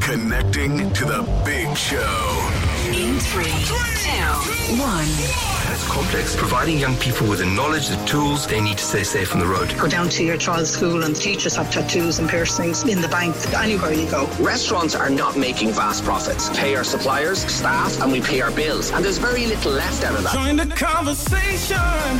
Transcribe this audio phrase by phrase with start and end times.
[0.00, 2.50] Connecting to the big show.
[2.88, 3.74] In three, two,
[4.80, 5.67] one.
[5.78, 6.34] It's complex.
[6.34, 9.46] Providing young people with the knowledge, the tools they need to stay safe on the
[9.46, 9.72] road.
[9.78, 13.36] Go down to your child's school and teachers have tattoos and piercings in the bank,
[13.54, 14.26] anywhere you go.
[14.40, 16.50] Restaurants are not making vast profits.
[16.58, 18.90] Pay our suppliers, staff, and we pay our bills.
[18.90, 20.34] And there's very little left out of that.
[20.34, 21.78] Join the conversation.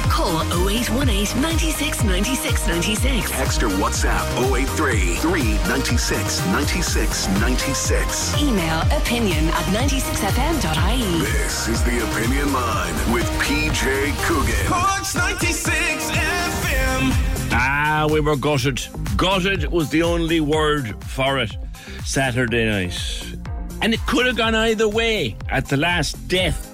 [0.09, 3.31] Call 0818 96 96 96.
[3.33, 4.23] Text or WhatsApp
[4.55, 8.41] 083 396 96 96.
[8.41, 11.21] Email opinion at 96fm.ie.
[11.23, 14.67] This is the Opinion Line with PJ Coogan.
[14.67, 17.13] Corks 96 FM.
[17.51, 18.87] Ah, we were gutted.
[19.17, 21.57] Gutted was the only word for it
[22.05, 23.35] Saturday night.
[23.81, 26.67] And it could have gone either way at the last death.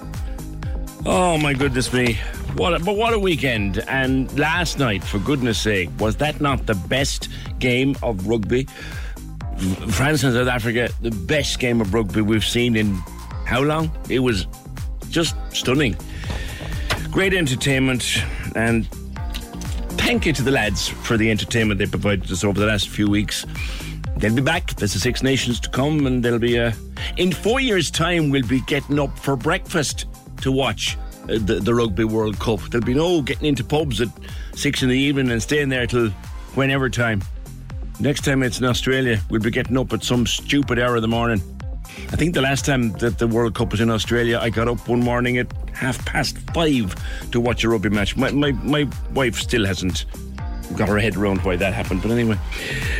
[1.05, 2.15] Oh my goodness me.
[2.57, 3.77] What a, but what a weekend.
[3.87, 8.67] And last night, for goodness sake, was that not the best game of rugby?
[9.87, 12.95] France and South Africa, the best game of rugby we've seen in
[13.45, 13.89] how long?
[14.09, 14.45] It was
[15.09, 15.95] just stunning.
[17.15, 18.21] Great entertainment
[18.57, 18.85] and
[19.97, 23.09] thank you to the lads for the entertainment they provided us over the last few
[23.09, 23.45] weeks.
[24.17, 24.75] They'll be back.
[24.75, 26.73] There's the Six Nations to come, and they'll be uh,
[27.15, 28.31] in four years' time.
[28.31, 30.07] We'll be getting up for breakfast
[30.41, 30.97] to watch
[31.29, 32.59] uh, the, the Rugby World Cup.
[32.69, 34.09] There'll be no getting into pubs at
[34.53, 36.09] six in the evening and staying there till
[36.55, 37.23] whenever time.
[38.01, 41.07] Next time it's in Australia, we'll be getting up at some stupid hour of the
[41.07, 41.54] morning.
[42.11, 44.87] I think the last time that the World Cup was in Australia, I got up
[44.87, 46.95] one morning at half past five
[47.31, 48.15] to watch a rugby match.
[48.15, 50.05] My, my, my wife still hasn't
[50.75, 52.01] got her head around why that happened.
[52.01, 52.37] But anyway,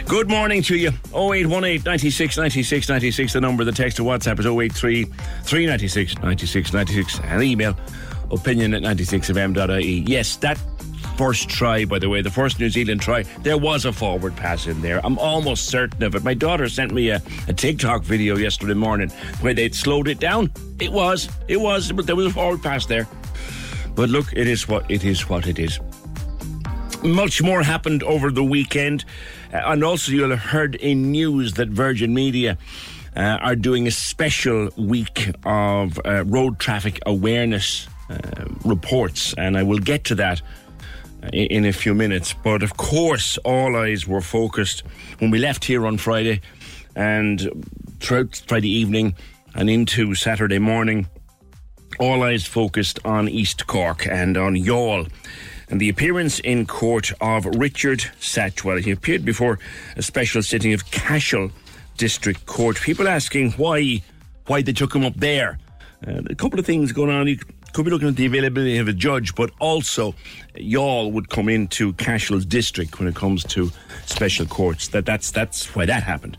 [0.05, 0.89] good morning to you.
[1.13, 3.33] 0818 96 96 96.
[3.33, 7.19] The number, the text to WhatsApp is 083 396 96 96.
[7.19, 7.75] And email
[8.31, 10.03] opinion at 96fm.ie.
[10.07, 10.59] Yes, that
[11.15, 14.67] first try, by the way, the first New Zealand try, there was a forward pass
[14.67, 14.99] in there.
[15.05, 16.23] I'm almost certain of it.
[16.23, 19.09] My daughter sent me a, a TikTok video yesterday morning
[19.41, 20.51] where they'd slowed it down.
[20.79, 23.07] It was, it was, but there was a forward pass there.
[23.95, 25.29] But look, it is what it is.
[25.29, 25.79] What it is.
[27.03, 29.05] Much more happened over the weekend,
[29.53, 32.57] uh, and also you'll have heard in news that Virgin Media.
[33.17, 38.17] Uh, are doing a special week of uh, road traffic awareness uh,
[38.65, 40.41] reports, and I will get to that
[41.33, 42.33] in a few minutes.
[42.33, 44.83] But of course, all eyes were focused
[45.19, 46.41] when we left here on Friday
[46.95, 47.65] and
[47.99, 49.15] throughout Friday evening
[49.55, 51.07] and into Saturday morning.
[51.99, 55.09] All eyes focused on East Cork and on Youghal.
[55.69, 58.83] And the appearance in court of Richard Satchwell.
[58.83, 59.57] He appeared before
[59.95, 61.51] a special sitting of Cashel
[61.97, 62.75] District Court.
[62.79, 64.03] People asking why
[64.47, 65.57] why they took him up there.
[66.07, 67.27] Uh, a couple of things going on.
[67.27, 67.39] You
[67.75, 70.15] could be looking at the availability of a judge, but also
[70.55, 73.69] Youghal would come into Cashel's district when it comes to
[74.05, 74.87] special courts.
[74.87, 76.37] That that's that's why that happened.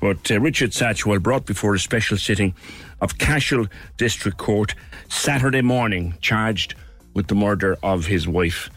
[0.00, 2.54] But uh, Richard Satchwell brought before a special sitting
[3.00, 3.66] of Cashel
[3.96, 4.76] District Court
[5.08, 6.76] Saturday morning, charged
[7.12, 8.70] with the murder of his wife.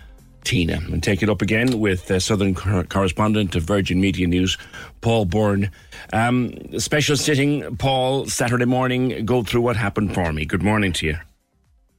[0.44, 0.81] Tina.
[0.91, 4.57] And take it up again with uh, Southern cor- correspondent of Virgin Media News,
[5.01, 5.69] Paul Byrne.
[6.13, 9.23] Um, special sitting, Paul, Saturday morning.
[9.23, 10.45] Go through what happened for me.
[10.45, 11.18] Good morning to you.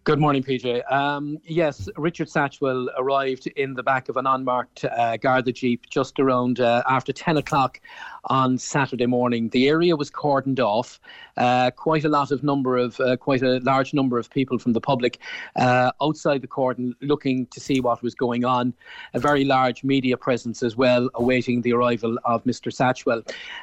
[0.05, 0.91] Good morning, PJ.
[0.91, 6.19] Um, yes, Richard Satchwell arrived in the back of an unmarked uh, Garda Jeep just
[6.19, 7.81] around uh, after 10 o'clock
[8.25, 9.49] on Saturday morning.
[9.51, 10.99] The area was cordoned off.
[11.37, 14.73] Uh, quite a lot of number of, uh, quite a large number of people from
[14.73, 15.19] the public
[15.55, 18.75] uh, outside the cordon looking to see what was going on.
[19.15, 22.73] A very large media presence as well, awaiting the arrival of Mr.
[22.73, 23.23] Satchwell.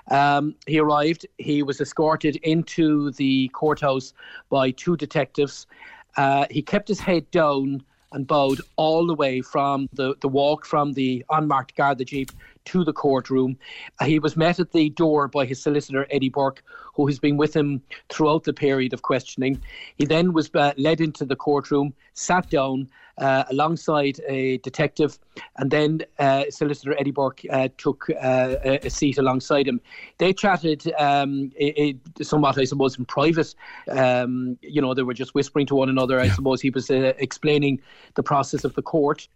[0.10, 1.28] Um, he arrived.
[1.38, 4.14] He was escorted into the courthouse
[4.50, 5.68] by two detectives.
[6.18, 10.66] Uh, he kept his head down and bowed all the way from the, the walk
[10.66, 12.32] from the unmarked Garda Jeep
[12.66, 13.58] to the courtroom.
[14.00, 16.64] Uh, he was met at the door by his solicitor, Eddie Burke,
[16.94, 19.62] who has been with him throughout the period of questioning.
[19.98, 25.20] He then was uh, led into the courtroom, sat down uh, alongside a detective,
[25.58, 29.82] and then uh, Solicitor Eddie Burke uh, took uh, a, a seat alongside him.
[30.18, 33.54] They chatted um, it, it, somewhat, I suppose, in private.
[33.90, 36.20] Um, you know, they were just whispering to one another.
[36.20, 37.82] I suppose he was explaining
[38.16, 39.28] the process of the court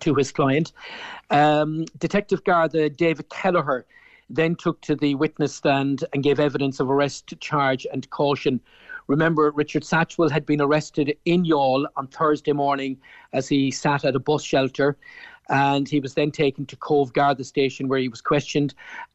[0.00, 0.72] to his client.
[1.30, 3.86] Um, Detective Garda David Kelleher
[4.30, 8.60] then took to the witness stand and gave evidence of arrest, charge, and caution.
[9.08, 12.96] Remember, Richard Satchwell had been arrested in Youghal on Thursday morning
[13.32, 14.96] as he sat at a bus shelter.
[15.50, 18.72] And he was then taken to Cobh Garda station where he was questioned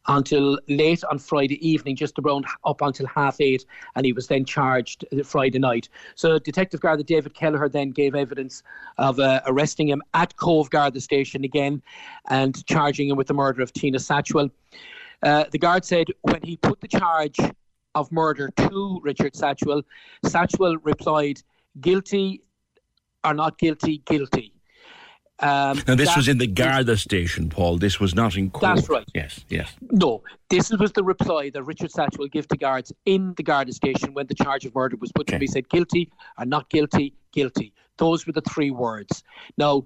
[0.07, 3.65] until late on Friday evening, just around up until half eight,
[3.95, 5.89] and he was then charged Friday night.
[6.15, 8.63] So Detective Garda David Kelleher then gave evidence
[8.97, 11.81] of uh, arresting him at Cobh Garda station again
[12.29, 14.51] and charging him with the murder of Tina Satchwell.
[15.23, 17.38] Uh, the guard said when he put the charge
[17.95, 19.83] of murder to Richard Satchwell,
[20.25, 21.41] Satchwell replied,
[21.79, 22.41] guilty
[23.23, 24.51] or not guilty, guilty.
[25.39, 27.77] Um, now, this was in the Garda station, Paul.
[27.77, 28.75] This was not in court.
[28.75, 29.05] That's right.
[29.13, 29.73] Yes, yes.
[29.91, 34.13] No, this was the reply that Richard Satchwell gave to guards in the Garda station
[34.13, 35.41] when the charge of murder was put to him.
[35.41, 37.73] He said, guilty or not guilty, guilty.
[37.97, 39.23] Those were the three words.
[39.57, 39.83] Now,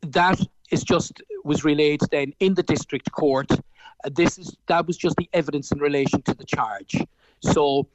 [0.00, 0.40] that
[0.70, 3.50] is just was relayed then in the district court.
[3.52, 6.96] Uh, this is that was just the evidence in relation to the charge.
[7.40, 7.86] So,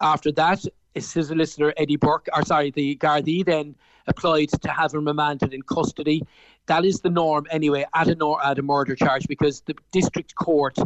[0.00, 0.64] after that,
[0.94, 3.74] his solicitor Eddie Burke, or sorry, the Gardaí then
[4.06, 6.22] applied to have him remanded in custody.
[6.66, 10.34] That is the norm anyway at a, nor- at a murder charge because the district
[10.34, 10.78] court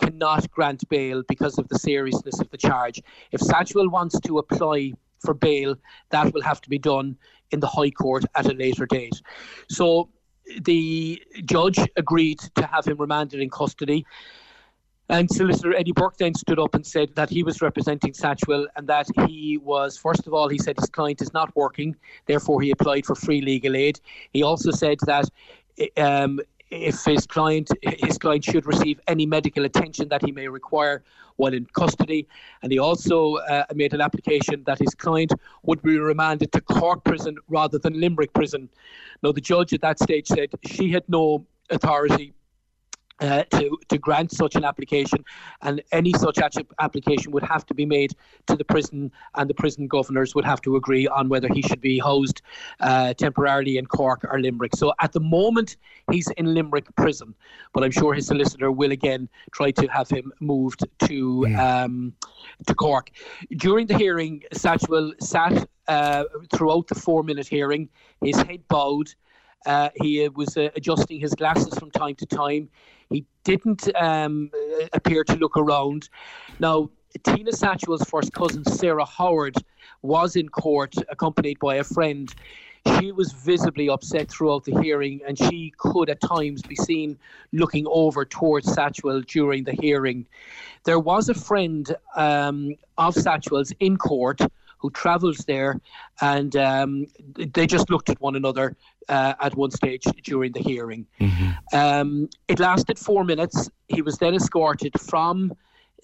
[0.00, 3.02] cannot grant bail because of the seriousness of the charge.
[3.32, 5.76] If Satchwell wants to apply for bail,
[6.10, 7.16] that will have to be done
[7.50, 9.20] in the High Court at a later date.
[9.68, 10.08] So
[10.62, 14.06] the judge agreed to have him remanded in custody.
[15.10, 18.86] And Solicitor Eddie Burke then stood up and said that he was representing Satchwell and
[18.88, 21.96] that he was, first of all, he said his client is not working,
[22.26, 24.00] therefore he applied for free legal aid.
[24.32, 25.24] He also said that
[25.96, 26.40] um,
[26.70, 31.02] if his client his client should receive any medical attention that he may require
[31.36, 32.26] while in custody,
[32.62, 35.32] and he also uh, made an application that his client
[35.62, 38.68] would be remanded to Cork prison rather than Limerick prison.
[39.22, 42.34] Now, the judge at that stage said she had no authority
[43.20, 45.24] uh, to to grant such an application,
[45.62, 46.38] and any such
[46.78, 48.14] application would have to be made
[48.46, 51.80] to the prison, and the prison governors would have to agree on whether he should
[51.80, 52.42] be housed
[52.80, 54.76] uh, temporarily in Cork or Limerick.
[54.76, 55.76] So at the moment,
[56.10, 57.34] he's in Limerick prison,
[57.72, 61.58] but I'm sure his solicitor will again try to have him moved to mm.
[61.58, 62.12] um,
[62.66, 63.10] to Cork.
[63.56, 67.88] During the hearing, Satchwell sat uh, throughout the four-minute hearing,
[68.22, 69.14] his head bowed.
[69.66, 72.68] Uh, he was uh, adjusting his glasses from time to time.
[73.10, 74.50] He didn't um,
[74.92, 76.08] appear to look around.
[76.58, 76.90] Now,
[77.22, 79.56] Tina Satchwell's first cousin, Sarah Howard,
[80.02, 82.32] was in court accompanied by a friend.
[82.98, 87.18] She was visibly upset throughout the hearing, and she could at times be seen
[87.52, 90.26] looking over towards Satchwell during the hearing.
[90.84, 94.40] There was a friend um, of Satchwell's in court
[94.78, 95.80] who travels there,
[96.20, 98.76] and um, they just looked at one another
[99.08, 101.06] uh, at one stage during the hearing.
[101.20, 101.76] Mm-hmm.
[101.76, 103.70] Um, it lasted four minutes.
[103.88, 105.52] He was then escorted from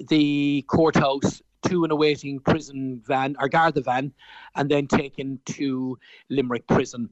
[0.08, 4.12] the courthouse to an awaiting prison van or Garda van
[4.54, 5.98] and then taken to
[6.28, 7.08] Limerick prison.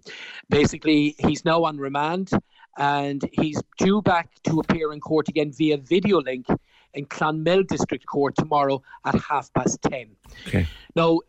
[0.50, 2.30] Basically, he's now on remand
[2.78, 6.46] and he's due back to appear in court again via video link
[6.94, 10.08] in Clonmel District Court tomorrow at half past 10.
[10.48, 10.66] Okay.
[10.94, 11.20] Now,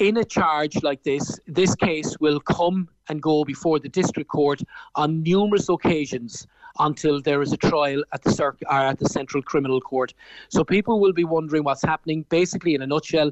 [0.00, 4.60] in a charge like this, this case will come and go before the district court
[4.94, 6.46] on numerous occasions
[6.78, 10.14] until there is a trial at the circ- or at the Central Criminal Court.
[10.48, 12.24] So people will be wondering what's happening.
[12.30, 13.30] Basically, in a nutshell,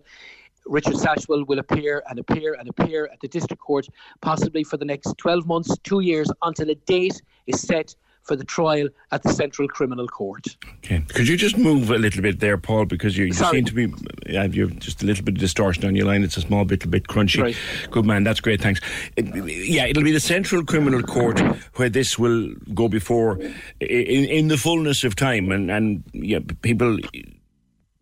[0.66, 3.88] Richard Satchwell will appear and appear and appear at the district court,
[4.20, 7.96] possibly for the next 12 months, two years, until a date is set
[8.28, 10.44] for the trial at the Central Criminal Court.
[10.84, 11.02] Okay.
[11.08, 13.92] Could you just move a little bit there, Paul, because you, you seem to be
[14.26, 16.22] you have just a little bit of distortion on your line.
[16.22, 17.42] It's a small bit, a bit crunchy.
[17.42, 17.56] Right.
[17.90, 18.60] Good man, that's great.
[18.60, 18.80] Thanks.
[19.16, 21.40] yeah, it'll be the Central Criminal Court
[21.76, 23.40] where this will go before
[23.80, 26.98] in, in the fullness of time, and and yeah, people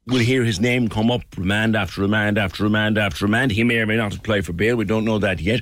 [0.07, 3.53] will hear his name come up remand after remand after remand after remand.
[3.53, 4.77] He may or may not apply for bail.
[4.77, 5.61] We don't know that yet,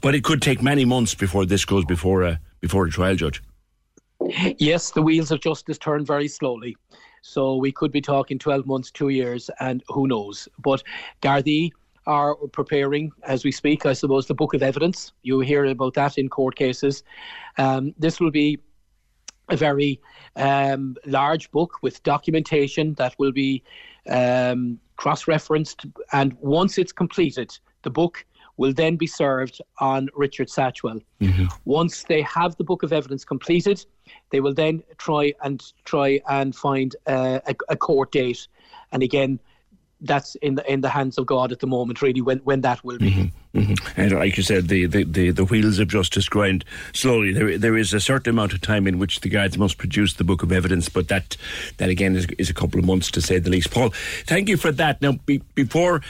[0.00, 3.42] but it could take many months before this goes before a before a trial judge.
[4.58, 6.76] Yes, the wheels of justice turn very slowly.
[7.22, 10.48] So we could be talking 12 months, two years, and who knows.
[10.58, 10.82] But
[11.22, 11.70] Gardaí
[12.06, 15.12] are preparing, as we speak, I suppose, the book of evidence.
[15.22, 17.02] You hear about that in court cases.
[17.58, 18.58] Um, this will be
[19.50, 20.00] a very
[20.36, 23.62] um, large book with documentation that will be
[24.08, 25.86] um, cross referenced.
[26.12, 28.24] And once it's completed, the book
[28.56, 31.00] will then be served on Richard Satchwell.
[31.20, 31.46] Mm-hmm.
[31.64, 33.84] Once they have the book of evidence completed,
[34.30, 38.48] they will then try and try and find uh, a, a court date.
[38.92, 39.40] And again,
[40.02, 42.02] that's in the in the hands of God at the moment.
[42.02, 43.10] Really, when when that will be.
[43.10, 44.00] Mm-hmm, mm-hmm.
[44.00, 47.32] And like you said, the, the, the, the, wheels of justice grind slowly.
[47.32, 50.24] There there is a certain amount of time in which the guides must produce the
[50.24, 51.36] book of evidence, but that
[51.78, 53.70] that again is, is a couple of months to say the least.
[53.70, 53.90] Paul,
[54.26, 55.00] thank you for that.
[55.02, 56.02] Now, be, before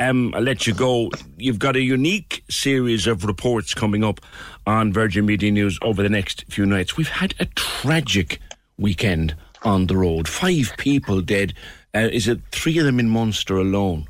[0.00, 4.20] um, I let you go, you've got a unique series of reports coming up
[4.66, 6.96] on Virgin Media News over the next few nights.
[6.96, 8.40] We've had a tragic
[8.78, 10.28] weekend on the road.
[10.28, 11.54] Five people dead.
[11.96, 14.06] Uh, is it three of them in Munster alone?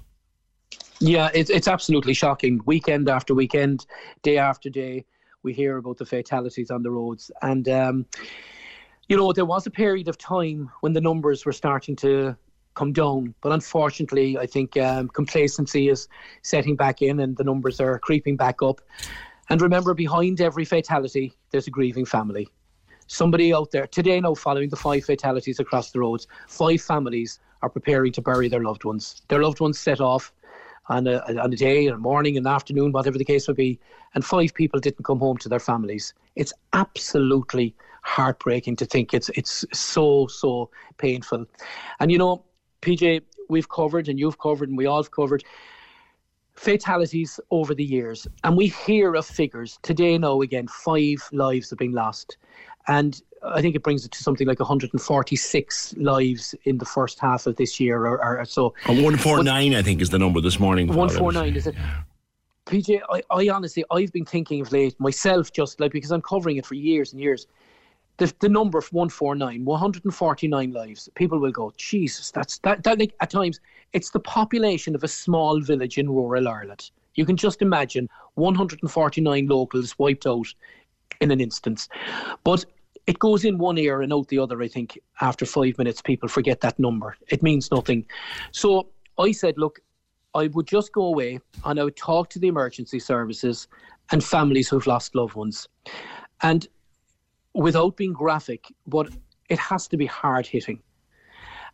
[0.99, 2.61] Yeah, it's it's absolutely shocking.
[2.67, 3.87] Weekend after weekend,
[4.23, 5.05] day after day,
[5.45, 8.07] we hear about the fatalities on the roads, and um,
[9.09, 12.37] you know there was a period of time when the numbers were starting to
[12.75, 16.09] come down, but unfortunately, I think um, complacency is
[16.43, 18.81] setting back in, and the numbers are creeping back up.
[19.49, 22.49] And remember, behind every fatality, there's a grieving family
[23.07, 27.71] somebody out there today now following the five fatalities across the roads five families are
[27.71, 30.33] preparing to bury their loved ones their loved ones set off
[30.89, 33.79] on a, on a day, a morning, an afternoon, whatever the case would be,
[34.15, 36.15] and five people didn't come home to their families.
[36.37, 39.13] It's absolutely heartbreaking to think.
[39.13, 41.47] It's it's so so painful,
[42.01, 42.45] and you know,
[42.83, 45.45] PJ, we've covered and you've covered and we all have covered
[46.55, 50.17] fatalities over the years, and we hear of figures today.
[50.19, 52.37] Now again, five lives have been lost,
[52.89, 57.47] and I think it brings it to something like 146 lives in the first half
[57.47, 58.75] of this year, or, or so.
[58.87, 60.89] 149, I think, is the number this morning.
[60.89, 61.75] 149 is it?
[61.75, 62.03] Yeah.
[62.67, 66.57] PJ, I, I honestly, I've been thinking of late myself, just like because I'm covering
[66.57, 67.47] it for years and years.
[68.19, 73.15] The, the number of 149, 149 lives, people will go, Jesus, that's that, that like,
[73.21, 73.61] at times
[73.93, 76.91] it's the population of a small village in rural Ireland.
[77.15, 80.47] You can just imagine 149 locals wiped out
[81.21, 81.89] in an instance.
[82.43, 82.65] But
[83.07, 84.61] it goes in one ear and out the other.
[84.63, 87.17] I think after five minutes, people forget that number.
[87.29, 88.05] It means nothing.
[88.53, 89.81] So I said, look,
[90.35, 93.69] I would just go away and I would talk to the emergency services
[94.11, 95.69] and families who've lost loved ones.
[96.43, 96.67] And
[97.55, 99.09] without being graphic, but
[99.49, 100.83] it has to be hard hitting.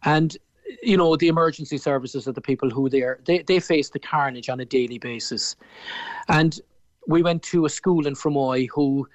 [0.04, 0.36] And
[0.82, 4.60] you know the emergency services are the people who they, they face the carnage on
[4.60, 5.56] a daily basis
[6.28, 6.60] and
[7.06, 9.06] we went to a school in Fermoy who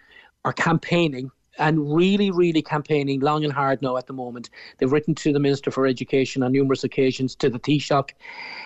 [0.46, 4.50] are campaigning and really, really campaigning long and hard now at the moment.
[4.78, 8.12] They've written to the Minister for Education on numerous occasions, to the Taoiseach.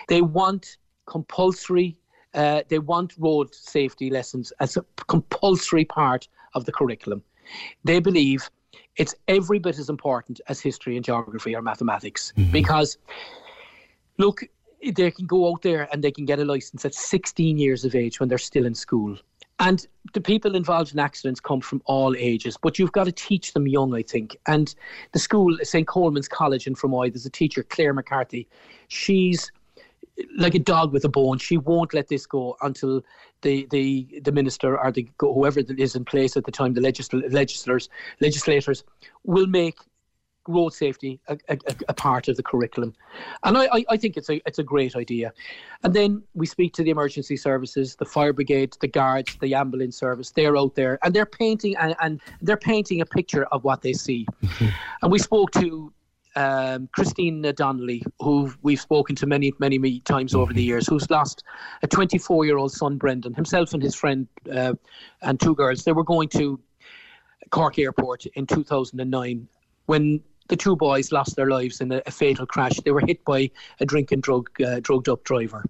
[0.08, 1.96] They want compulsory,
[2.34, 7.22] uh, they want road safety lessons as a compulsory part of the curriculum.
[7.84, 8.48] They believe
[8.96, 12.52] it's every bit as important as history and geography or mathematics mm-hmm.
[12.52, 12.98] because,
[14.18, 14.42] look,
[14.84, 17.94] they can go out there and they can get a license at 16 years of
[17.94, 19.16] age when they're still in school.
[19.62, 23.52] And the people involved in accidents come from all ages, but you've got to teach
[23.52, 24.36] them young, I think.
[24.46, 24.74] And
[25.12, 25.86] the school, St.
[25.86, 28.48] Colman's College in Fermoy, there's a teacher, Claire McCarthy.
[28.88, 29.52] She's
[30.36, 31.38] like a dog with a bone.
[31.38, 33.04] She won't let this go until
[33.42, 37.32] the the, the minister or the whoever is in place at the time, the legisl-
[37.32, 37.88] legislators
[38.20, 38.82] legislators
[39.24, 39.78] will make
[40.48, 41.58] road safety a, a,
[41.88, 42.94] a, part of the curriculum.
[43.44, 45.32] And I, I, think it's a it's a great idea.
[45.84, 49.96] And then we speak to the emergency services, the fire brigade, the guards, the ambulance
[49.96, 50.30] service.
[50.30, 53.92] They're out there and they're painting and, and they're painting a picture of what they
[53.92, 54.26] see.
[55.02, 55.92] and we spoke to
[56.34, 61.08] um, Christine Donnelly, who we've spoken to many, many, many times over the years, who's
[61.10, 61.44] lost
[61.82, 64.74] a 24 year old son, Brendan, himself and his friend uh,
[65.20, 65.84] and two girls.
[65.84, 66.58] They were going to
[67.50, 69.46] Cork Airport in 2009
[69.86, 72.76] when the two boys lost their lives in a, a fatal crash.
[72.84, 75.64] They were hit by a drink and drug uh, drugged up driver,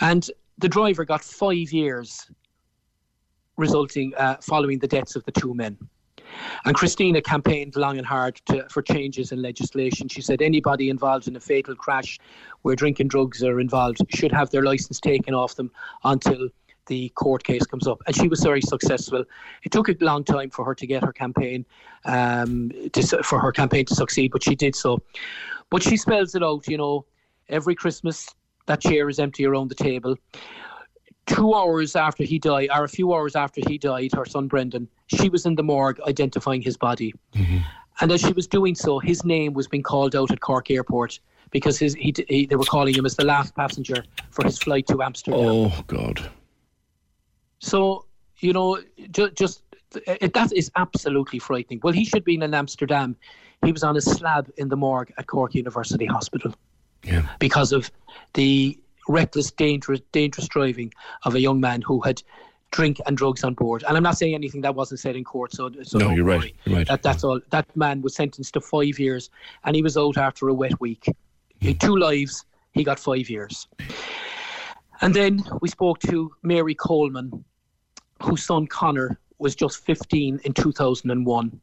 [0.00, 2.30] and the driver got five years,
[3.56, 5.76] resulting uh, following the deaths of the two men.
[6.64, 10.08] And Christina campaigned long and hard to, for changes in legislation.
[10.08, 12.18] She said anybody involved in a fatal crash
[12.62, 15.70] where drinking drugs are involved should have their license taken off them
[16.04, 16.48] until
[16.86, 18.02] the court case comes up.
[18.06, 19.24] And she was very successful.
[19.62, 21.64] It took a long time for her to get her campaign,
[22.04, 25.00] um, to, for her campaign to succeed, but she did so.
[25.70, 27.06] But she spells it out, you know,
[27.48, 28.28] every Christmas
[28.66, 30.16] that chair is empty around the table.
[31.26, 34.88] Two hours after he died, or a few hours after he died, her son Brendan,
[35.06, 37.14] she was in the morgue identifying his body.
[37.34, 37.58] Mm-hmm.
[38.00, 41.20] And as she was doing so, his name was being called out at Cork Airport
[41.50, 44.86] because his, he, he, they were calling him as the last passenger for his flight
[44.88, 45.40] to Amsterdam.
[45.40, 46.30] Oh, God.
[47.62, 48.04] So,
[48.40, 48.78] you know,
[49.12, 49.62] ju- just
[50.06, 51.80] it, that is absolutely frightening.
[51.82, 53.16] Well, he should be in Amsterdam.
[53.64, 56.52] He was on a slab in the morgue at Cork University Hospital
[57.04, 57.28] yeah.
[57.38, 57.90] because of
[58.34, 58.78] the
[59.08, 60.92] reckless, dangerous, dangerous driving
[61.24, 62.22] of a young man who had
[62.72, 63.84] drink and drugs on board.
[63.86, 65.52] And I'm not saying anything that wasn't said in court.
[65.52, 66.52] So, so no, you're right.
[66.64, 66.88] you're right.
[66.88, 67.40] That, that's all.
[67.50, 69.30] That man was sentenced to five years,
[69.64, 71.06] and he was out after a wet week.
[71.60, 71.78] Mm.
[71.78, 73.68] Two lives He got five years.
[75.00, 77.44] And then we spoke to Mary Coleman,
[78.22, 81.60] whose son Connor was just 15 in 2001.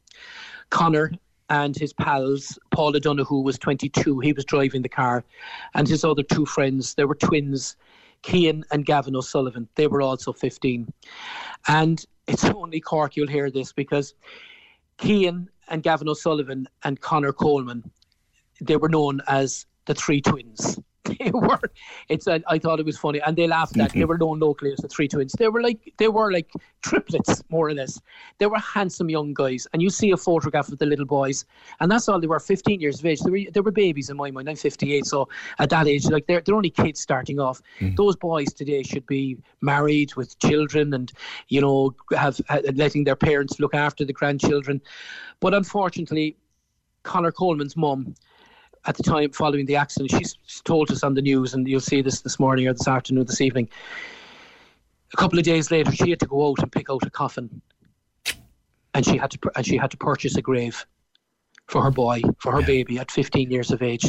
[0.70, 1.12] Connor
[1.48, 5.24] and his pals, Paul O'Donoghue was 22, he was driving the car,
[5.74, 7.76] and his other two friends, they were twins,
[8.24, 10.92] Cian and Gavin O'Sullivan, they were also 15.
[11.66, 14.14] And it's only Cork you'll hear this because
[15.00, 17.90] Cian and Gavin O'Sullivan and Connor Coleman,
[18.60, 20.78] they were known as the three twins.
[21.18, 21.60] They were.
[22.08, 22.26] It's.
[22.28, 23.50] I thought it was funny, and they mm-hmm.
[23.50, 23.92] laughed at.
[23.92, 25.32] They were known locally as the three twins.
[25.32, 25.92] They were like.
[25.98, 26.50] They were like
[26.82, 28.00] triplets, more or less.
[28.38, 31.44] They were handsome young guys, and you see a photograph of the little boys,
[31.80, 32.40] and that's all they were.
[32.40, 33.20] 15 years of age.
[33.20, 33.50] They were.
[33.52, 34.48] They were babies in my mind.
[34.48, 37.62] I'm 58, so at that age, like they're they're only kids starting off.
[37.80, 37.96] Mm.
[37.96, 41.12] Those boys today should be married with children, and
[41.48, 44.80] you know have, have letting their parents look after the grandchildren.
[45.40, 46.36] But unfortunately,
[47.02, 48.14] Connor Coleman's mum
[48.86, 52.02] at the time following the accident, she's told us on the news, and you'll see
[52.02, 53.68] this this morning or this afternoon, this evening.
[55.12, 57.60] A couple of days later, she had to go out and pick out a coffin,
[58.94, 60.86] and she had to and she had to purchase a grave
[61.66, 64.06] for her boy, for her baby at 15 years of age.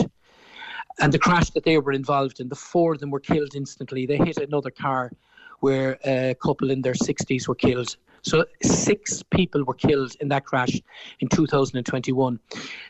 [0.99, 4.05] And the crash that they were involved in, the four of them were killed instantly.
[4.05, 5.11] They hit another car
[5.59, 7.95] where a couple in their 60s were killed.
[8.23, 10.79] So six people were killed in that crash
[11.19, 12.39] in 2021.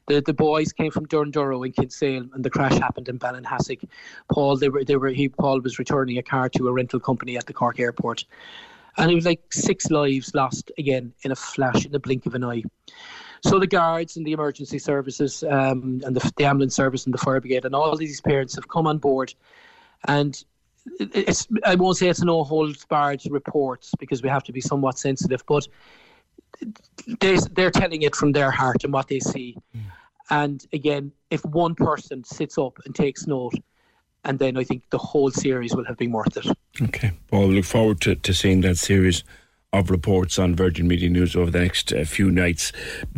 [0.08, 3.88] The the boys came from Dunderrow in Kinsale, and the crash happened in Ballinhassig.
[4.32, 7.38] Paul, they were they were he Paul was returning a car to a rental company
[7.38, 8.26] at the Cork airport,
[8.98, 12.36] and it was like six lives lost again in a flash, in the blink of
[12.36, 12.64] an eye.
[13.44, 17.18] So the guards and the emergency services um, and the, the ambulance service and the
[17.18, 19.34] fire brigade and all these parents have come on board,
[20.08, 20.44] and
[21.00, 24.98] it's I won't say it's no holds barred report because we have to be somewhat
[24.98, 25.68] sensitive, but
[27.20, 29.58] they they're telling it from their heart and what they see.
[30.30, 33.54] And again, if one person sits up and takes note,
[34.24, 36.48] and then I think the whole series will have been worth it.
[36.82, 37.12] Okay.
[37.32, 39.24] Well, we look forward to, to seeing that series
[39.74, 42.72] of reports on Virgin Media News over the next uh, few nights.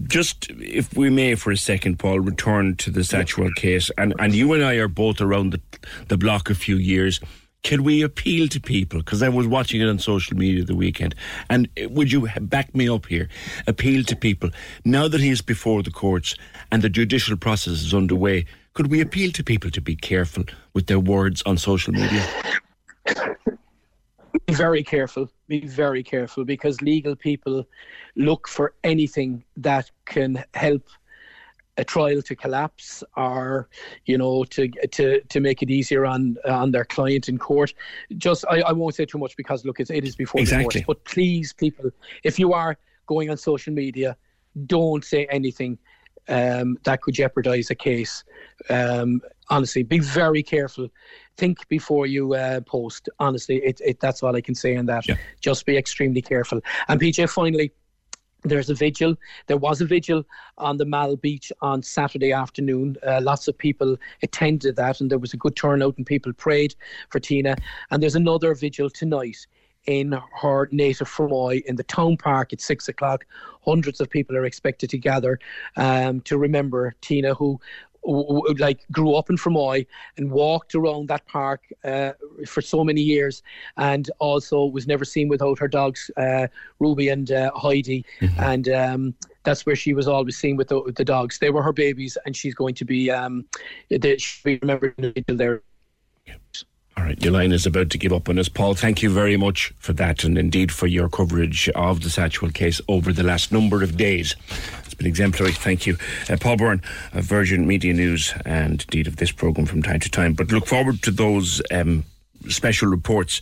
[0.08, 3.92] Just, if we may, for a second, Paul, return to the Satchwell case.
[3.98, 5.62] And, and you and I are both around the,
[6.08, 7.20] the block a few years.
[7.64, 9.00] Can we appeal to people?
[9.00, 11.16] Because I was watching it on social media the weekend.
[11.50, 13.30] And uh, would you back me up here?
[13.68, 14.50] Appeal to people.
[14.84, 16.36] Now that he is before the courts
[16.72, 20.88] and the judicial process is underway, could we appeal to people to be careful with
[20.88, 22.28] their words on social media?
[24.46, 25.30] Be very careful.
[25.48, 27.66] Be very careful because legal people
[28.16, 30.84] look for anything that can help
[31.78, 33.68] a trial to collapse or
[34.06, 37.74] you know to to to make it easier on on their client in court.
[38.18, 40.82] Just i, I won't say too much because look it's, it is before Exactly.
[40.82, 41.90] the court but please people
[42.24, 44.16] if you are going on social media
[44.68, 45.78] don't say anything
[46.30, 48.24] um, that could jeopardize a case.
[48.70, 50.88] Um, honestly be very careful.
[51.38, 53.10] Think before you uh, post.
[53.20, 55.08] Honestly it, it that's all i can say on that.
[55.08, 55.16] Yeah.
[55.42, 56.62] just be extremely careful.
[56.88, 57.74] And pj finally
[58.44, 59.16] there's a vigil.
[59.48, 60.24] There was a vigil
[60.58, 62.98] on the Mal Beach on Saturday afternoon.
[63.06, 66.76] Uh, lots of people attended that, and there was a good turnout, and people prayed
[67.10, 67.56] for Tina.
[67.92, 69.48] And there's another vigil tonight
[69.86, 73.26] in her native Fermoy in the town park at six o'clock.
[73.66, 75.40] Hundreds of people are expected to gather
[75.78, 77.60] um, to remember Tina, who
[78.06, 79.86] like grew up in Fermoy
[80.18, 82.12] and walked around that park uh,
[82.46, 83.44] for so many years,
[83.78, 86.48] and also was never seen without her dogs, uh,
[86.80, 88.06] Ruby and uh, Heidi,
[88.38, 89.14] and um,
[89.44, 91.40] that's where she was always seen with the, with the dogs.
[91.40, 93.46] They were her babies, and she's going to be um,
[93.90, 95.62] they, she'll be remembered in the vigil there.
[96.96, 98.48] All right, your line is about to give up on us.
[98.50, 102.54] Paul, thank you very much for that and indeed for your coverage of the Satchwell
[102.54, 104.36] case over the last number of days.
[104.86, 105.54] It's been exemplary.
[105.54, 105.98] Thank you.
[106.30, 106.82] Uh, Paul Byrne
[107.14, 110.34] of Virgin Media News and indeed of this programme from time to time.
[110.34, 112.04] But look forward to those um,
[112.48, 113.42] special reports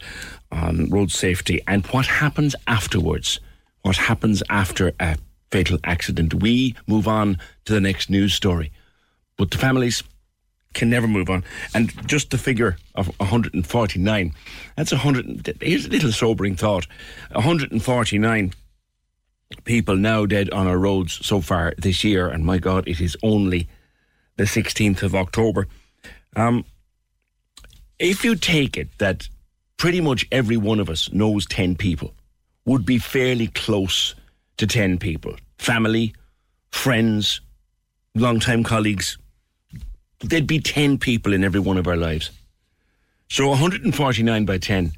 [0.52, 3.40] on road safety and what happens afterwards.
[3.82, 5.18] What happens after a
[5.52, 6.36] fatal accident.
[6.36, 8.72] We move on to the next news story.
[9.38, 10.04] But the families
[10.74, 11.44] can never move on.
[11.74, 14.34] And just the figure of 149,
[14.76, 15.58] that's 100.
[15.62, 16.88] Here's a little sobering thought
[17.32, 18.54] 149
[19.66, 22.28] people now dead on our roads so far this year.
[22.28, 23.68] And my God, it is only
[24.38, 25.68] the 16th of October.
[26.36, 26.66] Um,
[28.00, 29.28] if you take it that
[29.78, 32.14] pretty much every one of us knows 10 people,
[32.66, 34.16] would be fairly close
[34.58, 36.14] to 10 people family,
[36.72, 37.42] friends,
[38.16, 39.18] long-time colleagues,
[40.24, 42.32] there'd be 10 people in every one of our lives.
[43.30, 44.92] So 149 by 10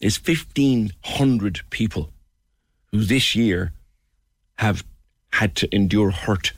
[0.00, 2.10] is 1,500 people
[2.90, 3.72] who this year
[4.56, 4.84] have
[5.32, 6.52] had to endure hurt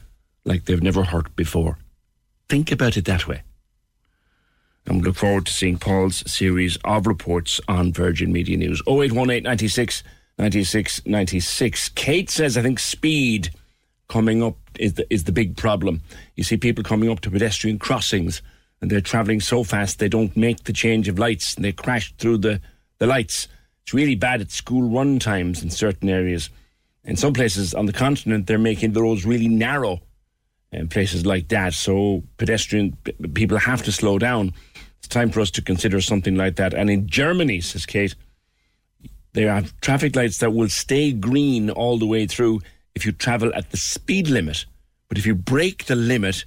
[0.44, 1.78] like they've never hurt before.
[2.48, 3.42] Think about it that way.
[4.86, 8.82] And look forward to seeing Paul's series of reports on Virgin Media News.
[8.88, 10.02] 0818 96
[10.38, 11.88] 96 96.
[11.90, 13.50] Kate says, I think speed
[14.08, 16.00] coming up is the, is the big problem.
[16.36, 18.42] You see people coming up to pedestrian crossings
[18.80, 22.12] and they're travelling so fast they don't make the change of lights and they crash
[22.18, 22.60] through the,
[22.98, 23.48] the lights.
[23.82, 26.50] It's really bad at school run times in certain areas.
[27.04, 30.00] In some places on the continent, they're making the roads really narrow
[30.72, 31.74] in places like that.
[31.74, 32.96] So pedestrian
[33.34, 34.52] people have to slow down.
[34.98, 36.74] It's time for us to consider something like that.
[36.74, 38.14] And in Germany, says Kate,
[39.32, 42.60] they have traffic lights that will stay green all the way through
[42.94, 44.66] if you travel at the speed limit.
[45.08, 46.44] But if you break the limit,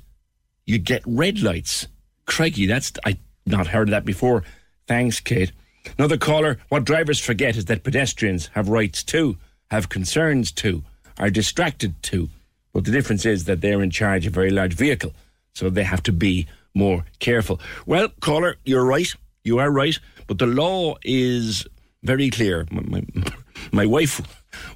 [0.65, 1.87] you get red lights.
[2.25, 4.43] Crikey, that's I not heard of that before.
[4.87, 5.51] Thanks, Kate.
[5.97, 6.59] Another caller.
[6.69, 9.37] What drivers forget is that pedestrians have rights too,
[9.69, 10.83] have concerns too,
[11.19, 12.29] are distracted too.
[12.73, 15.13] But the difference is that they're in charge of a very large vehicle,
[15.53, 17.59] so they have to be more careful.
[17.85, 19.07] Well, caller, you're right.
[19.43, 19.97] You are right.
[20.27, 21.65] But the law is
[22.03, 22.65] very clear.
[22.71, 23.03] My, my,
[23.71, 24.21] my wife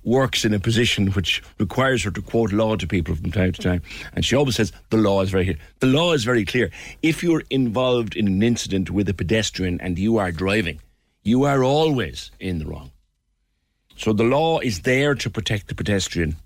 [0.04, 3.62] works in a position which requires her to quote law to people from time to
[3.62, 3.82] time,
[4.14, 5.58] and she always says the law is very clear.
[5.80, 6.72] The law is very clear.
[7.02, 10.80] If you're involved in an incident with a pedestrian and you are driving,
[11.24, 12.92] you are always in the wrong.
[13.96, 16.38] So the law is there to protect the pedestrian.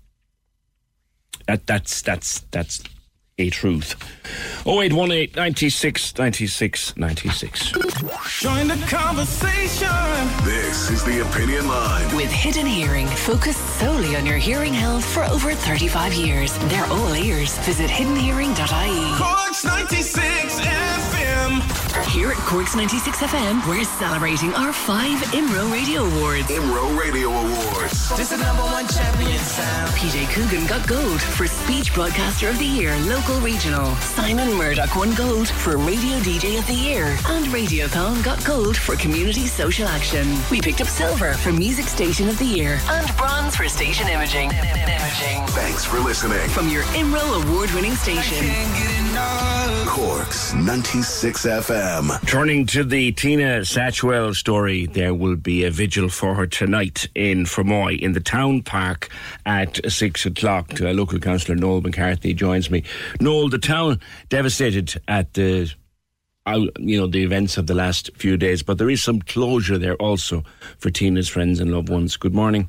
[1.46, 2.82] That, that's that's that's
[3.38, 3.96] a truth.
[4.66, 7.72] 0818 96 96 96.
[8.40, 9.88] Join the conversation.
[10.44, 12.14] This is the Opinion Line.
[12.16, 16.56] With Hidden Hearing, focused solely on your hearing health for over 35 years.
[16.68, 17.58] They're all ears.
[17.58, 19.18] Visit hiddenhearing.ie.
[19.18, 21.93] Corks 96 FM.
[22.02, 26.48] Here at Corks 96 FM, we're celebrating our five IMRO Radio Awards.
[26.48, 28.16] IMRO Radio Awards.
[28.16, 29.90] This is number one champion sound.
[29.92, 33.94] PJ Coogan got gold for Speech Broadcaster of the Year, Local Regional.
[33.96, 37.16] Simon Murdoch won gold for Radio DJ of the Year.
[37.28, 40.36] And Radiothon got gold for Community Social Action.
[40.50, 44.50] We picked up silver for Music Station of the Year and bronze for Station Imaging.
[44.50, 45.46] Imaging.
[45.48, 46.48] Thanks for listening.
[46.50, 48.46] From your IMRO award winning station.
[49.86, 51.83] Corks 96 FM.
[52.26, 57.44] Turning to the Tina Satchwell story, there will be a vigil for her tonight in
[57.44, 59.10] Fermoy in the town park
[59.44, 60.80] at six o'clock.
[60.80, 62.84] Uh, local councillor Noel McCarthy joins me.
[63.20, 65.72] Noel, the town devastated at the.
[66.46, 69.96] You know the events of the last few days, but there is some closure there
[69.96, 70.42] also
[70.78, 72.16] for Tina's friends and loved ones.
[72.16, 72.68] Good morning.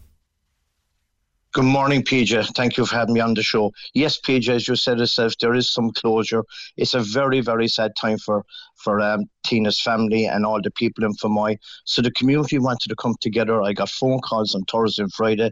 [1.56, 2.54] Good morning, PJ.
[2.54, 3.72] Thank you for having me on the show.
[3.94, 6.44] Yes, PJ, as you said yourself, there is some closure.
[6.76, 8.44] It's a very, very sad time for
[8.76, 11.58] for um, Tina's family and all the people in Fermoy.
[11.86, 13.62] So the community wanted to come together.
[13.62, 15.52] I got phone calls on Thursday and Friday,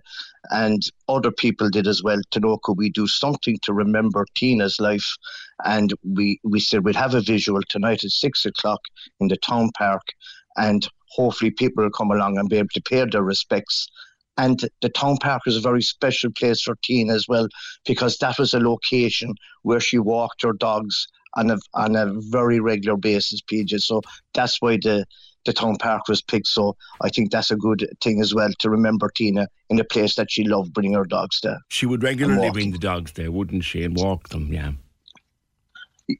[0.50, 4.82] and other people did as well to know could we do something to remember Tina's
[4.82, 5.10] life.
[5.64, 8.82] And we we said we'd have a visual tonight at six o'clock
[9.22, 10.04] in the town park,
[10.58, 13.88] and hopefully people will come along and be able to pay their respects
[14.38, 17.48] and the town park is a very special place for Tina as well,
[17.86, 22.60] because that was a location where she walked her dogs on a on a very
[22.60, 23.82] regular basis, PJ.
[23.82, 24.02] So
[24.34, 25.06] that's why the
[25.46, 26.48] the town park was picked.
[26.48, 30.16] So I think that's a good thing as well to remember Tina in a place
[30.16, 31.60] that she loved bringing her dogs there.
[31.70, 34.52] She would regularly bring the dogs there, wouldn't she, and walk them?
[34.52, 34.72] Yeah.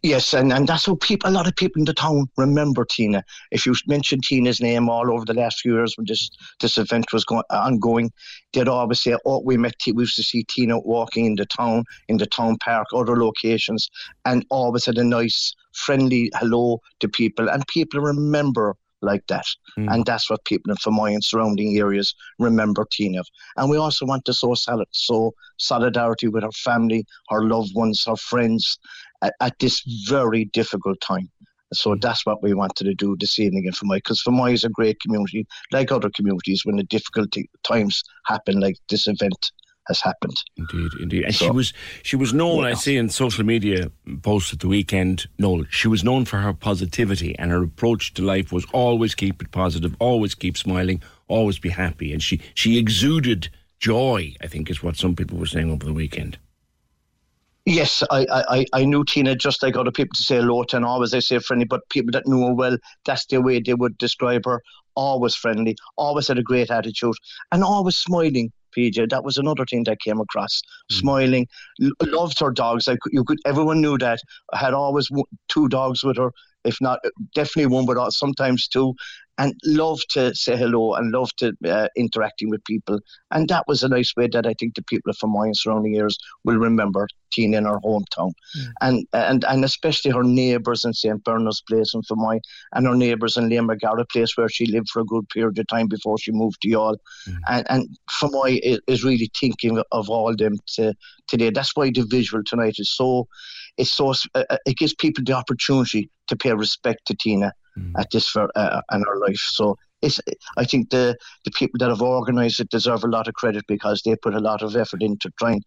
[0.02, 3.22] Yes, and, and that's how people, a lot of people in the town remember Tina.
[3.52, 6.30] If you mention Tina's name all over the last few years when this
[6.62, 8.10] this event was going ongoing,
[8.54, 9.78] they'd always say, "Oh, we met.
[9.80, 13.18] T- we used to see Tina walking in the town, in the town park, other
[13.22, 13.90] locations,
[14.24, 19.44] and always had a nice, friendly hello to people, and people remember." Like that,
[19.78, 19.94] Mm.
[19.94, 23.20] and that's what people in Fermoy and surrounding areas remember Tina.
[23.20, 23.28] of.
[23.58, 28.06] And we also want to show solid, sow solidarity with her family, her loved ones,
[28.06, 28.80] her friends,
[29.24, 31.32] at, at this very difficult time.
[31.74, 32.02] So mm.
[32.02, 35.00] that's what we wanted to do this evening in Fermoy, because Fermoy is a great
[35.00, 39.52] community, like other communities, when the difficult times happen, like this event
[39.88, 40.38] has happened.
[40.56, 41.24] Indeed, indeed.
[41.26, 44.68] And So- she was she was known, I see in social media posts at the
[44.68, 49.16] weekend, Noel, she was known for her positivity and her approach to life was always
[49.16, 52.14] keep it positive, always keep smiling, always be happy.
[52.14, 55.94] And she, she exuded joy, I think is what some people were saying over the
[55.94, 56.38] weekend.
[57.66, 60.86] Yes, I, I, I- knew Tina just like other people to say hello to, and
[60.86, 63.98] always I say friendly, but people that knew her well, that's the way they would
[63.98, 64.62] describe her.
[64.96, 67.16] Always friendly, always had a great attitude,
[67.52, 68.52] and always smiling.
[68.78, 70.62] PJ, that was another thing that came across.
[70.92, 70.96] Mm.
[70.96, 71.48] Smiling,
[71.82, 72.88] L- loved her dogs.
[72.88, 74.20] Like you could, everyone knew that.
[74.54, 76.32] Had always w- two dogs with her,
[76.66, 78.94] if not uh, definitely one, but sometimes two.
[79.38, 83.00] And love to say hello and love to uh, interacting with people.
[83.32, 86.18] And that was a nice way that I think the people from my surrounding areas
[86.44, 88.68] will remember Tina in her hometown, mm.
[88.82, 92.40] and and and especially her neighbours in St Bernard's Place and Fermoy,
[92.74, 95.68] and her neighbours in Liam McGarrett Place where she lived for a good period of
[95.68, 97.38] time before she moved to Youghal, mm.
[97.50, 100.94] and and Fermoy is, is really thinking of all them to,
[101.28, 101.50] today.
[101.50, 103.28] That's why the visual tonight is so.
[103.78, 107.92] It's so uh, uh it gives people the opportunity to pay respect to Tina mm.
[107.98, 109.38] at this for uh, in our life.
[109.38, 110.20] So it's,
[110.58, 114.02] I think the the people that have organised it deserve a lot of credit because
[114.02, 115.62] they put a lot of effort into trying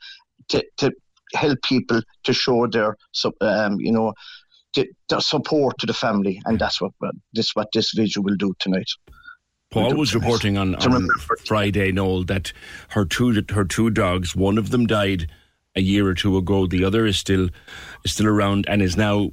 [0.49, 0.93] to, to
[1.35, 2.97] help people to show their
[3.41, 4.13] um, you know
[4.75, 6.93] their support to the family, and that's what
[7.33, 8.91] this what this visual will do tonight.
[9.71, 11.09] Paul was reporting on, on
[11.45, 12.53] Friday, Noel, that
[12.91, 15.29] her two her two dogs, one of them died
[15.77, 16.67] a year or two ago.
[16.67, 17.49] The other is still
[18.05, 19.31] is still around and is now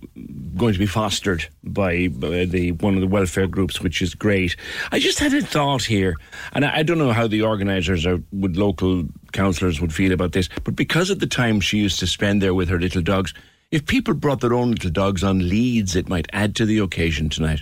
[0.58, 4.56] going to be fostered by, by the one of the welfare groups, which is great.
[4.91, 6.15] I just had a thought here,
[6.53, 10.34] and I, I don't know how the organisers or would local councillors would feel about
[10.34, 13.34] this, but because of the time she used to spend there with her little dogs,
[13.71, 17.29] if people brought their own little dogs on leads, it might add to the occasion
[17.29, 17.62] tonight.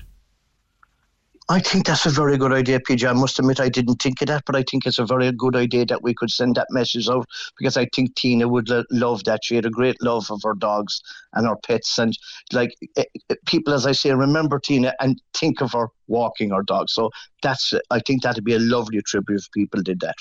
[1.51, 3.05] I think that's a very good idea, PJ.
[3.05, 5.57] I must admit I didn't think of that, but I think it's a very good
[5.57, 7.25] idea that we could send that message out
[7.57, 9.43] because I think Tina would love that.
[9.43, 11.01] She had a great love of her dogs
[11.33, 12.17] and her pets, and
[12.53, 16.63] like eh, eh, people, as I say, remember Tina and think of her walking her
[16.63, 16.89] dog.
[16.89, 17.09] So
[17.43, 20.15] that's I think that'd be a lovely tribute if people did that,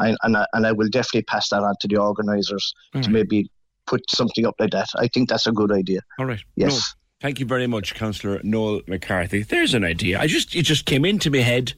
[0.00, 3.48] I, and I, and I will definitely pass that on to the organisers to maybe
[3.86, 4.88] put something up like that.
[4.96, 6.00] I think that's a good idea.
[6.18, 6.42] All right.
[6.56, 6.96] Yes.
[7.22, 9.44] Thank you very much, Councillor Noel McCarthy.
[9.44, 10.18] There's an idea.
[10.18, 11.72] I just it just came into my head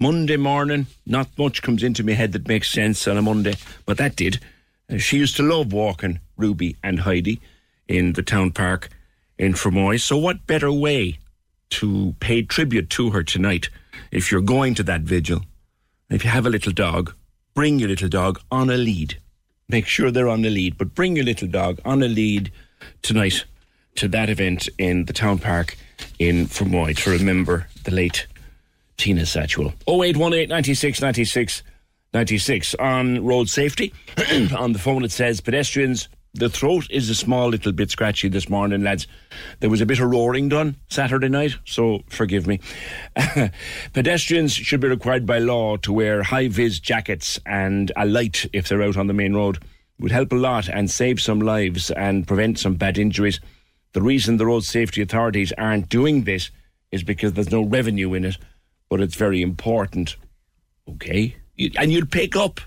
[0.00, 0.86] Monday morning.
[1.04, 4.40] Not much comes into my head that makes sense on a Monday, but that did.
[4.90, 7.38] Uh, she used to love walking Ruby and Heidi
[7.86, 8.88] in the town park
[9.36, 10.00] in Fermoy.
[10.00, 11.18] So what better way
[11.68, 13.68] to pay tribute to her tonight
[14.10, 15.42] if you're going to that vigil?
[16.08, 17.12] If you have a little dog,
[17.52, 19.18] bring your little dog on a lead.
[19.68, 22.50] Make sure they're on the lead, but bring your little dog on a lead
[23.02, 23.44] tonight
[23.98, 25.76] to that event in the town park
[26.18, 28.26] in Fermoy to remember the late
[28.96, 29.72] Tina Satchwell.
[29.88, 31.62] 0818 96 96
[32.14, 33.92] 96 on road safety.
[34.56, 38.48] on the phone it says pedestrians the throat is a small little bit scratchy this
[38.48, 39.06] morning, lads.
[39.60, 42.60] There was a bit of roaring done Saturday night, so forgive me.
[43.92, 48.68] Pedestrians should be required by law to wear high vis jackets and a light if
[48.68, 49.58] they're out on the main road.
[49.98, 53.40] Would help a lot and save some lives and prevent some bad injuries.
[53.92, 56.50] The reason the road safety authorities aren't doing this
[56.92, 58.38] is because there's no revenue in it,
[58.88, 60.16] but it's very important.
[60.88, 61.36] Okay?
[61.76, 62.60] And you'll pick up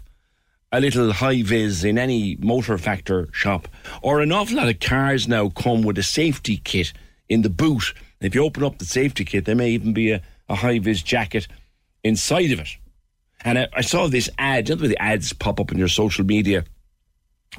[0.71, 3.67] a little high vis in any motor factor shop,
[4.01, 6.93] or an awful lot of cars now come with a safety kit
[7.29, 7.93] in the boot.
[8.21, 11.01] If you open up the safety kit, there may even be a, a high vis
[11.01, 11.47] jacket
[12.03, 12.77] inside of it.
[13.43, 16.25] And I, I saw this ad, you know the ads pop up in your social
[16.25, 16.63] media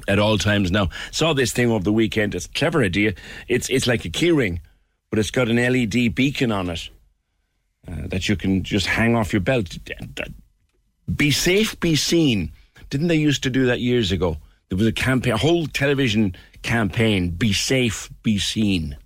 [0.07, 0.89] at all times now.
[1.11, 2.35] Saw this thing over the weekend.
[2.35, 3.13] It's a clever idea.
[3.47, 4.59] It's it's like a keyring,
[5.09, 6.89] but it's got an LED beacon on it
[7.87, 9.77] uh, that you can just hang off your belt.
[11.15, 12.51] Be safe, be seen.
[12.89, 14.37] Didn't they used to do that years ago?
[14.69, 17.31] There was a campaign, a whole television campaign.
[17.31, 18.97] Be safe, be seen.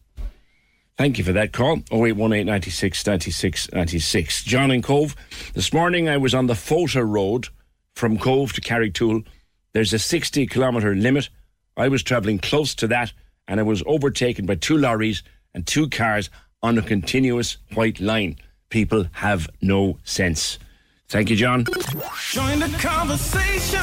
[0.97, 1.77] Thank you for that call.
[1.91, 4.43] 0818 96 96 96.
[4.43, 5.15] John and Cobh.
[5.53, 7.49] This morning I was on the Fota Road
[7.95, 9.25] from Cobh to Carrigtwohill
[9.73, 11.29] there's a 60 kilometre limit.
[11.75, 13.13] I was travelling close to that
[13.47, 16.29] and I was overtaken by two lorries and two cars
[16.61, 18.37] on a continuous white line.
[18.69, 20.59] People have no sense.
[21.09, 21.63] Thank you, John.
[22.31, 23.79] Join the conversation.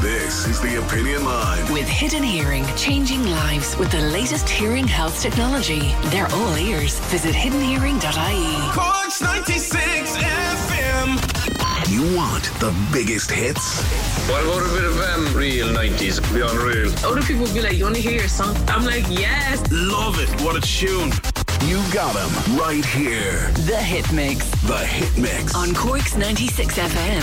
[0.00, 1.70] This is the Opinion Line.
[1.70, 5.92] With Hidden Hearing, changing lives with the latest hearing health technology.
[6.04, 6.98] They're all ears.
[7.10, 8.72] Visit hiddenhearing.ie.
[8.72, 11.31] Corks 96 FM.
[11.92, 13.82] You want the biggest hits?
[14.26, 16.22] What about a bit of um, real 90s?
[16.32, 16.90] Be unreal.
[17.04, 18.56] Other people will be like, You want to hear your song?
[18.66, 19.60] I'm like, Yes.
[19.70, 20.30] Love it.
[20.40, 21.12] What a tune.
[21.68, 23.50] You got them right here.
[23.68, 24.48] The Hit Mix.
[24.62, 25.54] The Hit Mix.
[25.54, 27.22] On Corks 96 FM.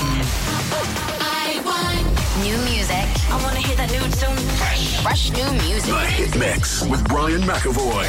[1.20, 2.06] I want
[2.46, 3.10] new music.
[3.34, 4.38] I want to hear that new tune.
[4.62, 5.02] Fresh.
[5.02, 5.90] Fresh new music.
[5.92, 8.06] The Hit Mix with Brian McAvoy.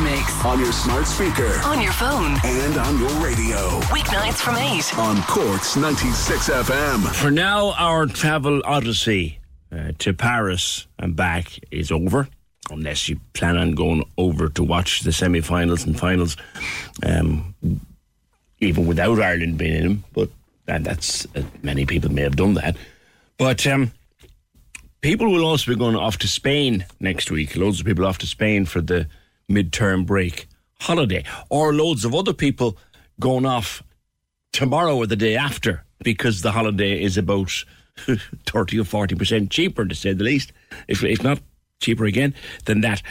[0.00, 0.44] Mix.
[0.44, 1.60] On your smart speaker.
[1.64, 2.36] On your phone.
[2.44, 3.80] And on your radio.
[3.90, 4.98] Weeknights from 8.
[4.98, 7.14] On Corks 96 FM.
[7.14, 9.38] For now, our travel odyssey
[9.72, 12.28] uh, to Paris and back is over
[12.70, 16.36] unless you plan on going over to watch the semi-finals and finals,
[17.02, 17.54] um,
[18.60, 20.04] even without Ireland being in them.
[20.12, 20.30] But
[20.68, 22.76] and that's uh, many people may have done that.
[23.38, 23.92] But um,
[25.00, 27.56] people will also be going off to Spain next week.
[27.56, 29.06] Loads of people off to Spain for the
[29.50, 30.48] midterm break.
[30.80, 32.76] holiday, or loads of other people
[33.18, 33.82] going off
[34.52, 37.50] tomorrow or the day after because the holiday is about
[38.46, 40.52] 30 or 40% cheaper, to say the least,
[40.86, 41.40] if, if not
[41.80, 42.34] cheaper again
[42.66, 43.02] than that.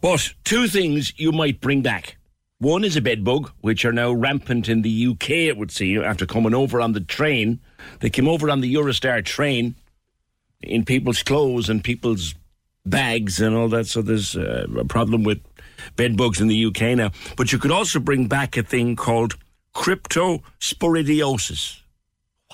[0.00, 2.16] But two things you might bring back.
[2.58, 6.02] One is a bed bug, which are now rampant in the UK, it would seem,
[6.02, 7.60] after coming over on the train.
[8.00, 9.74] They came over on the Eurostar train
[10.62, 12.34] in people's clothes and people's
[12.86, 13.86] bags and all that.
[13.86, 15.40] So there's uh, a problem with
[15.96, 17.10] bed bugs in the UK now.
[17.36, 19.34] But you could also bring back a thing called
[19.74, 21.80] cryptosporidiosis.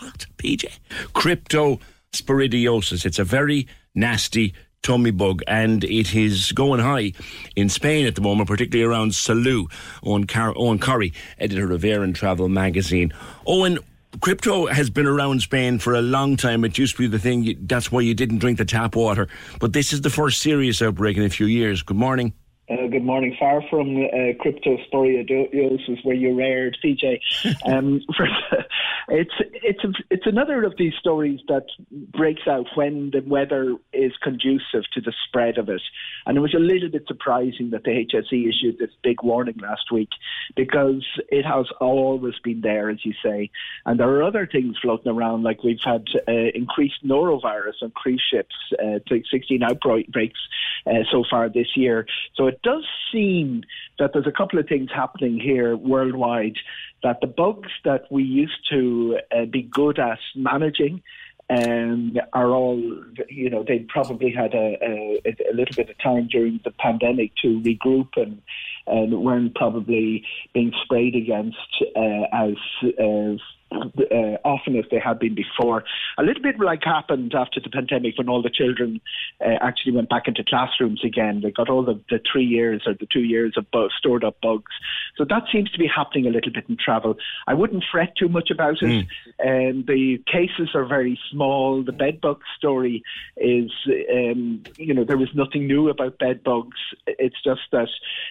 [0.01, 0.66] What, PJ?
[1.14, 3.05] Cryptosporidiosis.
[3.05, 7.12] It's a very nasty tummy bug, and it is going high
[7.57, 9.71] in Spain at the moment, particularly around Salou.
[10.03, 13.12] Owen, Car- Owen Curry, editor of Air and Travel magazine.
[13.47, 13.79] Owen,
[14.21, 16.64] crypto has been around Spain for a long time.
[16.64, 19.29] It used to be the thing, you, that's why you didn't drink the tap water.
[19.59, 21.83] But this is the first serious outbreak in a few years.
[21.83, 22.33] Good morning.
[22.70, 23.35] Uh, good morning.
[23.37, 27.20] Far from uh, cryptosporidiosis, where you reared PJ.
[27.66, 28.00] Um,
[29.09, 29.80] it's it's
[30.11, 35.12] it's another of these stories that breaks out when the weather is conducive to the
[35.26, 35.83] spread of it.
[36.26, 39.92] And it was a little bit surprising that the HSE issued this big warning last
[39.92, 40.09] week
[40.56, 43.50] because it has always been there, as you say.
[43.85, 48.22] And there are other things floating around, like we've had uh, increased norovirus on cruise
[48.33, 50.40] ships, uh, 16 outbreaks
[50.87, 52.06] uh, so far this year.
[52.37, 53.62] So it does seem
[53.99, 56.57] that there's a couple of things happening here worldwide
[57.03, 61.03] that the bugs that we used to uh, be good at managing
[61.51, 62.81] um, are all,
[63.29, 67.33] you know, they probably had a, a, a, little bit of time during the pandemic
[67.42, 68.40] to regroup and,
[68.87, 71.57] and weren't probably being sprayed against
[71.96, 73.37] uh, as uh,
[73.72, 75.85] uh, often as they had been before.
[76.18, 79.00] A little bit like happened after the pandemic when all the children
[79.40, 81.40] uh, actually went back into classrooms again.
[81.42, 84.40] They got all the, the three years or the two years of bu- stored up
[84.40, 84.72] bugs.
[85.16, 87.16] So that seems to be happening a little bit in travel.
[87.46, 89.06] I wouldn't fret too much about it.
[89.40, 89.70] Mm.
[89.70, 91.83] Um, the cases are very small.
[91.83, 93.02] The bed bug story
[93.37, 93.70] is,
[94.12, 96.78] um, you know, there was nothing new about bed bugs.
[97.06, 97.88] It's just that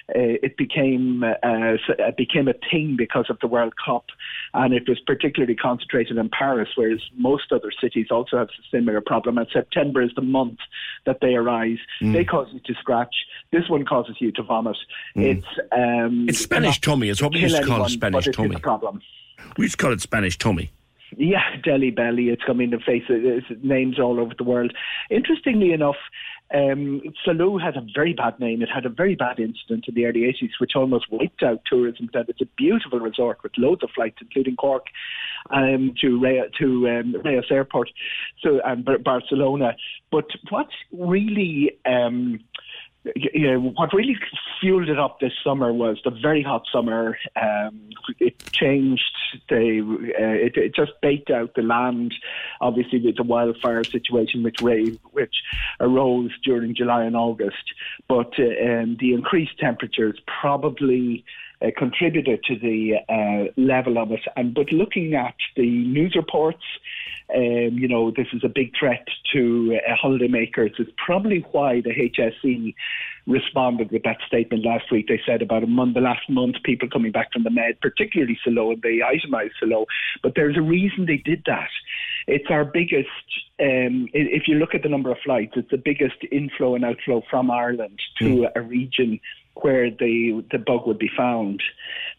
[0.10, 1.78] uh, it became uh,
[2.18, 4.06] became a thing because of the World Cup,
[4.54, 8.76] and it was particularly particularly concentrated in Paris, whereas most other cities also have a
[8.76, 9.38] similar problem.
[9.38, 10.58] And September is the month
[11.06, 11.78] that they arise.
[12.02, 12.14] Mm.
[12.14, 13.14] They cause you to scratch.
[13.52, 14.78] This one causes you to vomit.
[15.16, 15.38] Mm.
[15.38, 17.10] It's um, it's Spanish tummy.
[17.10, 18.56] It's what we used to call it Spanish tummy.
[18.56, 19.02] problem.
[19.58, 20.72] We used to call it Spanish tummy.
[21.18, 22.30] Yeah, Delhi belly.
[22.30, 24.74] It's coming to face it, names all over the world.
[25.10, 25.96] Interestingly enough,
[26.54, 28.62] um, Salou had a very bad name.
[28.62, 32.10] It had a very bad incident in the early 80s, which almost wiped out tourism.
[32.14, 34.86] That it's a beautiful resort with loads of flights, including Cork,
[35.52, 37.90] um, to Rea, to um, Reus Airport,
[38.42, 39.76] so and Barcelona.
[40.12, 42.40] But what's really um,
[43.06, 44.18] know, what really
[44.60, 47.18] fueled it up this summer was the very hot summer.
[47.36, 49.04] Um, it changed
[49.48, 52.14] the, uh, it, it, just baked out the land.
[52.62, 54.62] Obviously, with the wildfire situation which
[55.12, 55.36] which
[55.80, 57.74] arose during July and August,
[58.08, 61.24] but uh, um, the increased temperatures probably.
[61.62, 66.64] Uh, contributed to the uh, level of it, and but looking at the news reports,
[67.36, 70.80] um, you know, this is a big threat to uh, holidaymakers.
[70.80, 72.74] It's probably why the HSE
[73.28, 75.08] responded with that statement last week.
[75.08, 78.38] They said about a month, the last month, people coming back from the Med, particularly
[78.46, 79.86] Salou, and they itemised Salou.
[80.24, 81.70] But there's a reason they did that.
[82.28, 83.08] It's our biggest,
[83.60, 87.22] um, if you look at the number of flights, it's the biggest inflow and outflow
[87.30, 88.52] from Ireland to mm.
[88.56, 89.20] a region
[89.56, 91.62] where the the bug would be found.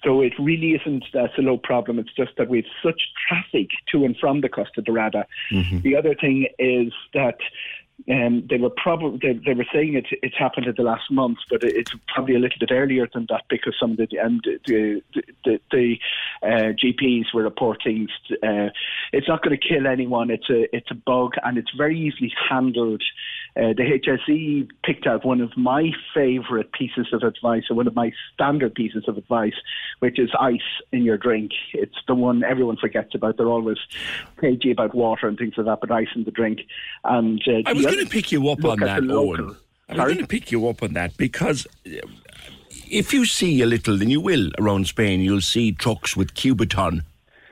[0.05, 1.99] So it really isn't a low problem.
[1.99, 5.27] It's just that we have such traffic to and from the Costa Dorada.
[5.53, 5.81] Mm-hmm.
[5.81, 7.39] The other thing is that
[8.09, 11.39] um, they were probably they, they, were saying it it's happened in the last month,
[11.51, 15.03] but it's probably a little bit earlier than that because some of the and the
[15.45, 15.97] the, the
[16.43, 18.09] uh, GPs were reporting
[18.43, 18.69] uh,
[19.13, 20.31] it's not going to kill anyone.
[20.31, 23.03] It's a it's a bug and it's very easily handled.
[23.57, 27.95] Uh, the HSE picked out one of my favourite pieces of advice, or one of
[27.95, 29.55] my standard pieces of advice,
[29.99, 30.61] which is ice
[30.93, 31.53] in your drink.
[31.73, 33.37] It's the one everyone forgets about.
[33.37, 33.79] They're always
[34.41, 36.61] cagey about water and things like that, but ice in the drink.
[37.05, 39.57] And uh, I was going to pick you up on that, Owen.
[39.89, 44.01] I was going to pick you up on that because if you see a little,
[44.01, 47.03] and you will around Spain, you'll see trucks with Cubiton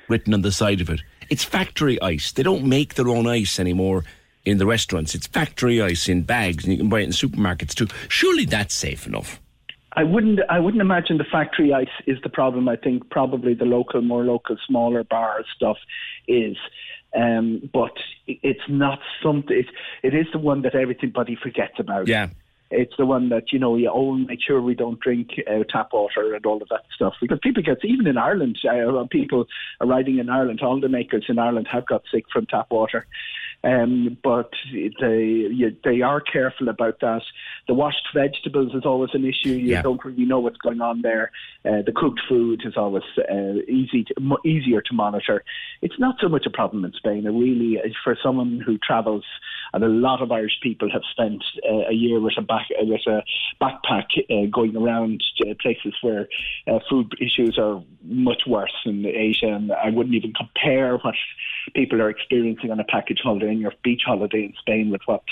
[0.09, 1.01] written on the side of it.
[1.29, 2.33] It's factory ice.
[2.33, 4.05] They don't make their own ice anymore
[4.49, 5.15] in the restaurants.
[5.15, 7.89] It's factory ice in bags, and you can buy it in supermarkets too.
[8.09, 9.41] Surely that's safe enough.
[9.93, 10.41] I wouldn't.
[10.49, 12.69] I wouldn't imagine the factory ice is the problem.
[12.69, 15.79] I think probably the local, more local, smaller bar stuff
[16.27, 16.57] is.
[17.17, 17.97] Um, but
[18.27, 19.57] it's not something.
[19.57, 19.67] It,
[20.03, 22.07] it is the one that everybody forgets about.
[22.07, 22.29] Yeah.
[22.71, 25.89] It's the one that you know you oh make sure we don't drink uh, tap
[25.93, 29.47] water and all of that stuff because people get even in Ireland uh, people
[29.81, 33.07] arriving in Ireland holidaymakers in Ireland have got sick from tap water.
[33.69, 34.51] Um, but
[35.03, 35.23] they
[35.61, 37.23] you, they are careful about that.
[37.69, 39.55] The washed vegetables is always an issue.
[39.67, 39.83] You Yeah.
[39.83, 41.27] don't really know what's going on there.
[41.69, 44.15] Uh, the cooked food is always uh, easy to,
[44.55, 45.39] easier to monitor.
[45.83, 47.27] It's not so much a problem in Spain.
[47.27, 49.27] It really is for someone who travels,
[49.73, 53.07] and a lot of Irish people have spent uh, a year with a back with
[53.07, 53.19] a
[53.63, 55.23] backpack uh, going around
[55.65, 56.25] places where
[56.71, 61.15] uh, food issues are much worse in Asia, and I wouldn't even compare what
[61.75, 65.23] people are experiencing on a package holiday and your beach holiday in Spain with what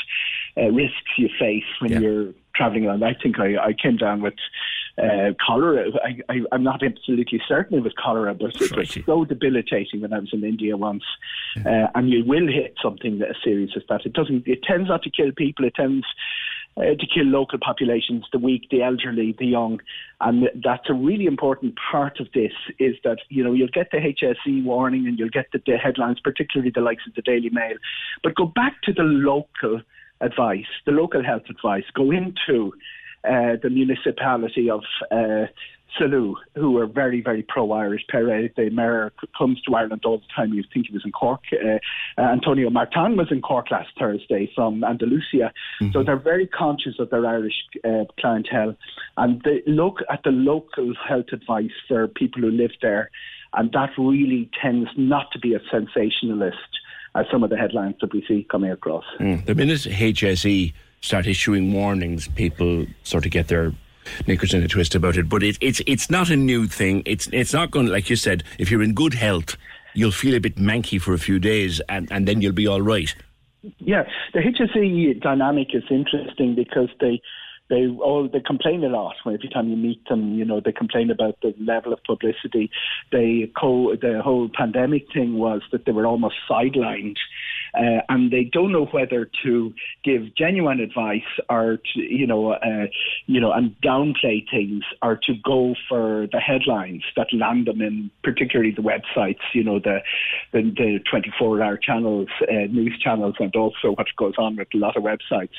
[0.56, 3.04] uh, risks you face when you're traveling around.
[3.04, 4.34] I think I, I came down with
[4.98, 5.90] uh, cholera.
[6.04, 10.12] I, I, I'm not absolutely certain it was cholera, but it was so debilitating when
[10.12, 11.04] I was in India once.
[11.56, 14.06] Uh, and you will hit something as serious as that.
[14.06, 14.46] It doesn't.
[14.46, 15.64] It tends not to kill people.
[15.64, 16.06] It tends
[16.76, 19.80] uh, to kill local populations, the weak, the elderly, the young,
[20.20, 22.52] and that's a really important part of this.
[22.78, 26.20] Is that you know you'll get the HSE warning and you'll get the, the headlines,
[26.22, 27.76] particularly the likes of the Daily Mail,
[28.22, 29.80] but go back to the local
[30.20, 31.84] advice, the local health advice.
[31.94, 32.72] Go into
[33.24, 35.46] uh, the municipality of uh,
[35.98, 38.02] Salou, who are very, very pro-Irish.
[38.08, 40.52] Perez, the mayor, comes to Ireland all the time.
[40.52, 41.42] You think he was in Cork.
[41.52, 41.78] Uh,
[42.18, 45.52] uh, Antonio Martin was in Cork last Thursday from Andalusia.
[45.92, 48.76] So they're very conscious of their Irish uh, clientele.
[49.16, 53.10] And they look at the local health advice for people who live there.
[53.54, 56.56] And that really tends not to be as sensationalist
[57.14, 59.04] as some of the headlines that we see coming across.
[59.18, 59.46] Mm.
[59.46, 63.72] The minute HSE start issuing warnings, people sort of get their
[64.26, 65.28] knickers in a twist about it.
[65.28, 67.02] But it, it's it's not a new thing.
[67.06, 69.56] It's it's not going like you said, if you're in good health,
[69.94, 72.82] you'll feel a bit manky for a few days and, and then you'll be all
[72.82, 73.14] right.
[73.78, 77.20] Yeah, the HSE dynamic is interesting because they
[77.68, 79.16] they all they complain a lot.
[79.26, 82.70] Every time you meet them, you know they complain about the level of publicity.
[83.10, 87.16] They co the whole pandemic thing was that they were almost sidelined.
[87.76, 89.74] Uh, and they don't know whether to
[90.04, 91.20] give genuine advice
[91.50, 92.86] or to, you know, uh,
[93.26, 98.10] you know, and downplay things, or to go for the headlines that land them in,
[98.22, 100.00] particularly the websites, you know, the
[100.52, 104.96] the, the 24-hour channels, uh, news channels, and also what goes on with a lot
[104.96, 105.56] of websites.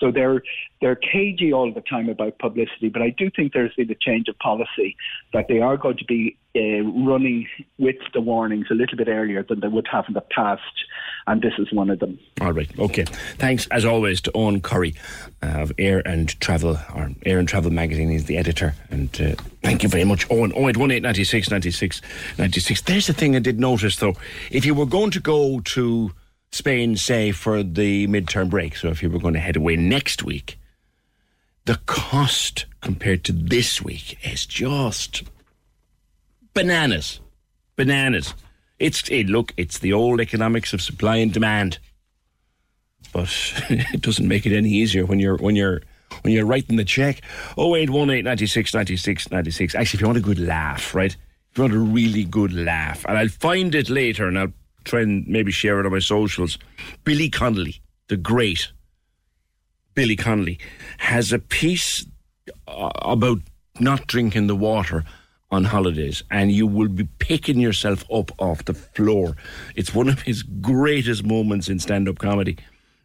[0.00, 0.42] So they're
[0.80, 4.28] they're cagey all the time about publicity, but I do think there's been a change
[4.28, 4.96] of policy
[5.32, 7.48] that they are going to be uh, running
[7.78, 10.62] with the warnings a little bit earlier than they would have in the past,
[11.26, 12.18] and this is one of them.
[12.40, 12.68] All right.
[12.78, 13.04] Okay.
[13.38, 14.94] Thanks, as always, to Owen Curry
[15.42, 18.10] uh, of Air and Travel, or Air and Travel magazine.
[18.10, 18.74] He's the editor.
[18.90, 20.52] And uh, thank you very much, Owen.
[20.52, 22.02] 0818 96 96
[22.38, 22.80] 96.
[22.82, 24.14] There's the thing I did notice, though.
[24.50, 26.12] If you were going to go to
[26.50, 30.22] Spain, say, for the midterm break, so if you were going to head away next
[30.22, 30.58] week,
[31.64, 35.22] the cost compared to this week is just
[36.54, 37.20] bananas.
[37.76, 38.34] Bananas.
[38.78, 41.78] It's it, look, it's the old economics of supply and demand,
[43.12, 43.28] but
[43.70, 45.82] it doesn't make it any easier when you're when you're
[46.22, 47.22] when you're writing the check.
[47.56, 49.74] Oh eight one eight ninety six ninety six ninety six.
[49.74, 51.14] Actually, if you want a good laugh, right?
[51.50, 54.52] If you want a really good laugh, and I'll find it later, and I'll
[54.84, 56.58] try and maybe share it on my socials.
[57.04, 58.72] Billy Connolly, the great
[59.94, 60.58] Billy Connolly,
[60.98, 62.06] has a piece
[62.66, 63.40] uh, about
[63.78, 65.04] not drinking the water
[65.52, 69.36] on holidays, and you will be picking yourself up off the floor.
[69.76, 72.56] It's one of his greatest moments in stand up comedy.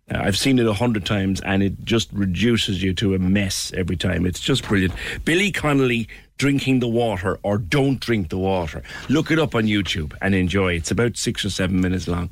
[0.10, 3.74] Uh, I've seen it a hundred times, and it just reduces you to a mess
[3.76, 4.26] every time.
[4.26, 4.94] It's just brilliant.
[5.26, 8.82] Billy Connolly drinking the water or don't drink the water.
[9.10, 10.74] Look it up on YouTube and enjoy.
[10.74, 12.32] It's about six or seven minutes long.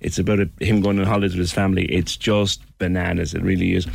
[0.00, 1.86] It's about a, him going on holidays with his family.
[1.86, 3.34] It's just bananas.
[3.34, 3.86] It really is.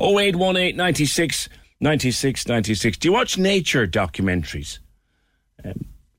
[0.00, 1.48] 0818 96
[1.80, 2.96] 96 96.
[2.98, 4.78] Do you watch nature documentaries?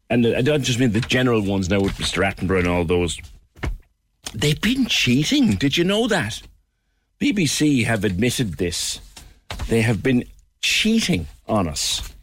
[0.09, 2.23] And I don't just mean the general ones now with Mr.
[2.23, 3.19] Attenborough and all those.
[4.33, 5.55] They've been cheating.
[5.55, 6.41] Did you know that?
[7.19, 8.99] BBC have admitted this.
[9.69, 10.25] They have been
[10.61, 12.13] cheating on us,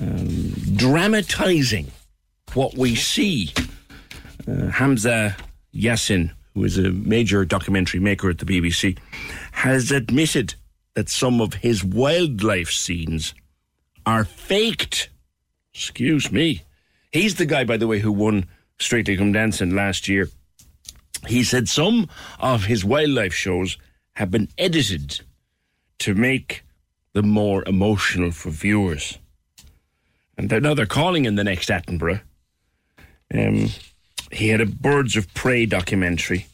[0.00, 1.90] um, dramatising
[2.54, 3.52] what we see.
[4.48, 5.36] Uh, Hamza
[5.74, 8.98] Yassin, who is a major documentary maker at the BBC,
[9.52, 10.54] has admitted
[10.94, 13.34] that some of his wildlife scenes
[14.06, 15.10] are faked.
[15.74, 16.62] Excuse me.
[17.12, 18.46] He's the guy, by the way, who won
[18.78, 20.28] Strictly Come Dancing last year.
[21.26, 22.08] He said some
[22.38, 23.76] of his wildlife shows
[24.14, 25.20] have been edited
[26.00, 26.64] to make
[27.12, 29.18] them more emotional for viewers.
[30.38, 32.22] And they're, now they're calling in the next Attenborough.
[33.32, 33.68] Um,
[34.32, 36.46] he had a Birds of Prey documentary.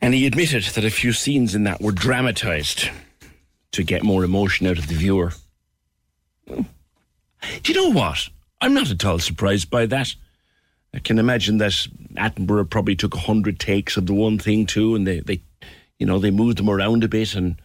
[0.00, 2.88] And he admitted that a few scenes in that were dramatised.
[3.74, 5.32] to get more emotion out of the viewer.
[7.62, 8.28] Do you know what?
[8.60, 10.14] I'm not at all surprised by that.
[10.94, 11.72] I can imagine that
[12.14, 15.40] Attenborough probably took a hundred takes of the one thing too, and they, they,
[15.98, 17.56] you know, they moved them around a bit and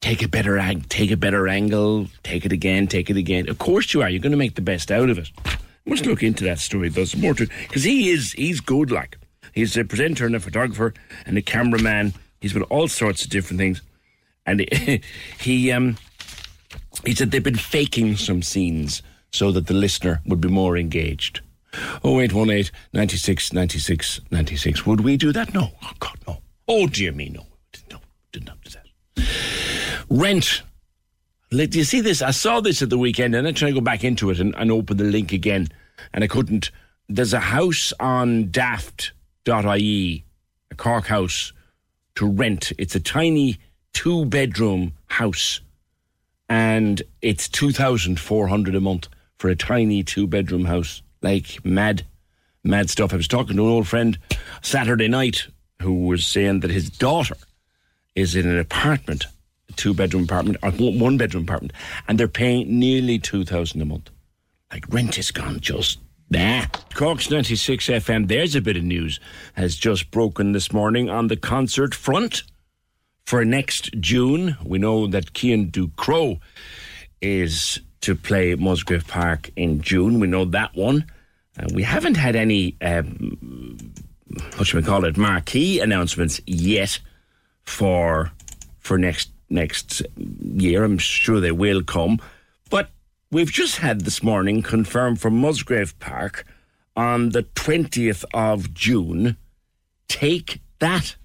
[0.00, 3.48] take a better ang- take a better angle, take it again, take it again.
[3.48, 4.10] Of course you are.
[4.10, 5.30] You're going to make the best out of it.
[5.46, 5.56] I
[5.86, 6.88] must look into that story.
[6.88, 8.90] There's more to because he is he's good.
[8.90, 9.16] Like
[9.52, 10.92] he's a presenter and a photographer
[11.24, 12.14] and a cameraman.
[12.40, 13.80] He's got all sorts of different things,
[14.44, 15.00] and he,
[15.40, 15.96] he um
[17.04, 21.40] he said they've been faking some scenes so that the listener would be more engaged.
[22.04, 24.86] 0818 96 96 96.
[24.86, 25.52] Would we do that?
[25.52, 25.72] No.
[25.82, 26.38] Oh, God, no.
[26.68, 27.46] Oh, dear me, no.
[27.90, 27.98] No,
[28.32, 29.26] did not do that.
[30.08, 30.62] Rent.
[31.50, 32.22] Do you see this?
[32.22, 34.54] I saw this at the weekend and I tried to go back into it and,
[34.56, 35.68] and open the link again
[36.12, 36.70] and I couldn't.
[37.08, 40.24] There's a house on daft.ie,
[40.70, 41.52] a Cork house
[42.16, 42.72] to rent.
[42.78, 43.58] It's a tiny
[43.92, 45.60] two bedroom house
[46.48, 51.02] and it's 2400 a month for a tiny two bedroom house.
[51.22, 52.04] Like mad
[52.62, 53.12] mad stuff.
[53.12, 54.18] I was talking to an old friend
[54.62, 55.48] saturday night
[55.82, 57.36] who was saying that his daughter
[58.14, 59.26] is in an apartment
[59.68, 61.72] a two bedroom apartment or one bedroom apartment
[62.08, 64.10] and they're paying nearly 2000 a month.
[64.72, 65.98] Like rent is gone just
[66.30, 66.64] Nah.
[66.94, 69.20] Cork's 96 FM, there's a bit of news,
[69.52, 72.42] has just broken this morning on the concert front
[73.24, 74.56] for next June.
[74.64, 76.40] We know that Cian Ducrow
[77.20, 80.20] is to play Musgrave Park in June.
[80.20, 81.06] We know that one.
[81.58, 83.78] Uh, we haven't had any, um,
[84.56, 86.98] what should we call it, marquee announcements yet
[87.62, 88.30] for
[88.80, 90.84] for next next year.
[90.84, 92.20] I'm sure they will come,
[92.68, 92.90] but
[93.30, 96.44] we've just had this morning confirmed for Musgrave Park
[96.96, 99.36] on the 20th of June.
[100.08, 101.16] Take that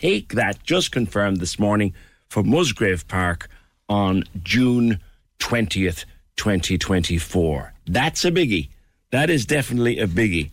[0.00, 1.92] take that just confirmed this morning
[2.28, 3.48] for Musgrave Park
[3.88, 5.00] on June
[5.40, 6.04] 20th,
[6.36, 7.72] 2024.
[7.86, 8.68] That's a biggie.
[9.10, 10.50] That is definitely a biggie.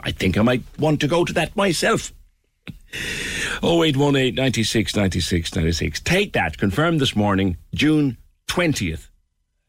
[0.00, 2.12] I think I might want to go to that myself.
[3.62, 6.00] 0818 96 96 96.
[6.00, 6.58] Take that.
[6.58, 8.16] Confirmed this morning, June
[8.48, 9.08] 20th,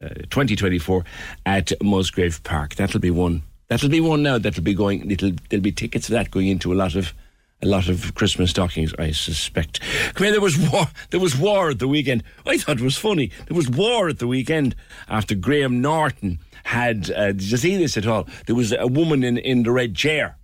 [0.02, 1.04] uh, 2024
[1.46, 2.74] at Musgrave Park.
[2.76, 3.42] That'll be one.
[3.68, 4.38] That'll be one now.
[4.38, 5.10] That'll be going.
[5.10, 7.14] It'll, there'll be tickets for that going into a lot of
[7.62, 8.94] a lot of Christmas stockings.
[8.98, 9.80] I suspect.
[10.14, 10.32] Come here.
[10.32, 10.86] There was war.
[11.10, 12.22] There was war at the weekend.
[12.46, 13.30] I thought it was funny.
[13.48, 14.74] There was war at the weekend
[15.08, 17.10] after Graham Norton had.
[17.10, 18.26] Uh, did you see this at all?
[18.46, 20.36] There was a woman in in the red chair.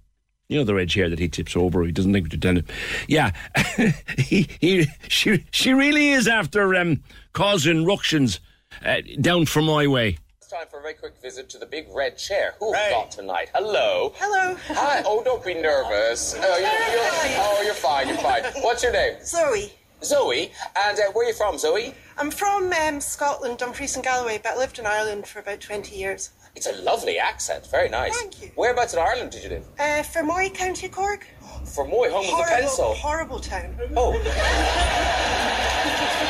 [0.48, 1.82] You know the red chair that he tips over.
[1.84, 2.66] He doesn't think to tell him.
[3.08, 3.32] Yeah,
[4.16, 7.02] he, he, she, she really is after um,
[7.32, 8.38] causing ructions
[8.84, 10.18] uh, down from my way.
[10.46, 12.54] It's time for a very quick visit to the big red chair.
[12.60, 13.50] Who have we got tonight?
[13.52, 14.12] Hello.
[14.14, 14.56] Hello.
[14.68, 15.02] Hi.
[15.04, 16.36] Oh, don't be nervous.
[16.38, 18.06] Oh, you're, you're, oh, you're fine.
[18.06, 18.44] You're fine.
[18.60, 19.16] What's your name?
[19.24, 19.72] Zoe.
[20.04, 20.52] Zoe.
[20.76, 21.92] And uh, where are you from, Zoe?
[22.16, 25.96] I'm from um, Scotland, Dumfries and Galloway, but I lived in Ireland for about 20
[25.96, 26.30] years.
[26.54, 27.66] It's a lovely accent.
[27.68, 28.16] Very nice.
[28.16, 28.52] Thank you.
[28.54, 29.66] Whereabouts in Ireland did you live?
[29.80, 31.26] Uh, Fermoy, County Cork.
[31.64, 32.94] Fermoy, home of the pencil.
[32.94, 33.74] horrible town.
[33.96, 34.12] Oh.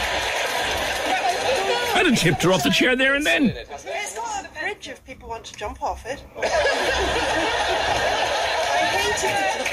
[1.96, 3.54] I done tipped her off the chair there and then.
[3.56, 6.22] It's got a bridge if people want to jump off it.
[6.36, 6.46] I
[8.92, 9.46] hate it.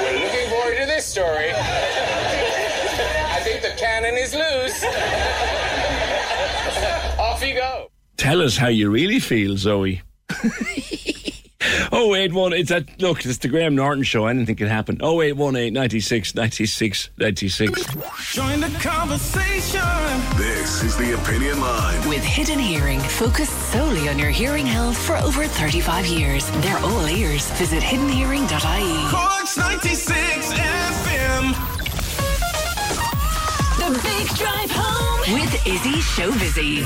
[0.00, 1.52] We're looking forward to this story.
[1.54, 4.82] I think the cannon is loose.
[7.20, 7.86] Off you go.
[8.16, 10.02] Tell us how you really feel, Zoe.
[11.92, 12.52] Oh eight one.
[12.52, 13.24] It's that look.
[13.24, 14.26] It's the Graham Norton show.
[14.26, 14.98] Anything can happen.
[15.00, 17.84] Oh eight one eight ninety six ninety six ninety six.
[18.32, 19.80] Join the conversation.
[20.36, 22.08] This is the Opinion Line.
[22.08, 26.50] With Hidden Hearing, focused solely on your hearing health for over 35 years.
[26.62, 27.48] They're all ears.
[27.52, 29.10] Visit hiddenhearing.ie.
[29.10, 31.54] Cork's 96 FM.
[33.78, 36.82] The Big Drive Home with Izzy Showbizzy.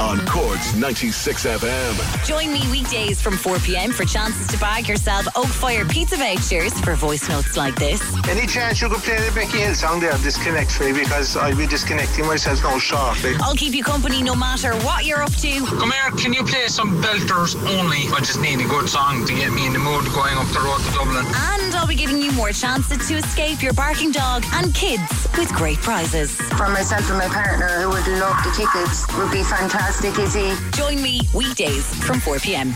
[0.00, 2.26] On Cork's 96 FM.
[2.26, 3.92] Join me weekdays from 4 p.m.
[3.92, 8.02] for chances to bag yourself Oak Fire pizza vouchers for voice notes like this.
[8.28, 11.68] Any chance you could play the Becky Hill song there, Disconnect Free, because I'll be
[11.68, 13.34] disconnecting myself now shortly.
[13.40, 15.64] I'll keep you company no matter what you're up to.
[15.64, 18.10] Come here, can you play some belters only?
[18.12, 20.58] I just need a good song to get me in the mood going up the
[20.58, 21.24] road to Dublin.
[21.54, 25.06] And I'll be giving you more chances to escape your barking dog and kids
[25.38, 26.34] with great prizes.
[26.58, 30.50] For myself and my partner, who would love the tickets, would be fantastic, Izzy.
[30.72, 32.70] Join me weekdays from 4 p.m.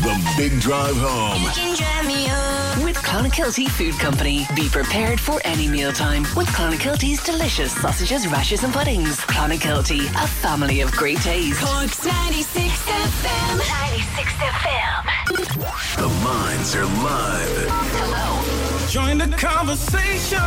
[0.00, 1.42] The Big Drive Home.
[2.84, 4.46] With Clonakilty Food Company.
[4.54, 9.16] Be prepared for any mealtime with Clonakilty's delicious sausages, rashes, and puddings.
[9.16, 11.58] Clonakilty, a family of great taste.
[11.62, 13.58] Cork's 96 FM.
[13.58, 15.06] 96 FM.
[15.96, 17.66] The lines are live.
[17.96, 18.39] Hello.
[18.90, 20.40] Join the conversation.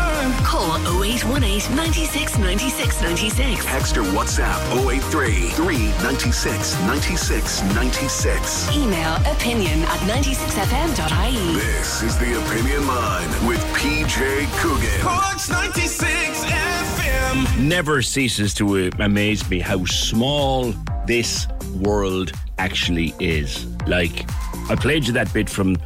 [0.44, 3.66] Call 0818 96 96 96.
[3.66, 8.76] Text or WhatsApp 083 396 96 96.
[8.76, 11.56] Email opinion at 96fm.ie.
[11.56, 15.02] This is the Opinion Line with PJ Coogan.
[15.02, 17.66] Corks 96 FM.
[17.66, 20.74] Never ceases to uh, amaze me how small
[21.08, 23.66] this world actually is.
[23.88, 24.26] Like,
[24.70, 25.78] I played you that bit from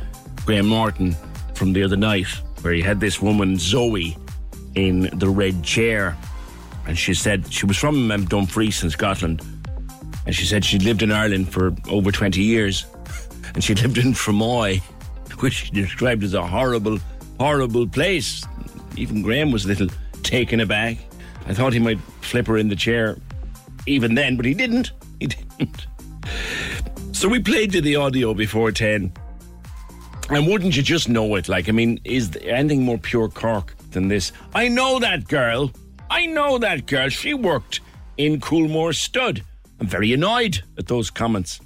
[0.44, 1.16] Graham Martin
[1.58, 2.28] from the other night,
[2.62, 4.18] where he had this woman, Zoe,
[4.76, 6.16] in the red chair.
[6.88, 9.42] And she said she was from um, Dumfries in Scotland.
[10.26, 12.86] And she said she'd lived in Ireland for over 20 years.
[13.56, 14.82] And she lived in Fermoy,
[15.40, 17.00] which she described as a horrible,
[17.40, 18.46] horrible place.
[18.96, 19.88] Even Graham was a little
[20.22, 20.98] taken aback.
[21.48, 23.18] I thought he might flip her in the chair
[23.88, 24.92] even then, but he didn't.
[25.20, 25.28] He
[25.58, 25.88] didn't.
[27.14, 29.12] So we played you the audio before 10.
[30.30, 31.48] And wouldn't you just know it?
[31.48, 34.34] Like, I mean, is anything more pure Cork than this?
[34.54, 35.72] I know that girl.
[36.10, 37.10] I know that girl.
[37.10, 37.80] She worked
[38.18, 39.44] in Coolmore Stud.
[39.80, 41.62] I'm very annoyed at those comments.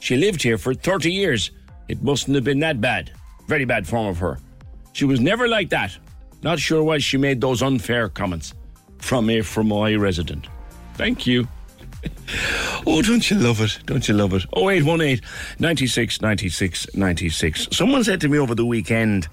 [0.00, 1.50] She lived here for 30 years.
[1.88, 3.12] It mustn't have been that bad.
[3.48, 4.38] Very bad form of her.
[4.92, 5.96] She was never like that.
[6.42, 8.54] Not sure why she made those unfair comments
[8.98, 10.46] from a Fermoy resident.
[10.94, 11.46] Thank you.
[12.88, 13.80] Oh, don't you love it?
[13.86, 14.44] Don't you love it?
[14.56, 15.20] 0818
[15.58, 17.68] 96 96 96.
[17.72, 19.26] Someone said to me over the weekend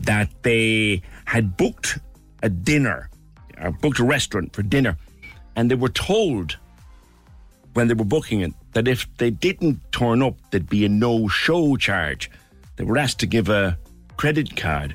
[0.00, 1.98] that they had booked
[2.42, 3.08] a dinner,
[3.58, 4.98] or booked a restaurant for dinner,
[5.56, 6.58] and they were told
[7.74, 11.28] when they were booking it that if they didn't turn up, there'd be a no
[11.28, 12.30] show charge.
[12.76, 13.78] They were asked to give a
[14.16, 14.94] credit card,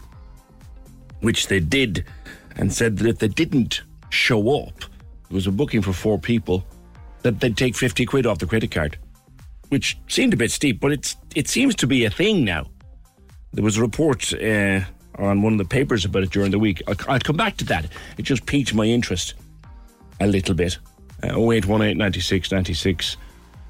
[1.21, 2.05] which they did,
[2.57, 4.83] and said that if they didn't show up,
[5.29, 6.63] it was a booking for four people,
[7.23, 8.97] that they'd take 50 quid off the credit card,
[9.69, 12.67] which seemed a bit steep, but it's it seems to be a thing now.
[13.53, 14.81] There was a report uh,
[15.17, 16.81] on one of the papers about it during the week.
[16.87, 17.85] I'll, I'll come back to that.
[18.17, 19.33] It just piqued my interest
[20.19, 20.77] a little bit.
[21.23, 23.17] Uh, 0818 96 96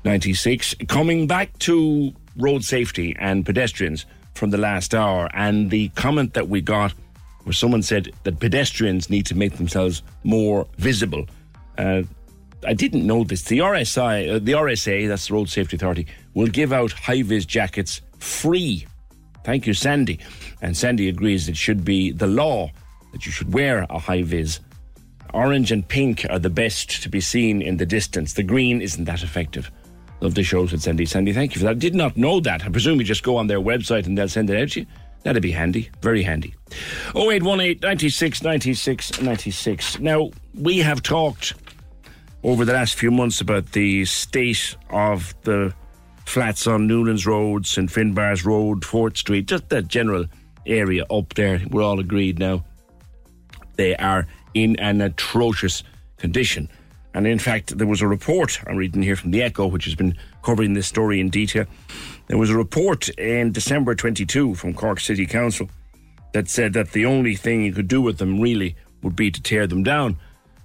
[0.04, 0.76] 96.
[0.88, 6.50] Coming back to road safety and pedestrians from the last hour, and the comment that
[6.50, 6.94] we got
[7.44, 11.28] where someone said that pedestrians need to make themselves more visible.
[11.78, 12.04] Uh,
[12.66, 13.44] I didn't know this.
[13.44, 17.46] The RSI, uh, the RSA, that's the Road Safety Authority, will give out high vis
[17.46, 18.86] jackets free.
[19.44, 20.20] Thank you, Sandy.
[20.62, 22.72] And Sandy agrees it should be the law
[23.12, 24.60] that you should wear a high vis.
[25.34, 28.34] Orange and pink are the best to be seen in the distance.
[28.34, 29.72] The green isn't that effective.
[30.22, 31.06] Love the show, said Sandy.
[31.06, 31.72] Sandy, thank you for that.
[31.72, 32.64] I did not know that.
[32.64, 34.86] I presume you just go on their website and they'll send it out to you.
[35.24, 35.90] That'd be handy.
[36.02, 36.54] Very handy.
[37.16, 40.00] 0818 96 96 96.
[40.00, 41.54] Now, we have talked
[42.44, 45.74] over the last few months about the state of the
[46.26, 50.26] flats on Noonan's Road, St Finbar's Road, Fort Street, just that general
[50.66, 51.62] area up there.
[51.70, 52.64] We're all agreed now.
[53.76, 55.84] They are in an atrocious
[56.18, 56.70] condition.
[57.14, 59.96] And in fact, there was a report I'm reading here from the Echo, which has
[59.96, 61.66] been covering this story in detail.
[62.28, 65.70] There was a report in December 22 from Cork City Council
[66.34, 69.42] that said that the only thing you could do with them really would be to
[69.42, 70.18] tear them down.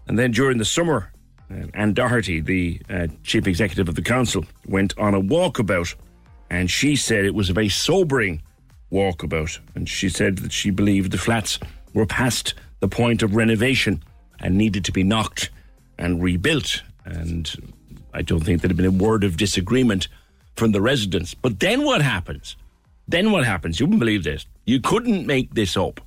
[0.07, 1.13] And then during the summer,
[1.51, 5.95] uh, Ann Doherty, the uh, chief executive of the council, went on a walkabout,
[6.51, 8.43] and she said it was a very sobering
[8.93, 9.59] walkabout.
[9.75, 11.59] And she said that she believed the flats
[11.95, 14.03] were past the point of renovation
[14.41, 15.51] and needed to be knocked
[15.99, 16.83] and rebuilt.
[17.05, 17.73] And
[18.15, 20.09] I don't think there had been a word of disagreement
[20.57, 21.35] from the residents.
[21.35, 22.57] But then what happens?
[23.07, 23.81] Then what happens?
[23.81, 24.47] You wouldn't believe this.
[24.67, 26.01] You couldn't make this up.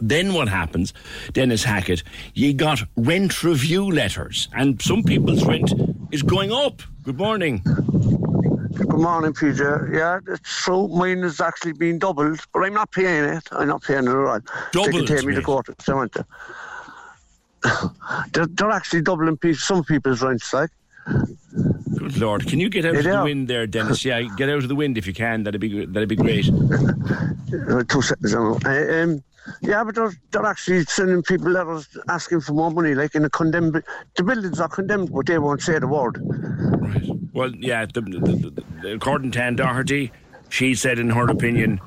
[0.00, 0.92] Then what happens,
[1.32, 2.02] Dennis Hackett?
[2.34, 5.72] You got rent review letters, and some people's rent
[6.10, 6.82] is going up.
[7.02, 7.62] Good morning.
[7.64, 9.94] Good morning, PJ.
[9.94, 10.88] Yeah, it's true.
[10.88, 13.46] Mine has actually been doubled, but I'm not paying it.
[13.52, 14.40] I'm not paying it at all.
[14.72, 16.26] they can take me to court if they want to.
[18.32, 20.70] they're, they're actually doubling pe- some people's rents, like.
[21.96, 23.24] Good Lord, can you get out of the are.
[23.24, 24.04] wind there, Dennis?
[24.04, 25.42] Yeah, get out of the wind if you can.
[25.42, 26.48] That'd be that'd be great.
[26.48, 28.70] Uh, two seconds, I don't know.
[28.70, 29.22] Uh, um,
[29.62, 33.30] yeah, but they're, they're actually sending people letters asking for more money, like in the
[33.30, 33.82] condemned.
[34.16, 36.18] The buildings are condemned, but they won't say the word.
[36.22, 37.10] Right.
[37.32, 37.86] Well, yeah.
[37.86, 40.12] The, the, the, according to Ann Doherty,
[40.48, 41.80] she said in her opinion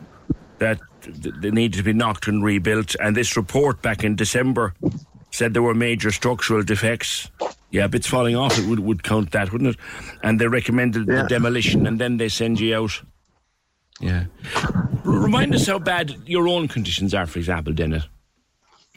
[0.59, 2.95] that th- they need to be knocked and rebuilt.
[2.99, 4.73] And this report back in December
[5.31, 7.29] said there were major structural defects.
[7.71, 8.57] Yeah, bits falling off.
[8.59, 9.79] It would, would count that, wouldn't it?
[10.21, 13.01] And they recommended the demolition, and then they send you out.
[14.03, 14.25] Yeah.
[15.03, 18.03] Remind us how bad your own conditions are, for example, Dennis.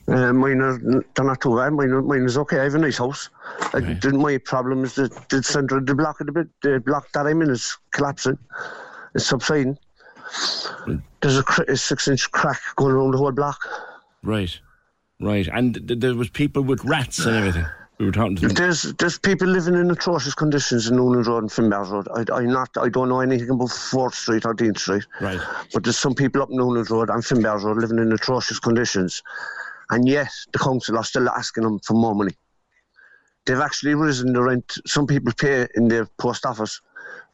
[0.08, 1.72] Uh, mine are they're not too bad.
[1.72, 2.60] Mine, mine is okay.
[2.60, 3.28] I have a nice house.
[3.72, 7.10] The, my problem is that the centre of the block of the bit, the block
[7.12, 8.38] that I'm in is collapsing.
[9.14, 9.78] It's subsiding.
[11.22, 13.58] There's a, a six-inch crack going around the whole block.
[14.22, 14.58] Right,
[15.20, 15.48] right.
[15.52, 17.66] And th- there was people with rats and everything.
[17.98, 18.54] We were talking to them.
[18.54, 22.08] There's there's people living in atrocious conditions in Noonan Road and Finbar Road.
[22.14, 25.06] I, I not I don't know anything about Fourth Street or Dean Street.
[25.20, 25.40] Right.
[25.72, 29.22] But there's some people up Noonan Road and Finbar Road living in atrocious conditions,
[29.90, 32.32] and yet the council are still asking them for more money.
[33.46, 34.74] They've actually risen the rent.
[34.86, 36.82] Some people pay in the post office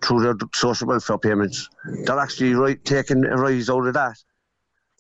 [0.03, 1.69] through their social welfare payments.
[2.05, 4.17] They're actually right, taking a rise out of that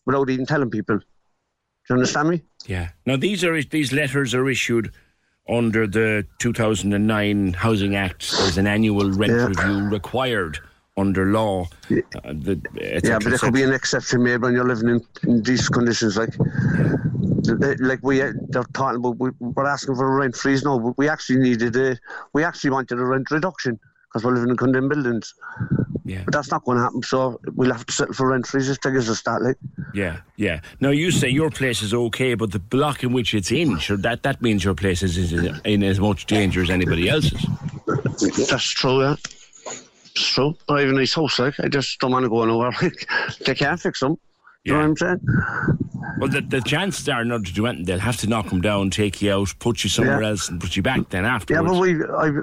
[0.07, 0.99] without even telling people.
[0.99, 1.05] Do
[1.91, 2.43] you understand me?
[2.67, 2.91] Yeah.
[3.07, 4.93] Now these are these letters are issued
[5.49, 8.31] under the 2009 Housing Act.
[8.39, 9.47] There's an annual rent Yeah.
[9.47, 10.59] review required
[10.97, 11.67] under law.
[11.91, 11.97] Uh,
[12.33, 12.61] the,
[13.03, 16.17] Yeah, but there could be an exception made when you're living in, in these conditions.
[16.17, 16.35] Like,
[17.81, 20.65] like we they're talking about, we, we're asking for a rent freeze.
[20.65, 21.99] No, but we actually needed a,
[22.35, 23.81] we actually wanted a rent reduction
[24.13, 25.35] because we're living in condemned buildings.
[26.05, 26.23] Yeah.
[26.25, 27.03] But that's not going to happen.
[27.03, 28.77] So we'll have to settle for rent freezes.
[28.79, 29.57] Take us a start, like.
[29.95, 30.61] Yeah, yeah.
[30.81, 33.97] Now you say your place is okay, but the block in which it's in, sure,
[33.99, 37.47] that that means your place is in, in as much danger as anybody else's.
[38.49, 39.17] That's true, yeah.
[39.65, 40.55] It's true.
[40.69, 41.59] I have a nice house, like.
[41.61, 42.73] I just don't want to go nowhere.
[42.83, 43.09] Like,
[43.47, 44.19] they can't fix them.
[44.65, 45.21] You know what I'm saying?
[46.19, 47.87] Well, the, the chances are not to do anything.
[47.87, 50.29] They'll have to knock them down, take you out, put you somewhere Yeah.
[50.29, 51.67] else, and put you back then afterwards.
[51.67, 52.43] Yeah, but we, I,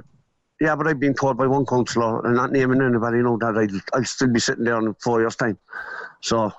[0.59, 3.57] yeah, but I've been told by one councillor, and not naming anybody, you know, that
[3.57, 5.57] I'll, I'll still be sitting there in four years' time.
[6.21, 6.51] So,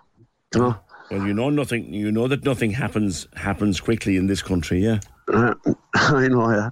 [0.54, 0.76] you know,
[1.10, 1.92] Well, you know nothing.
[1.92, 4.82] You know that nothing happens happens quickly in this country.
[4.82, 5.00] Yeah.
[5.32, 5.54] uh,
[5.94, 6.70] I know, yeah.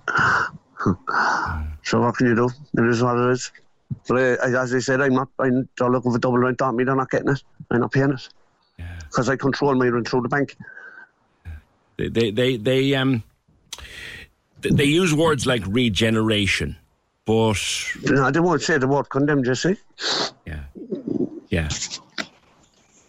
[1.84, 2.50] so what can you do?
[2.78, 3.52] It is what it is.
[4.06, 5.28] But uh, as I said, I'm not.
[5.38, 6.84] I'm, they're looking for double rent on me.
[6.84, 7.42] They're not getting it.
[7.70, 8.28] I'm not paying it
[9.04, 10.56] because I control my rent through the bank.
[11.96, 13.22] They they they, they um
[14.60, 16.76] they, they use words like regeneration,
[17.28, 19.46] but No, they won't say the word condemned.
[19.46, 19.76] You see?
[20.46, 20.60] yeah.
[21.50, 21.68] Yeah.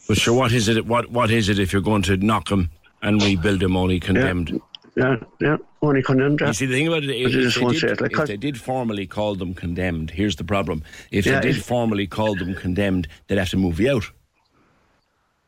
[0.07, 0.85] But sure, what is it?
[0.85, 2.69] What what is it if you're going to knock them
[3.01, 4.59] and rebuild them only condemned?
[4.97, 6.41] Yeah, yeah, only condemned.
[6.41, 6.47] Yeah.
[6.47, 8.01] You see, the thing about it is, if, they if just they, won't did, it,
[8.01, 10.83] like, if they did formally call them condemned, here's the problem.
[11.11, 14.11] If Yeah, they did if- formally call them condemned, they'd have to move you out.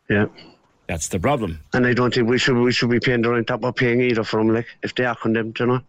[0.09, 0.28] Yeah.
[0.88, 1.59] That's the problem.
[1.74, 3.99] And I don't think we should we should be paying the rent that we're paying
[4.01, 5.82] either for them, like if they are condemned, you know.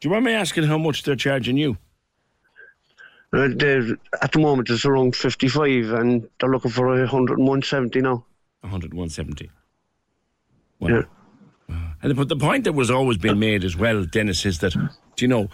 [0.00, 1.76] Do you mind me asking how much they're charging you?
[3.32, 7.46] Uh, at the moment it's around fifty five and they're looking for a hundred and
[7.46, 8.24] one seventy now.
[8.62, 9.50] 100, 170.
[10.80, 11.02] Yeah.
[12.02, 15.24] And but the point that was always being made as well, Dennis, is that do
[15.24, 15.48] you know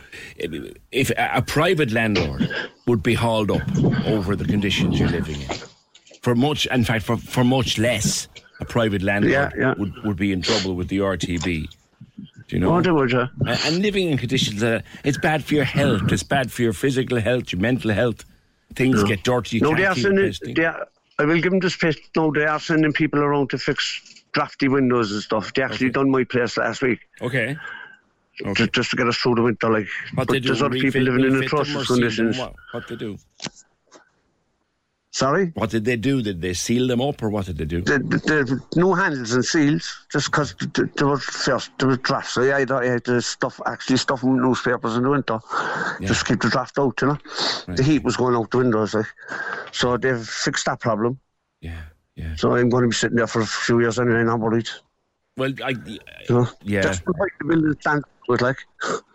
[0.91, 2.49] if, a private landlord
[2.87, 3.63] would be hauled up
[4.07, 5.49] over the conditions you're living in
[6.23, 8.27] for much, in fact, for, for much less,
[8.61, 9.75] a private landlord Yeah, yeah.
[9.79, 11.69] would would be in trouble with the RTB.
[12.49, 12.81] Do you know?
[12.81, 13.29] They would, yeah.
[13.45, 17.21] And, living in conditions that it's bad for your health, it's bad for your physical
[17.21, 18.25] health, your mental health.
[18.75, 19.09] Things No.
[19.09, 19.57] get dirty.
[19.57, 20.33] You no, they are sending.
[20.55, 20.87] They are,
[21.19, 21.97] I will give them the space.
[22.15, 25.55] No, they are sending people around to fix drafty windows and stuff.
[25.55, 27.01] They actually done my place last week.
[27.23, 27.57] Okay.
[28.55, 29.89] Just, just to get us through the winter, like.
[30.15, 30.49] What but they do?
[30.49, 32.39] there's other people living in refit them or atrocious conditions.
[32.39, 33.19] What, what they do?
[35.17, 35.51] Sorry.
[35.55, 36.21] What did they do?
[36.21, 37.83] Did they seal them up, or what did they do?
[38.77, 42.33] No handles and seals, just because there was first there was drafts.
[42.33, 45.39] So I had, I had to stuff actually stuff newspapers in the winter,
[46.03, 47.01] just keep the draft out.
[47.01, 47.19] You know,
[47.67, 49.07] the heat was going out the windows, like.
[49.73, 51.19] So they've fixed that problem.
[51.63, 52.37] Yeah, yeah.
[52.37, 54.23] So I'm going to be sitting there for a few years anyway.
[54.23, 54.69] Not worried.
[55.39, 55.77] Well, I,
[56.63, 56.83] yeah.
[56.83, 58.59] Just like the building stand like.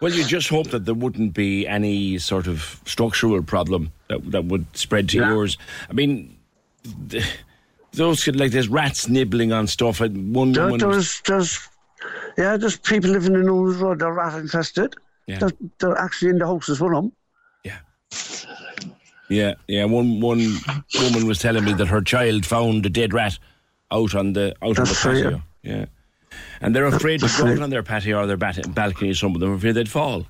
[0.02, 4.46] Well, you just hope that there wouldn't be any sort of structural problem that that
[4.46, 5.30] would spread to Yeah.
[5.34, 5.58] yours.
[5.90, 6.38] I mean,
[7.10, 7.26] th-
[7.94, 10.02] those could, like there's rats nibbling on stuff.
[10.02, 11.60] And one There, woman was- there's,
[12.38, 14.00] yeah, there's people living in Owen's Road.
[14.00, 14.96] They're rat infested.
[15.28, 15.40] Yeah.
[15.40, 17.12] They're, they're actually in the houses with them.
[19.30, 19.86] Yeah, yeah.
[19.86, 20.58] One one
[21.00, 23.40] woman was telling me that her child found a dead rat
[23.90, 25.42] out on the out on the That's patio.
[25.64, 25.86] Yeah.
[26.62, 29.14] And they're afraid to go out on their patio or their bat- balcony.
[29.14, 30.26] Some of them are afraid they'd fall.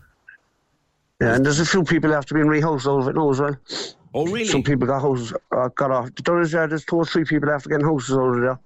[1.19, 3.55] Yeah, and there's a few people after being rehoused of it now as well.
[4.13, 4.45] Oh, really?
[4.45, 6.09] Some people got houses, uh, got off.
[6.23, 8.57] There is, uh, there's two or three people after getting houses of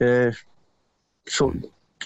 [0.00, 0.28] there.
[0.28, 0.32] Uh,
[1.26, 1.52] so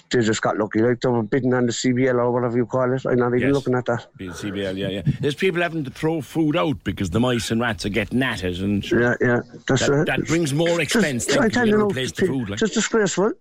[0.09, 0.81] they just got lucky.
[0.81, 3.05] Like they were bidding on the CBL or whatever you call it.
[3.05, 3.53] I'm not even Yes.
[3.53, 4.07] looking at that.
[4.19, 5.01] CBL, yeah, yeah.
[5.19, 8.43] There's people having to throw food out because the mice and rats are getting at
[8.43, 10.05] it, and Yeah, yeah, that's that, right.
[10.07, 11.25] that brings more expense.
[11.25, 12.49] Just, then I tell you no, replace the food.
[12.49, 12.59] Like.
[12.59, 13.33] just disgraceful.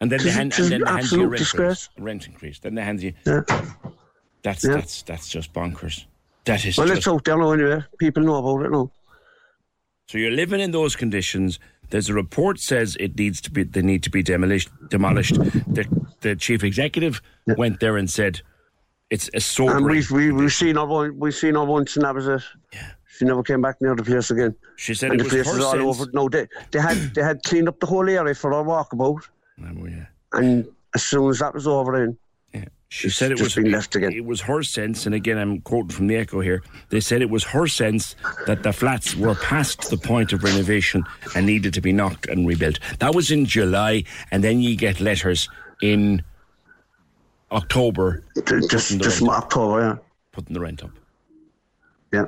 [0.00, 1.88] And then the hand, and then hand you rent increase.
[1.98, 2.58] Rent increase.
[2.60, 3.12] Then they hand you.
[3.26, 3.42] Yeah.
[4.42, 4.74] That's Yeah.
[4.74, 6.04] that's that's just bonkers.
[6.44, 6.98] That is Well, just.
[6.98, 7.84] it's out there now anyway.
[7.98, 8.90] People know about it now.
[10.08, 11.58] So you're living in those conditions.
[11.90, 14.68] There's a report says it needs to be they need to be demolished.
[14.88, 15.34] Demolished.
[15.34, 15.84] The
[16.20, 17.20] the chief executive
[17.56, 18.40] went there and said
[19.10, 19.84] It's a And sobering.
[19.86, 22.42] we we we seen her one, we seen her once, and that was it.
[22.72, 22.90] Yeah.
[23.16, 24.54] She never came back near the place again.
[24.76, 26.10] She said and it the was place her is all sense- over.
[26.12, 29.22] No, they they had they had cleaned up the whole area for our walkabout,
[29.62, 30.06] Oh, yeah.
[30.32, 32.18] and as soon as that was over, then
[32.90, 34.12] She said it was been left again.
[34.12, 36.62] It was her sense, and again, I'm quoting from the Echo here.
[36.88, 41.04] They said it was her sense that the flats were past the point of renovation
[41.34, 42.78] and needed to be knocked and rebuilt.
[43.00, 45.50] That was in July, and then you get letters
[45.82, 46.22] in
[47.52, 48.24] October.
[48.46, 49.22] just just.
[49.22, 49.96] October, yeah,
[50.32, 50.90] Putting the rent up.
[52.12, 52.24] yeah.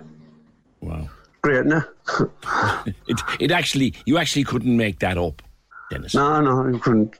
[0.82, 1.08] Wow.
[1.42, 1.82] Great, no?
[3.06, 5.40] It, it actually, you actually couldn't make that up,
[5.90, 6.14] Dennis.
[6.14, 7.18] No, no, you couldn't.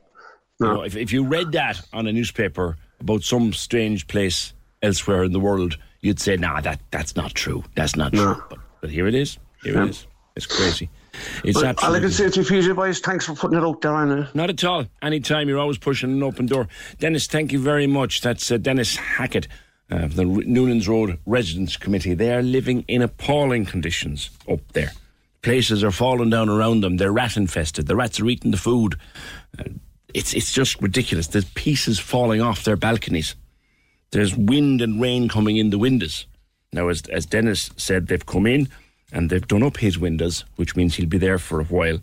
[0.61, 4.53] You know, if, if you read that on a newspaper about some strange place
[4.83, 7.64] elsewhere in the world, you'd say, nah, that, that's not true.
[7.75, 8.35] That's not No.
[8.35, 8.43] true.
[8.51, 9.39] But, but here it is.
[9.62, 9.85] Here Yeah.
[9.85, 10.07] it is.
[10.37, 10.89] It's crazy.
[11.45, 12.01] It's But all I absolutely...
[12.01, 14.31] can say to you, PJ boys, thanks for putting it out there, Anna.
[14.33, 14.87] Not at all.
[15.03, 16.68] Anytime you're always pushing an open door.
[16.99, 18.21] Dennis, thank you very much.
[18.21, 19.49] That's uh, Dennis Hackett
[19.91, 22.14] uh, of the Noonan's Road Residents Committee.
[22.14, 24.93] They are living in appalling conditions up there.
[25.43, 26.97] Places are falling down around them.
[26.97, 27.86] They're rat infested.
[27.86, 28.97] The rats are eating the food.
[29.59, 29.64] Uh,
[30.12, 31.28] it's it's just ridiculous.
[31.28, 33.36] There's pieces falling off their balconies.
[34.11, 36.26] There's wind and rain coming in the windows.
[36.72, 38.68] Now, as as Dennis said, they've come in
[39.12, 42.01] and they've done up his windows, which means he'll be there for a while.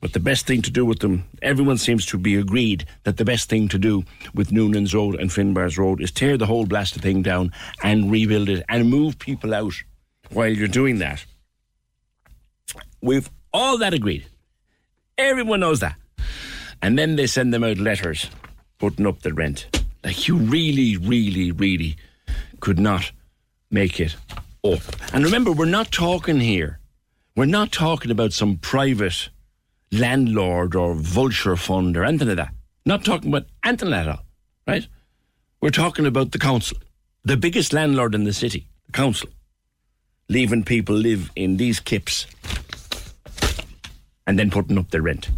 [0.00, 3.24] But the best thing to do with them, everyone seems to be agreed that the
[3.24, 4.04] best thing to do
[4.34, 7.52] with Noonan's Road and Finbars Road is tear the whole blasted thing down
[7.82, 9.74] and rebuild it and move people out
[10.30, 11.24] while you're doing that.
[13.00, 14.26] We've all that agreed.
[15.18, 15.96] Everyone knows that.
[16.82, 18.30] And then they send them out letters
[18.78, 19.66] putting up the rent.
[20.04, 21.96] Like you really, really, really
[22.60, 23.10] could not
[23.70, 24.16] make it
[24.64, 24.80] up.
[25.12, 26.80] And remember, we're not talking here.
[27.34, 29.28] We're not talking about some private
[29.90, 32.54] landlord or vulture fund or anything like that.
[32.84, 34.24] Not talking about anything at all,
[34.66, 34.86] right?
[35.60, 36.78] We're talking about the council,
[37.24, 39.28] the biggest landlord in the city, the council,
[40.28, 42.26] leaving people live in these kips
[44.26, 45.30] and then putting up their rent.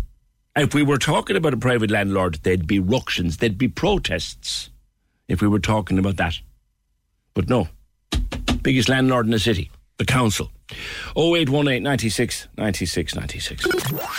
[0.57, 4.71] If we were talking about a private landlord, there'd be ructions, there'd be protests
[5.29, 6.41] if we were talking about that.
[7.35, 7.69] But no,
[8.63, 10.51] biggest landlord in the city, the council.
[11.17, 13.65] 0818 96 96 96.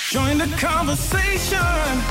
[0.10, 1.60] Join the conversation.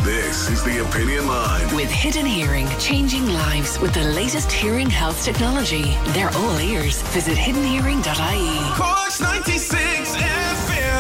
[0.05, 1.75] This is the Opinion Line.
[1.75, 5.97] With Hidden Hearing, changing lives with the latest hearing health technology.
[6.09, 7.03] They're all ears.
[7.09, 8.75] Visit hiddenhearing.ie.
[8.77, 10.48] Corks 96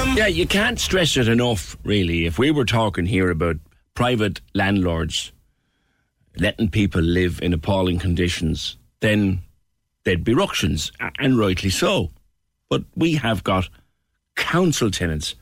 [0.09, 0.16] FM.
[0.16, 2.26] Yeah, you can't stress it enough, really.
[2.26, 3.56] If we were talking here about
[3.94, 5.32] private landlords
[6.36, 9.40] letting people live in appalling conditions, then
[10.04, 12.11] there'd be ructions, and rightly so.
[12.68, 13.68] But we have got
[14.36, 15.34] council tenants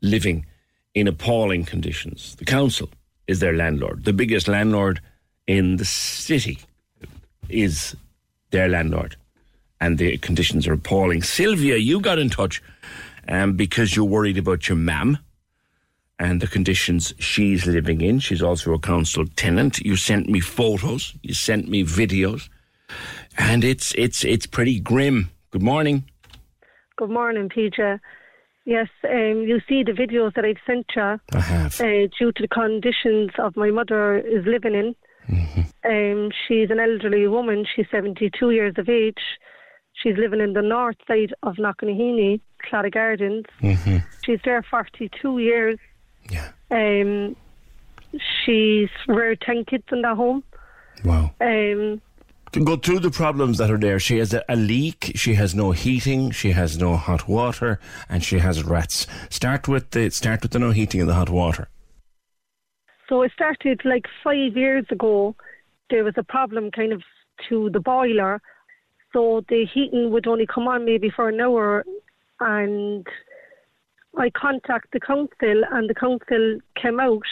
[0.00, 0.46] living
[0.94, 2.34] in appalling conditions.
[2.36, 2.88] The council
[3.26, 4.04] is their landlord.
[4.04, 5.00] The biggest landlord
[5.46, 6.58] in the city
[7.48, 7.94] is
[8.50, 9.16] their landlord.
[9.80, 11.22] And the conditions are appalling.
[11.22, 12.62] Sylvia, you got in touch
[13.28, 15.18] um, because you're worried about your mam
[16.18, 18.18] and the conditions she's living in.
[18.18, 19.78] She's also a council tenant.
[19.80, 22.48] You sent me photos, you sent me videos,
[23.36, 25.30] and it's it's it's pretty grim.
[25.50, 26.04] Good morning.
[26.96, 28.00] Good morning, PJ.
[28.64, 31.18] Yes, um, you see the videos that I've sent you.
[31.32, 31.80] I have.
[31.80, 34.94] Uh, due to the conditions of my mother is living in.
[35.84, 37.64] Um, she's an elderly woman.
[37.74, 39.22] She's 72 years of age.
[40.02, 43.44] She's living in the north side of Knocknaheeny, Clara Gardens.
[44.24, 45.78] She's there 42 years.
[46.30, 46.50] Yeah.
[46.70, 47.34] Um,
[48.44, 50.44] she's reared 10 kids in that home.
[51.04, 51.32] Wow.
[51.40, 52.00] Um,
[52.52, 53.98] To go through the problems that are there.
[53.98, 55.12] She has a, a leak.
[55.16, 56.30] She has no heating.
[56.30, 59.06] She has no hot water, and she has rats.
[59.30, 61.68] Start with the start with the no heating and the hot water.
[63.08, 65.34] So it started like five years ago.
[65.90, 67.02] There was a problem kind of
[67.48, 68.40] to the boiler.
[69.12, 71.84] So the heating would only come on maybe for an hour.
[72.40, 73.06] And
[74.16, 77.22] I contacted the council, and the council came out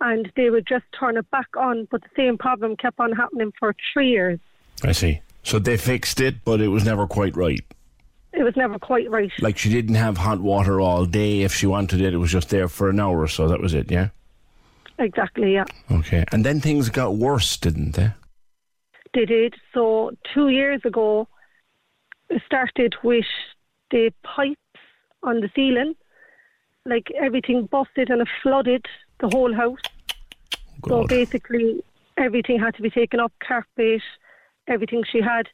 [0.00, 1.86] and they would just turn it back on.
[1.90, 4.40] But the same problem kept on happening for three years.
[4.82, 5.20] I see.
[5.44, 7.60] So they fixed it, but it was never quite right.
[8.32, 9.30] It was never quite right.
[9.40, 11.42] Like she didn't have hot water all day.
[11.42, 13.48] If she wanted it, it was just there for an hour or so.
[13.48, 13.90] That was it.
[13.90, 14.08] Yeah.
[14.98, 15.64] Exactly, yeah.
[15.90, 16.24] Okay.
[16.32, 18.12] And then things got worse, didn't they?
[19.14, 19.54] They did.
[19.74, 21.28] So two years ago,
[22.30, 23.26] it started with
[23.90, 24.58] the pipes
[25.22, 25.94] on the ceiling.
[26.84, 28.86] Like everything busted and it flooded
[29.20, 29.78] the whole house.
[30.84, 31.82] Oh, so basically,
[32.16, 34.02] everything had to be taken up, carpet,
[34.66, 35.46] everything she had.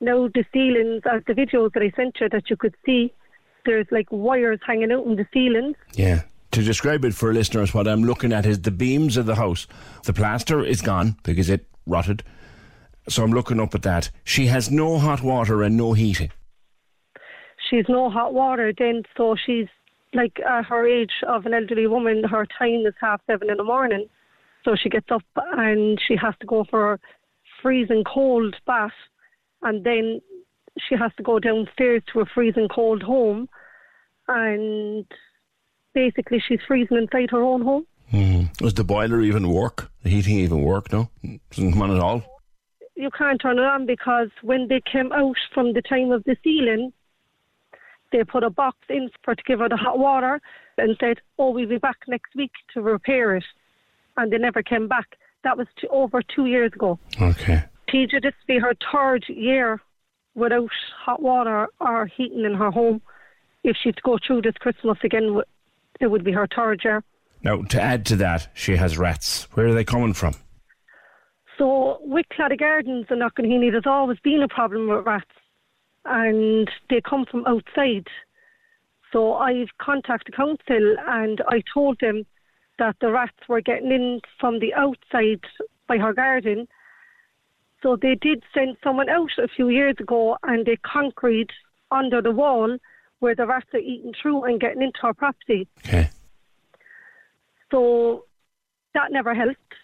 [0.00, 3.12] Now the ceilings, as the videos that I sent you that you could see,
[3.64, 5.76] there's like wires hanging out in the ceilings.
[5.94, 6.22] Yeah.
[6.52, 9.66] To describe it for listeners, what I'm looking at is the beams of the house.
[10.04, 12.22] The plaster is gone because it rotted.
[13.08, 14.10] So I'm looking up at that.
[14.24, 16.30] She has no hot water and no heating.
[17.70, 19.68] She's no hot water then, so she's
[20.14, 23.64] like at her age of an elderly woman, her time is half seven in the
[23.64, 24.06] morning.
[24.64, 26.98] So she gets up and she has to go for a
[27.60, 28.92] freezing cold bath
[29.62, 30.20] and then
[30.88, 33.48] she has to go downstairs to a freezing cold home
[34.28, 35.04] and
[35.94, 37.86] basically she's freezing inside her own home.
[38.12, 38.56] Mm.
[38.56, 39.90] Does the boiler even work?
[40.02, 40.92] The heating even work?
[40.92, 41.10] No,
[41.50, 42.22] doesn't come on at all.
[42.96, 46.36] You can't turn it on because when they came out from the time of the
[46.44, 46.92] ceiling,
[48.12, 50.40] they put a box in for her to give her the hot water
[50.78, 53.44] and said, "Oh, we'll be back next week to repair it,"
[54.16, 55.16] and they never came back.
[55.42, 56.98] That was t- over two years ago.
[57.20, 57.64] Okay.
[57.88, 59.80] PJ, this will be her third year
[60.34, 60.70] without
[61.04, 63.02] hot water or heating in her home.
[63.64, 65.42] If she'd go through this Christmas again,
[66.00, 67.02] it would be her third year.
[67.42, 69.48] Now, to add to that, she has rats.
[69.52, 70.34] Where are they coming from?
[71.58, 75.30] So with Claddagh Gardens in Knocknaheeny, there's always been a problem with rats,
[76.04, 78.06] and they come from outside.
[79.12, 82.26] So I've contacted council and I told them
[82.80, 85.40] that the rats were getting in from the outside
[85.86, 86.66] by her garden.
[87.80, 91.50] So they did send someone out a few years ago and they concrete
[91.92, 92.76] under the wall
[93.20, 95.68] where the rats are eating through and getting into our property.
[95.86, 96.10] Okay.
[97.70, 98.24] So
[98.94, 99.74] that never helped.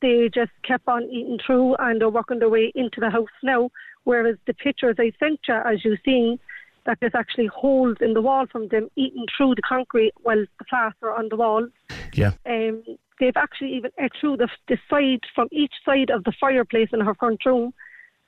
[0.00, 3.70] They just kept on eating through and are working their way into the house now.
[4.04, 6.38] Whereas the pictures I sent you, as you've seen,
[6.86, 10.64] that there's actually holes in the wall from them eating through the concrete while the
[10.64, 11.66] plaster on the wall.
[12.14, 12.32] Yeah.
[12.46, 12.82] Um,
[13.20, 17.00] they've actually even ate through the, the side from each side of the fireplace in
[17.00, 17.74] her front room.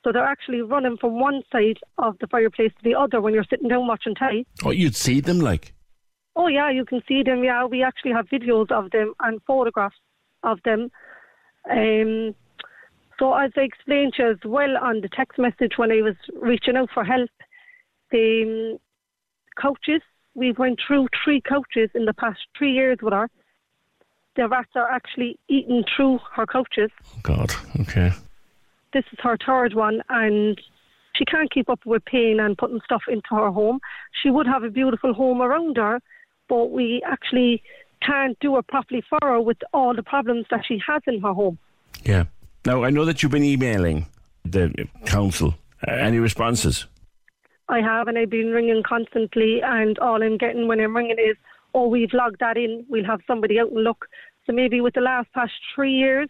[0.03, 3.45] So they're actually running from one side of the fireplace to the other when you're
[3.49, 4.45] sitting down watching telly.
[4.63, 5.73] Oh, you'd see them like.
[6.35, 7.43] Oh yeah, you can see them.
[7.43, 9.97] Yeah, we actually have videos of them and photographs
[10.43, 10.91] of them.
[11.69, 12.35] Um,
[13.19, 16.15] so as I explained to you as well on the text message when I was
[16.33, 17.29] reaching out for help,
[18.11, 18.79] the um,
[19.61, 20.01] couches
[20.33, 23.29] we went through three coaches in the past three years with her.
[24.35, 26.89] The rats are actually eating through her couches.
[27.21, 27.51] God.
[27.81, 28.11] Okay.
[28.93, 30.59] This is her third one, and
[31.15, 33.79] she can't keep up with pain and putting stuff into her home.
[34.23, 35.99] She would have a beautiful home around her,
[36.47, 37.61] but we actually
[38.05, 41.33] can't do it properly for her with all the problems that she has in her
[41.33, 41.57] home.
[42.03, 42.25] Yeah.
[42.65, 44.07] Now I know that you've been emailing
[44.43, 45.55] the council.
[45.87, 46.85] Uh, any responses?
[47.69, 51.37] I have, and I've been ringing constantly, and all I'm getting when I'm ringing is,
[51.73, 54.07] oh, we've logged that in, we'll have somebody out and look.
[54.45, 56.27] So maybe with the last past three years,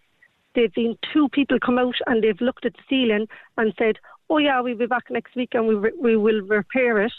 [0.53, 3.97] they've been two people come out and they've looked at the ceiling and said,
[4.29, 7.13] oh yeah, we'll be back next week and we, re- we will repair it,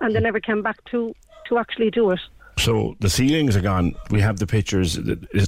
[0.00, 1.14] and they never came back to,
[1.48, 2.20] to actually do it.
[2.60, 3.94] So the ceilings are gone.
[4.10, 4.98] We have the pictures.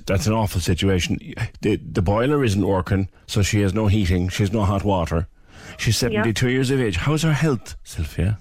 [0.06, 1.18] That's an awful situation.
[1.60, 4.28] The, the boiler isn't working, so she has no heating.
[4.30, 5.28] She has no hot water.
[5.78, 6.96] She's 72 years of age.
[6.96, 8.38] How's her health, Sylvia?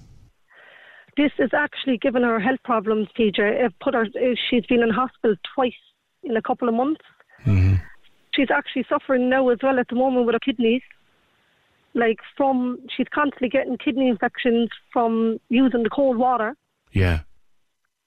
[1.16, 3.38] This has actually given her health problems, PJ.
[3.38, 5.72] It put her, uh, she's been in hospital twice
[6.22, 7.02] in a couple of months.
[7.44, 7.74] Mm-hmm.
[8.34, 10.82] She's actually suffering now as well at the moment with her kidneys.
[11.94, 16.56] Like from, she's constantly getting kidney infections from using the cold water,
[16.92, 17.20] Yeah.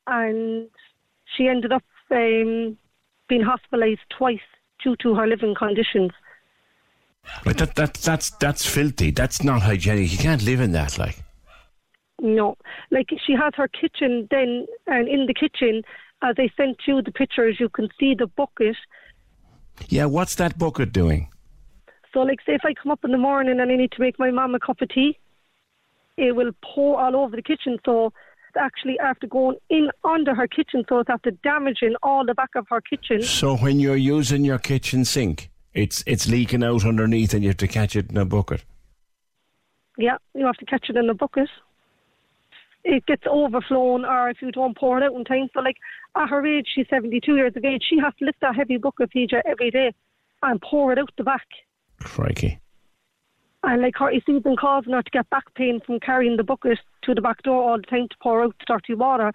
[0.07, 0.67] And
[1.35, 2.77] she ended up um,
[3.27, 4.39] being hospitalised twice
[4.83, 6.11] due to her living conditions.
[7.43, 9.11] But that, that, that's, that's filthy.
[9.11, 10.11] That's not hygienic.
[10.11, 11.23] You can't live in that, like.
[12.21, 12.55] No,
[12.91, 15.83] like she has her kitchen then, and in the kitchen,
[16.21, 18.77] as I sent you the pictures, you can see the bucket.
[19.89, 21.29] Yeah, what's that bucket doing?
[22.13, 24.17] So, like, say if I come up in the morning and I need to make
[24.17, 25.19] my mum a cup of tea,
[26.15, 27.77] it will pour all over the kitchen.
[27.85, 28.13] So,
[28.59, 32.67] actually after going in under her kitchen, so it's after damaging all the back of
[32.69, 33.21] her kitchen.
[33.21, 37.57] So when you're using your kitchen sink, it's it's leaking out underneath and you have
[37.57, 38.63] to catch it in a bucket.
[39.97, 41.49] Yeah, you have to catch it in a bucket.
[42.83, 45.49] It gets overflown, or if you don't pour it out in time.
[45.53, 45.77] So, like
[46.15, 47.83] at her age, she's 72 years of age.
[47.89, 49.91] She has to lift that heavy bucket, PJ, every day
[50.45, 51.47] and pour it out the back.
[51.99, 52.59] Crikey.
[53.65, 56.77] And like her, it's even causing her to get back pain from carrying the bucket
[57.01, 59.31] to the back door all the time to pour out the dirty water.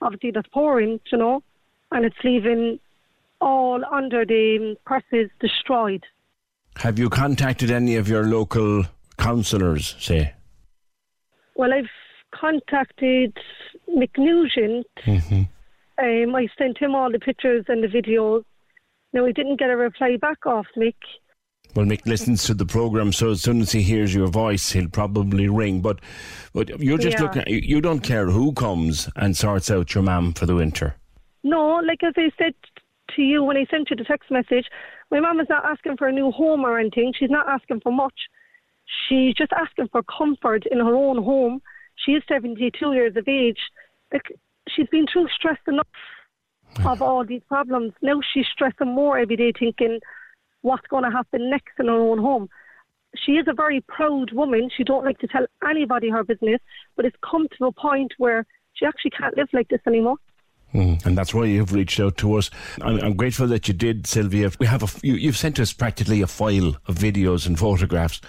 [0.00, 1.42] Obviously, that's pouring, you know,
[1.92, 2.80] and it's leaving
[3.42, 6.02] all under the presses destroyed.
[6.78, 8.84] Have you contacted any of your local
[9.18, 10.32] councillors, say?
[11.54, 11.90] Well, I've
[12.34, 13.36] contacted
[13.88, 14.86] Mick Nugent.
[15.04, 15.42] Mm-hmm.
[15.98, 18.44] Um, I sent him all the pictures and the videos.
[19.12, 20.94] Now, he didn't get a reply back off Mick.
[21.74, 24.88] Well, Mick listens to the program, so as soon as he hears your voice, he'll
[24.88, 25.80] probably ring.
[25.80, 26.00] But,
[26.52, 27.24] but you're just Yeah.
[27.24, 27.42] looking.
[27.48, 30.94] You don't care who comes and sorts out your mum for the winter.
[31.42, 32.54] No, like as I said
[33.16, 34.66] to you when I sent you the text message,
[35.10, 37.12] my mum is not asking for a new home or anything.
[37.18, 38.14] She's not asking for much.
[39.08, 41.60] She's just asking for comfort in her own home.
[41.96, 43.58] She is 72 years of age.
[44.12, 44.32] Like,
[44.68, 45.86] she's been through stress enough
[46.84, 47.92] of all these problems.
[48.00, 49.98] Now she's stressing more every day, thinking
[50.64, 52.48] what's going to happen next in her own home.
[53.14, 54.70] She is a very proud woman.
[54.74, 56.60] She don't like to tell anybody her business,
[56.96, 60.16] but it's come to a point where she actually can't live like this anymore.
[60.72, 62.50] Mm, and that's why you've reached out to us.
[62.80, 64.50] I'm, I'm grateful that you did, Sylvia.
[64.58, 68.20] We have a, you, you've sent us practically a file of videos and photographs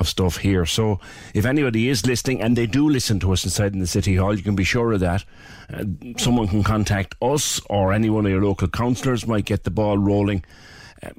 [0.00, 0.66] of stuff here.
[0.66, 0.98] So
[1.32, 4.36] if anybody is listening, and they do listen to us inside in the city hall,
[4.36, 5.24] you can be sure of that.
[5.72, 5.84] Uh,
[6.16, 9.98] someone can contact us, or any one of your local councillors might get the ball
[9.98, 10.42] rolling.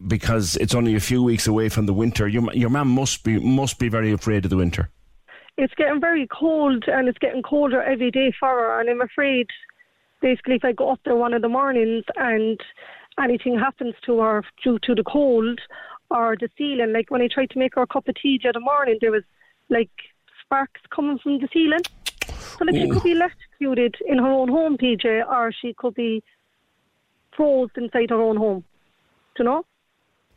[0.08, 3.40] Because it's only a few weeks away from the winter, your your mum must be
[3.40, 4.90] must be very afraid of the winter.
[5.58, 8.80] It's getting very cold and it's getting colder every day for her.
[8.80, 9.48] And I'm afraid,
[10.22, 12.60] basically, if I go up there one of the mornings and
[13.20, 15.60] anything happens to her due to the cold
[16.10, 18.50] or the ceiling, like when I tried to make her a cup of tea the
[18.50, 19.24] other morning, there was
[19.70, 19.92] like
[20.44, 21.84] sparks coming from the ceiling.
[22.58, 26.24] So like she could be electrocuted in her own home, PJ, or she could be
[27.36, 28.64] froze inside her own home.
[29.36, 29.66] Do you know?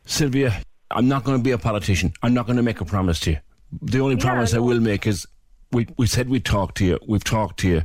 [0.07, 2.13] Sylvia, I'm not going to be a politician.
[2.23, 3.37] I'm not going to make a promise to you.
[3.81, 5.27] The only promise I will make is
[5.73, 6.99] we, we said we'd talk to you.
[7.07, 7.83] We've talked to you.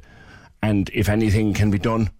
[0.62, 2.10] And if anything can be done,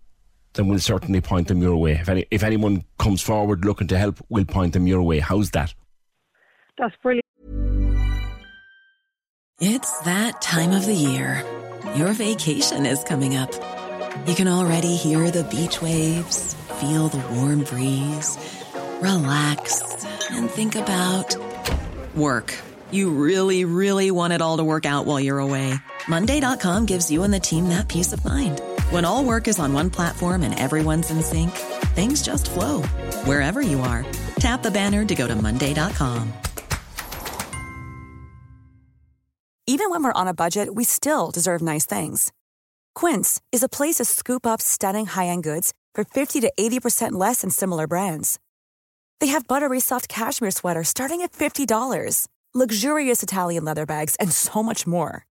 [0.54, 1.92] then we'll certainly point them your way.
[1.92, 5.20] If, any, if anyone comes forward looking to help, we'll point them your way.
[5.20, 5.72] How's that?
[6.76, 7.24] That's brilliant.
[9.60, 11.44] It's that time of the year.
[11.94, 13.52] Your vacation is coming up.
[14.26, 18.36] You can already hear the beach waves, feel the warm breeze,
[19.02, 21.36] relax, and think about
[22.14, 22.56] work.
[22.90, 25.74] You really, really want it all to work out while you're away.
[26.08, 28.60] Monday.com gives you and the team that peace of mind.
[28.90, 31.50] When all work is on one platform and everyone's in sync,
[31.96, 32.82] things just flow
[33.24, 34.04] wherever you are.
[34.36, 36.32] Tap the banner to go to Monday.com.
[39.66, 42.32] Even when we're on a budget, we still deserve nice things.
[42.94, 47.40] Quince is a place to scoop up stunning high-end goods for 50 to 80% less
[47.40, 48.38] than similar brands.
[49.22, 54.64] They have buttery soft cashmere sweaters starting at $50, luxurious Italian leather bags, and so
[54.64, 55.26] much more.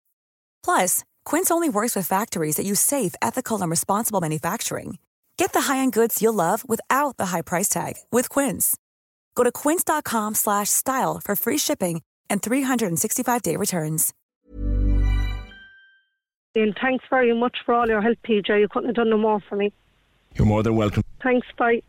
[0.64, 4.98] Plus, Quince only works with factories that use safe, ethical, and responsible manufacturing.
[5.36, 8.76] Get the high-end goods you'll love without the high price tag with Quince.
[9.36, 14.12] Go to quince.com slash style for free shipping and 365-day returns.
[16.56, 18.48] And thanks very much for all your help, PJ.
[18.48, 19.72] You couldn't have done no more for me.
[20.34, 21.04] You're more than welcome.
[21.22, 21.82] Thanks, bye.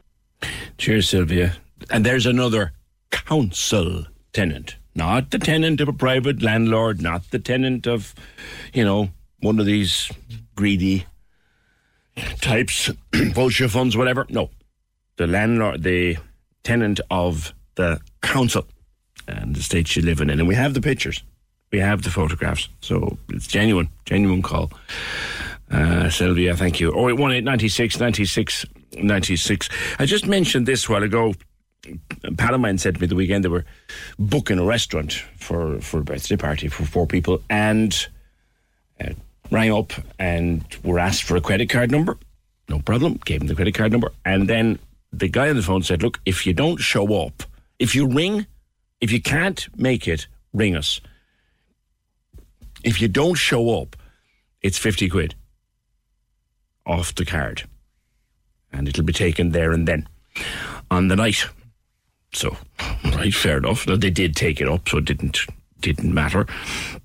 [0.77, 1.57] Cheers, Sylvia.
[1.89, 2.73] And there's another
[3.11, 8.13] council tenant, not the tenant of a private landlord, not the tenant of,
[8.73, 9.09] you know,
[9.39, 10.11] one of these
[10.55, 11.05] greedy
[12.41, 12.91] types,
[13.33, 14.25] vulture funds, whatever.
[14.29, 14.49] No,
[15.17, 16.17] the landlord, the
[16.63, 18.65] tenant of the council
[19.27, 20.29] and the state you live in.
[20.29, 21.23] And we have the pictures,
[21.71, 22.69] we have the photographs.
[22.81, 24.71] So it's genuine, genuine call.
[25.69, 26.93] Uh, Sylvia, thank you.
[26.93, 28.65] Oh, 18 96 96
[28.97, 29.69] 96.
[29.99, 31.33] I just mentioned this while ago.
[32.23, 33.65] A pal of mine said to me the weekend they were
[34.19, 38.07] booking a restaurant for, for a birthday party for four people and
[38.99, 39.09] uh,
[39.51, 42.17] rang up and were asked for a credit card number.
[42.69, 43.19] No problem.
[43.25, 44.11] Gave him the credit card number.
[44.25, 44.79] And then
[45.13, 47.43] the guy on the phone said, Look, if you don't show up,
[47.79, 48.45] if you ring,
[48.99, 50.99] if you can't make it, ring us.
[52.83, 53.95] If you don't show up,
[54.61, 55.35] it's 50 quid
[56.85, 57.63] off the card.
[58.71, 60.07] And it'll be taken there and then
[60.91, 61.45] on the night.
[62.33, 62.57] So,
[63.05, 63.85] right, fair enough.
[63.85, 65.45] They did take it up, so it didn't
[65.79, 66.45] didn't matter.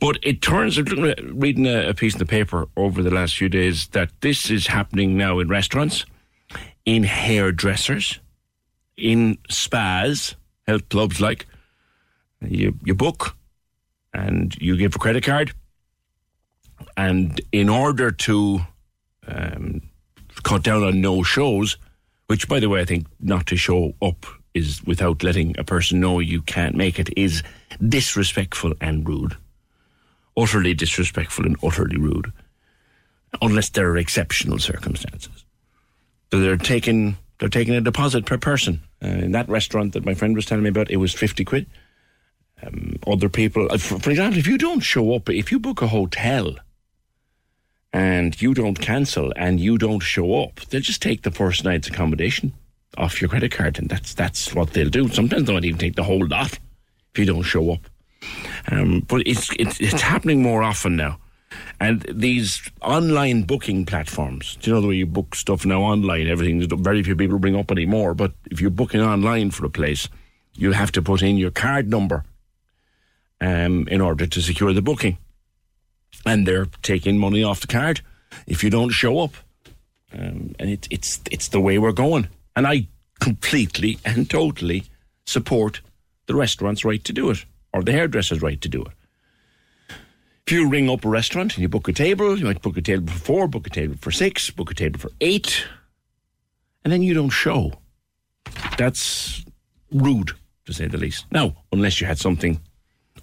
[0.00, 3.50] But it turns, I'm reading a, a piece in the paper over the last few
[3.50, 6.06] days that this is happening now in restaurants,
[6.86, 8.18] in hairdressers,
[8.96, 11.46] in spas, health clubs like.
[12.40, 13.36] You, you book
[14.12, 15.52] and you give a credit card.
[16.96, 18.60] And in order to
[19.28, 19.82] um,
[20.42, 21.76] cut down on no shows,
[22.26, 26.00] which, by the way, I think not to show up is without letting a person
[26.00, 27.42] know you can't make it is
[27.86, 29.36] disrespectful and rude.
[30.36, 32.32] Utterly disrespectful and utterly rude.
[33.40, 35.44] Unless there are exceptional circumstances.
[36.30, 38.80] So they're taking they're taking a deposit per person.
[39.02, 41.66] Uh, in that restaurant that my friend was telling me about, it was fifty quid.
[42.62, 45.82] Um, other people, uh, for, for example, if you don't show up, if you book
[45.82, 46.54] a hotel
[47.92, 51.88] and you don't cancel and you don't show up, they'll just take the first night's
[51.88, 52.52] accommodation
[52.98, 55.08] off your credit card, and that's that's what they'll do.
[55.08, 57.80] Sometimes they might even take the whole lot if you don't show up.
[58.70, 61.18] Um, but it's, it's it's happening more often now,
[61.80, 64.56] and these online booking platforms.
[64.60, 66.28] Do you know the way you book stuff now online?
[66.28, 68.14] Everything very few people bring up anymore.
[68.14, 70.08] But if you're booking online for a place,
[70.54, 72.24] you'll have to put in your card number
[73.40, 75.18] um, in order to secure the booking.
[76.24, 78.02] And they're taking money off the card
[78.46, 79.34] if you don't show up.
[80.12, 82.28] Um, and it, it's it's the way we're going.
[82.54, 82.88] And I
[83.20, 84.84] completely and totally
[85.26, 85.80] support
[86.26, 88.92] the restaurant's right to do it, or the hairdresser's right to do it.
[90.46, 92.82] If you ring up a restaurant and you book a table, you might book a
[92.82, 95.66] table for four, book a table for six, book a table for eight,
[96.84, 97.72] and then you don't show.
[98.76, 99.44] That's
[99.92, 100.32] rude,
[100.66, 101.26] to say the least.
[101.30, 102.60] Now, unless you had something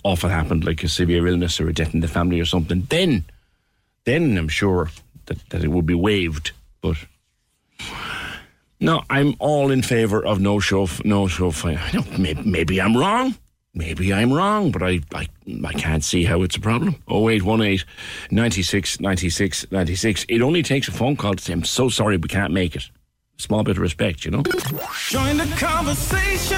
[0.03, 3.25] awful happened, like a severe illness or a death in the family or something, then,
[4.05, 4.89] then I'm sure
[5.25, 6.51] that, that it would be waived.
[6.81, 6.97] But
[8.79, 11.51] no, I'm all in favour of no show, no show.
[11.93, 13.35] No, maybe, maybe I'm wrong.
[13.73, 15.27] Maybe I'm wrong, but I, I,
[15.63, 16.95] I can't see how it's a problem.
[17.07, 17.85] 0818
[18.31, 20.25] 96 96 96.
[20.27, 22.89] It only takes a phone call to say, I'm so sorry we can't make it.
[23.37, 24.43] Small bit of respect, you know?
[25.07, 26.57] Join the conversation.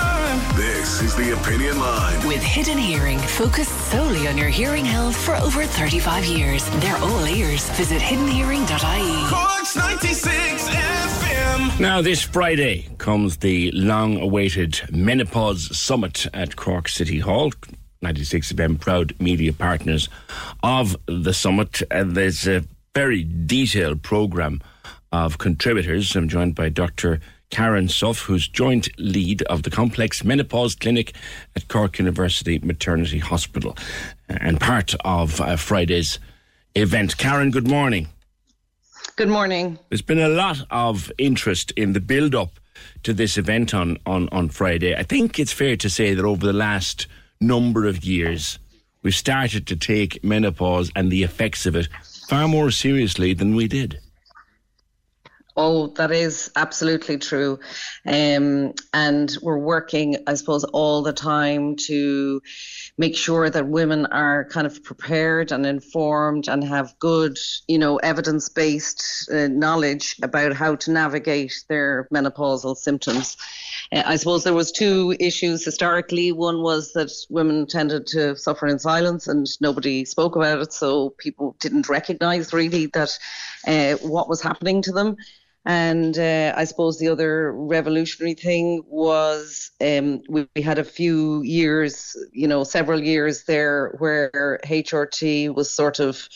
[0.56, 2.28] This is the Opinion Line.
[2.28, 6.68] With Hidden Hearing, focused solely on your hearing health for over 35 years.
[6.80, 7.70] They're all ears.
[7.72, 9.30] Visit hiddenhearing.ie.
[9.30, 10.91] Corks 96 FM.
[11.80, 17.52] Now, this Friday comes the long awaited Menopause Summit at Cork City Hall.
[18.02, 20.10] 96 FM proud media partners
[20.64, 21.82] of the summit.
[21.92, 22.64] And there's a
[22.96, 24.62] very detailed programme
[25.12, 26.16] of contributors.
[26.16, 27.20] I'm joined by Dr.
[27.50, 31.14] Karen Suff, who's joint lead of the Complex Menopause Clinic
[31.56, 33.78] at Cork University Maternity Hospital
[34.30, 36.20] and part of uh, Friday's
[36.76, 37.18] event.
[37.18, 38.08] Karen, good morning.
[39.22, 39.78] Good morning.
[39.90, 42.60] There's been a lot of interest in the build up
[43.04, 44.96] to this event on, on, on Friday.
[44.96, 47.06] I think it's fair to say that over the last
[47.40, 48.58] number of years,
[49.04, 51.88] we've started to take menopause and the effects of it
[52.30, 54.00] far more seriously than we did.
[55.58, 57.60] Oh, that is absolutely true.
[58.06, 62.42] Um, and we're working, I suppose, all the time to
[62.98, 67.38] make sure that women are kind of prepared and informed and have good,
[67.68, 73.36] you know, evidence based uh, knowledge about how to navigate their menopausal symptoms.
[73.92, 76.32] Uh, I suppose there was two issues historically.
[76.32, 81.10] One was that women tended to suffer in silence and nobody spoke about it, so
[81.18, 83.20] people didn't recognize really that
[83.68, 85.18] uh, what was happening to them.
[85.66, 91.44] And uh, I suppose the other revolutionary thing was um, we, we, had a few
[91.44, 96.28] years, you know, several years there where HRT was sort of,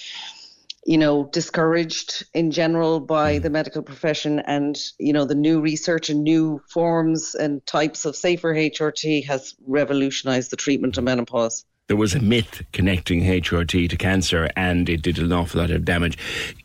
[0.85, 4.39] you know, discouraged in general by the medical profession.
[4.39, 9.55] And, you know, the new research and new forms and types of safer HRT has
[9.65, 15.03] revolutionized the treatment of menopause there was a myth connecting HRT to cancer and it
[15.03, 16.17] did an awful lot of damage.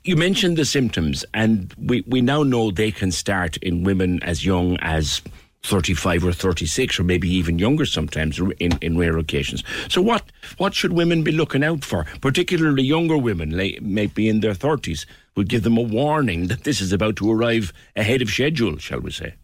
[0.05, 4.47] You mentioned the symptoms, and we, we now know they can start in women as
[4.47, 5.21] young as
[5.63, 9.63] 35 or 36 or maybe even younger sometimes in, in rare occasions.
[9.91, 10.25] So what
[10.57, 12.07] what should women be looking out for?
[12.23, 15.05] Particularly younger women, maybe in their 30s,
[15.37, 19.01] would give them a warning that this is about to arrive ahead of schedule, shall
[19.01, 19.35] we say?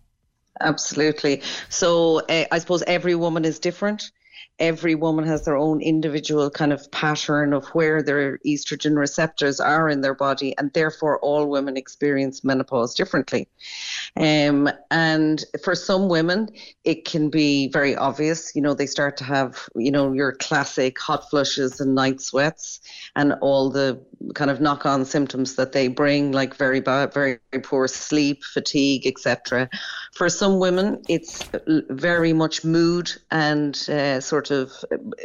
[0.63, 1.43] Absolutely.
[1.69, 4.11] So uh, I suppose every woman is different
[4.59, 9.89] every woman has their own individual kind of pattern of where their estrogen receptors are
[9.89, 13.49] in their body, and therefore all women experience menopause differently.
[14.17, 16.49] Um, and for some women,
[16.85, 18.55] it can be very obvious.
[18.55, 22.81] You know, they start to have, you know, your classic hot flushes and night sweats,
[23.15, 24.01] and all the
[24.35, 29.07] kind of knock-on symptoms that they bring, like very bad, very, very poor sleep, fatigue,
[29.07, 29.69] etc.
[30.15, 34.73] For some women, it's very much mood and uh, sort of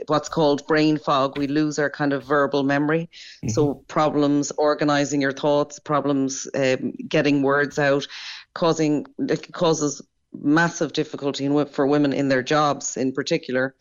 [0.07, 1.37] what's called brain fog.
[1.37, 3.09] We lose our kind of verbal memory.
[3.37, 3.49] Mm-hmm.
[3.49, 8.07] So problems organizing your thoughts, problems um, getting words out,
[8.53, 10.01] causing it causes
[10.33, 13.75] massive difficulty in, for women in their jobs in particular.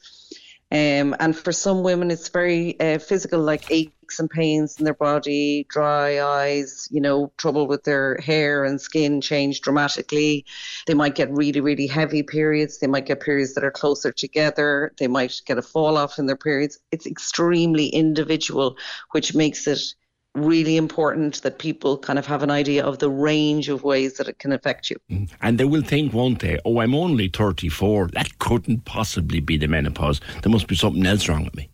[0.73, 4.95] Um, and for some women, it's very uh, physical, like aches and pains in their
[4.95, 10.45] body, dry eyes, you know, trouble with their hair and skin change dramatically.
[10.87, 12.79] They might get really, really heavy periods.
[12.79, 14.93] They might get periods that are closer together.
[14.99, 16.79] They might get a fall off in their periods.
[16.91, 18.77] It's extremely individual,
[19.13, 19.95] which makes it
[20.35, 24.29] really important that people kind of have an idea of the range of ways that
[24.29, 24.97] it can affect you.
[25.11, 25.29] Mm.
[25.41, 28.09] And they will think, won't they, oh, I'm only 34.
[28.09, 30.21] That couldn't possibly be the menopause.
[30.43, 31.69] There must be something else wrong with me.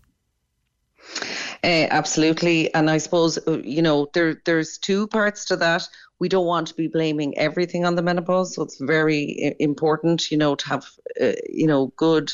[1.64, 5.88] Uh, absolutely, and I suppose uh, you know there there's two parts to that.
[6.18, 10.38] We don't want to be blaming everything on the menopause, so it's very important, you
[10.38, 10.86] know, to have
[11.20, 12.32] uh, you know good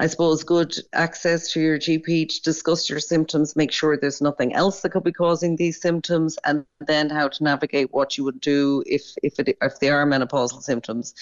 [0.00, 4.52] I suppose, good access to your GP to discuss your symptoms, make sure there's nothing
[4.52, 8.40] else that could be causing these symptoms, and then how to navigate what you would
[8.40, 11.14] do if if it, if they are menopausal symptoms.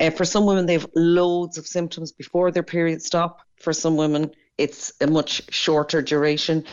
[0.00, 3.42] Uh, for some women, they have loads of symptoms before their periods stop.
[3.60, 6.64] For some women, it's a much shorter duration.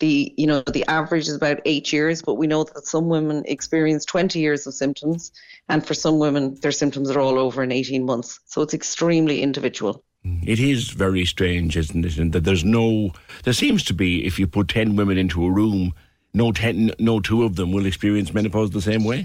[0.00, 3.44] The you know the average is about eight years, but we know that some women
[3.46, 5.32] experience 20 years of symptoms,
[5.68, 8.40] and for some women their symptoms are all over in 18 months.
[8.46, 10.02] So it's extremely individual.
[10.26, 10.42] Mm.
[10.46, 12.16] It is very strange, isn't it?
[12.16, 13.12] And that there's no,
[13.44, 15.94] there seems to be, if you put 10 women into a room,
[16.34, 19.24] no, ten, no two of them will experience menopause the same way.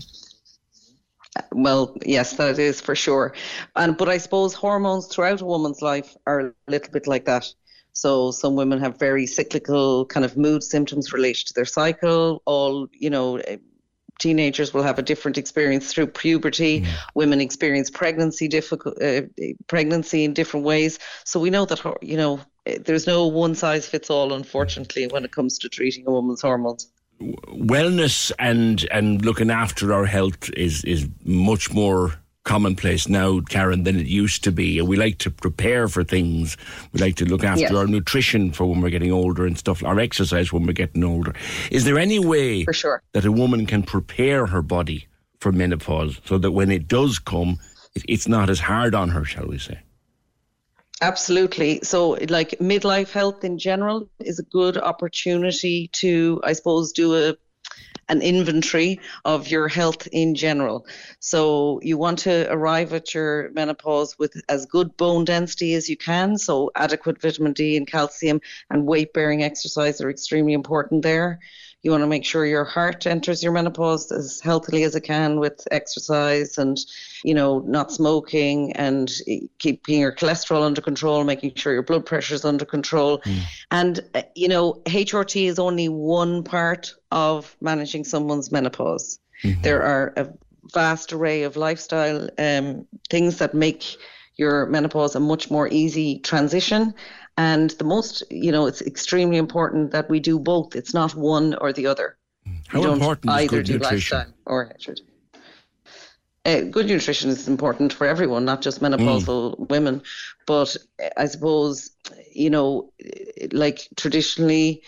[1.52, 3.34] Well, yes, that is for sure.
[3.76, 7.54] And but I suppose hormones throughout a woman's life are a little bit like that.
[7.94, 12.42] So some women have very cyclical kind of mood symptoms related to their cycle.
[12.46, 13.58] All you know, eh,
[14.20, 16.86] teenagers will have a different experience through puberty.
[17.16, 19.24] Women experience pregnancy difficult uh,
[19.68, 21.00] pregnancy in different ways.
[21.26, 25.32] So we know that you know there's no one size fits all, unfortunately, when it
[25.32, 26.88] comes to treating a woman's hormones.
[27.20, 32.14] Wellness and and looking after our health is is much more
[32.44, 34.80] commonplace now, Karen, than it used to be.
[34.80, 36.58] And we like to prepare for things.
[36.92, 37.72] We like to look after Yes.
[37.74, 39.84] our nutrition for when we're getting older and stuff.
[39.84, 41.34] Our exercise when we're getting older.
[41.70, 43.04] Is there any way For sure.
[43.14, 45.08] that a woman can prepare her body
[45.40, 47.58] for menopause so that when it does come,
[47.96, 49.80] it, it's not as hard on her, shall we say?
[51.02, 51.80] Absolutely.
[51.82, 57.36] So, like midlife health in general is a good opportunity to, I suppose, do a
[58.12, 60.86] an inventory of your health in general.
[61.20, 65.98] So, you want to arrive at your menopause with as good bone density as you
[65.98, 66.38] can.
[66.38, 71.40] So, adequate vitamin D and calcium and weight bearing exercise are extremely important there.
[71.84, 75.40] You want to make sure your heart enters your menopause as healthily as it can
[75.40, 76.78] with exercise and,
[77.24, 79.12] you know, not smoking and
[79.58, 83.22] keeping your cholesterol under control, making sure your blood pressure is under control.
[83.72, 89.20] And, uh, you know, HRT is only one part of managing someone's menopause.
[89.64, 90.30] There are a
[90.72, 93.98] vast array of lifestyle um, things that make
[94.36, 96.94] your menopause a much more easy transition.
[97.38, 100.76] And the most, you know, it's extremely important that we do both.
[100.76, 102.18] It's not one or the other.
[102.68, 104.18] How we don't important is either good do nutrition?
[104.18, 105.04] lifestyle or HRT.
[106.44, 109.70] Uh, good nutrition is important for everyone, not just menopausal Mm.
[109.70, 110.02] women.
[110.48, 110.76] But
[111.18, 111.92] I suppose,
[112.34, 112.92] you know,
[113.52, 114.82] like traditionally,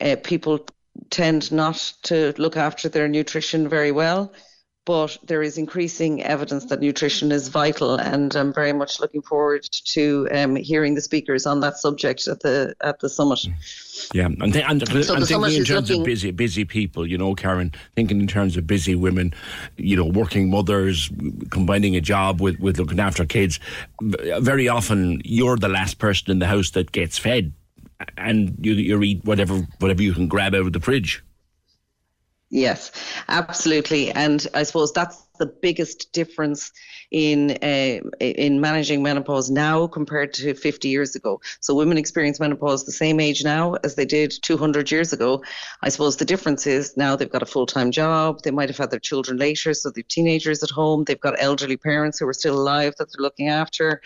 [0.00, 0.66] uh, people
[1.10, 4.32] tend not to look after their nutrition very well.
[4.88, 9.68] But there is increasing evidence that nutrition is vital, and I'm very much looking forward
[9.92, 13.40] to um, hearing the speakers on that subject at the at the summit.
[14.14, 17.18] Yeah, and, th- and, So and thinking in terms looking- of busy, busy people, you
[17.18, 19.34] know, Karen, thinking in terms of busy women,
[19.76, 21.10] you know, working mothers,
[21.50, 23.60] combining a job with, with looking after kids.
[24.00, 27.52] Very often, you're the last person in the house that gets fed,
[28.16, 31.22] and you, you eat whatever whatever you can grab out of the fridge.
[32.50, 32.92] Yes,
[33.28, 36.72] absolutely, and I suppose that's the biggest difference
[37.10, 41.40] in uh, in managing menopause now compared to 50 years ago.
[41.60, 45.42] So women experience menopause the same age now as they did 200 years ago.
[45.82, 48.42] I suppose the difference is now they've got a full time job.
[48.42, 51.04] They might have had their children later, so they've teenagers at home.
[51.04, 54.00] They've got elderly parents who are still alive that they're looking after.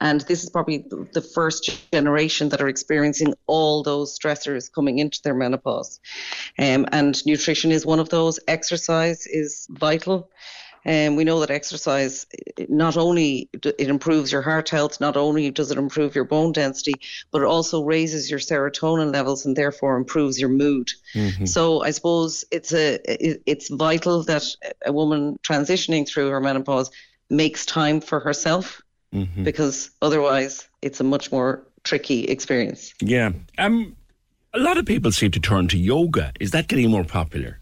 [0.00, 5.20] And this is probably the first generation that are experiencing all those stressors coming into
[5.22, 6.00] their menopause.
[6.58, 8.38] Um, and nutrition is one of those.
[8.48, 10.30] Exercise is vital.
[10.84, 12.26] And we know that exercise
[12.68, 16.94] not only it improves your heart health, not only does it improve your bone density,
[17.30, 20.90] but it also raises your serotonin levels and therefore improves your mood.
[21.14, 21.46] Mm-hmm.
[21.46, 22.98] So I suppose it's a
[23.50, 24.44] it's vital that
[24.84, 26.90] a woman transitioning through her menopause
[27.30, 28.82] makes time for herself
[29.12, 29.44] mm-hmm.
[29.44, 32.92] because otherwise it's a much more tricky experience.
[33.00, 33.32] Yeah.
[33.58, 33.96] Um,
[34.52, 36.32] a lot of people seem to turn to yoga.
[36.40, 37.60] Is that getting more popular?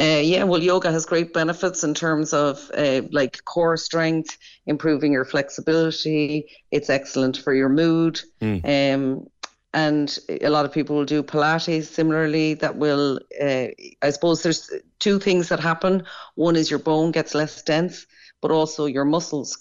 [0.00, 5.12] Uh, yeah, well, yoga has great benefits in terms of uh, like core strength, improving
[5.12, 6.50] your flexibility.
[6.70, 8.20] It's excellent for your mood.
[8.64, 9.26] Um,
[9.72, 12.54] and a lot of people will do Pilates similarly.
[12.54, 13.66] That will, uh,
[14.02, 16.04] I suppose, there's two things that happen.
[16.36, 18.06] One is your bone gets less dense,
[18.40, 19.58] but also your muscles.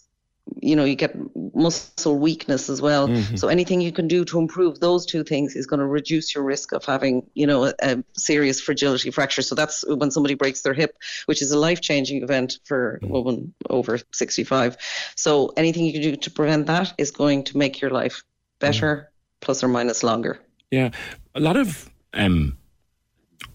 [0.61, 1.15] You know, you get
[1.55, 3.07] muscle weakness as well.
[3.07, 3.39] Mhm.
[3.39, 6.43] So anything you can do to improve those two things is going to reduce your
[6.43, 9.41] risk of having, you know, a, a serious fragility fracture.
[9.41, 13.53] So that's when somebody breaks their hip, which is a life-changing event for a woman
[13.69, 14.77] over 65.
[15.15, 18.23] So anything you can do to prevent that is going to make your life
[18.59, 19.11] better,
[19.41, 20.39] plus or minus longer.
[20.71, 20.89] Yeah,
[21.35, 22.57] a lot of um,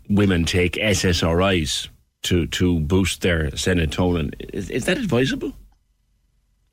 [0.09, 1.89] women take SSRIs
[2.23, 4.35] to to boost their serotonin.
[4.53, 5.53] Is, is that advisable?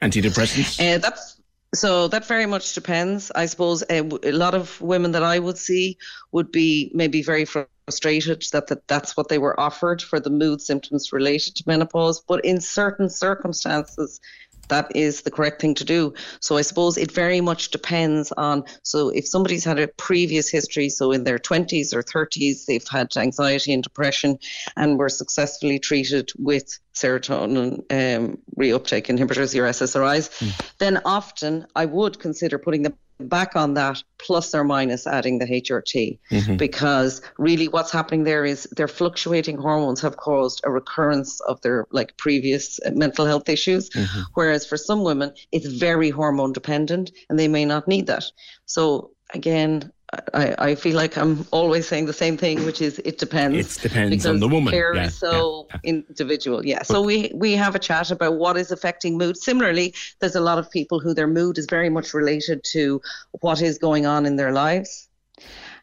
[0.06, 0.80] Antidepressants.
[0.80, 1.42] Uh, that's
[1.74, 3.32] so that very much depends.
[3.36, 5.98] I suppose a, w- a lot of women that I would see
[6.32, 10.62] would be maybe very frustrated that, that that's what they were offered for the mood
[10.62, 12.22] symptoms related to menopause.
[12.22, 14.22] But in certain circumstances,
[14.70, 16.14] that is the correct thing to do.
[16.40, 18.64] So I suppose it very much depends on.
[18.84, 23.16] So if somebody's had a previous history, so in their 20s or 30s, they've had
[23.18, 24.40] anxiety and depression
[24.76, 30.30] and were successfully treated with serotonin um, reuptake inhibitors, your SSRIs,
[30.78, 35.46] then often I would consider putting them back on that plus or minus adding the
[35.46, 36.58] HRT Mhm.
[36.58, 41.86] because really what's happening there is their fluctuating hormones have caused a recurrence of their
[41.92, 43.90] like previous mental health issues.
[44.34, 48.26] Whereas for some women it's very hormone dependent and they may not need that.
[48.66, 49.92] So again
[50.34, 53.78] I, I feel like I'm always saying the same thing, which is it depends.
[53.78, 54.72] It depends on the woman.
[54.72, 56.66] Care Yeah, is so individual.
[56.66, 56.84] Yeah.
[56.84, 59.38] So we we have a chat about what is affecting mood.
[59.38, 63.02] Similarly, there's a lot of people who their mood is very much related to
[63.42, 65.08] what is going on in their lives,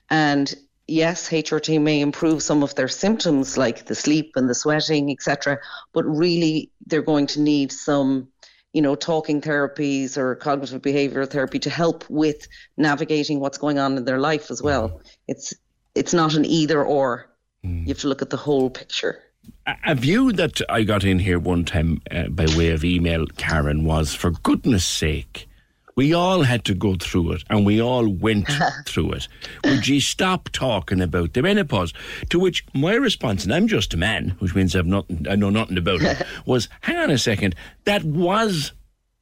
[0.08, 0.54] and
[0.86, 5.58] yes, HRT may improve some of their symptoms like the sleep and the sweating, etc.
[5.92, 8.28] But really, they're going to need some
[8.72, 13.96] you know, talking therapies or cognitive behavioral therapy to help with navigating what's going on
[13.96, 15.00] in their life as well.
[15.28, 15.54] It's
[15.94, 17.28] it's not an either or.
[17.62, 19.22] You have to look at the whole picture.
[19.66, 23.26] A a view that I got in here one time uh, by way of email,
[23.36, 25.48] Karen, was for goodness sake,
[25.94, 28.48] we all had to go through it and we all went
[28.86, 29.28] through it.
[29.64, 31.92] Would you stop talking about the menopause?
[32.30, 35.50] To which my response, and I'm just a man, which means I've nothing, I know
[35.50, 37.54] nothing about it, was hang on a second,
[37.84, 38.72] that was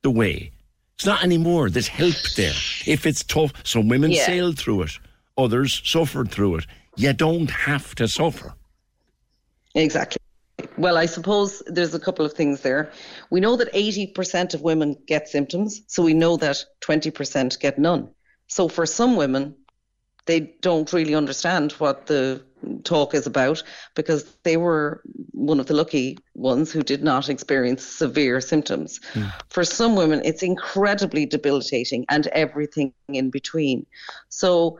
[0.02, 0.52] the way.
[0.96, 1.70] It's not anymore.
[1.70, 2.52] There's help there.
[2.86, 4.26] If it's tough, some women Yeah.
[4.26, 4.92] sailed through it,
[5.38, 6.66] others suffered through it.
[6.96, 8.52] You don't have to suffer.
[9.74, 10.18] Exactly.
[10.76, 12.90] Well, I suppose there's a couple of things there.
[13.30, 18.10] We know that 80% of women get symptoms, so we know that 20% get none.
[18.46, 19.54] So for some women,
[20.26, 22.42] they don't really understand what the
[22.84, 23.62] talk is about
[23.94, 29.00] because they were one of the lucky ones who did not experience severe symptoms.
[29.12, 29.26] Hmm.
[29.48, 33.86] For some women, it's incredibly debilitating and everything in between.
[34.28, 34.78] So,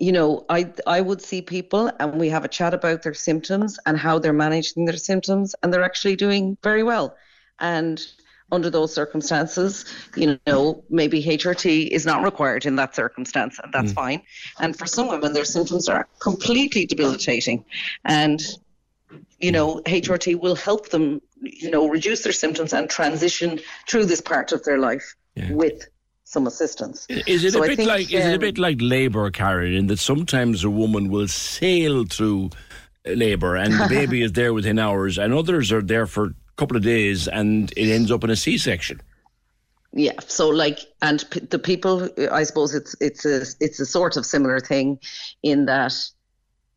[0.00, 3.78] you know, I I would see people and we have a chat about their symptoms
[3.86, 7.16] and how they're managing their symptoms, and they're actually doing very well.
[7.60, 8.04] And
[8.52, 9.84] under those circumstances,
[10.16, 13.94] you know, maybe HRT is not required in that circumstance, and that's mm.
[13.94, 14.22] fine.
[14.60, 17.64] And for some women, their symptoms are completely debilitating,
[18.04, 18.42] and
[19.38, 24.20] you know, HRT will help them, you know, reduce their symptoms and transition through this
[24.20, 25.14] part of their life
[25.50, 25.88] with
[26.24, 27.06] some assistance.
[27.08, 29.74] Is it So a bit think, like is it a um, bit like labour, Karen,
[29.74, 32.50] in that sometimes a woman will sail through
[33.06, 36.76] labour and the baby is there within hours, and others are there for a couple
[36.76, 39.00] of days and it ends up in a C-section.
[39.92, 40.18] Yeah.
[40.26, 44.26] So like, and p- the people, I suppose it's it's a it's a sort of
[44.26, 44.98] similar thing,
[45.42, 45.94] in that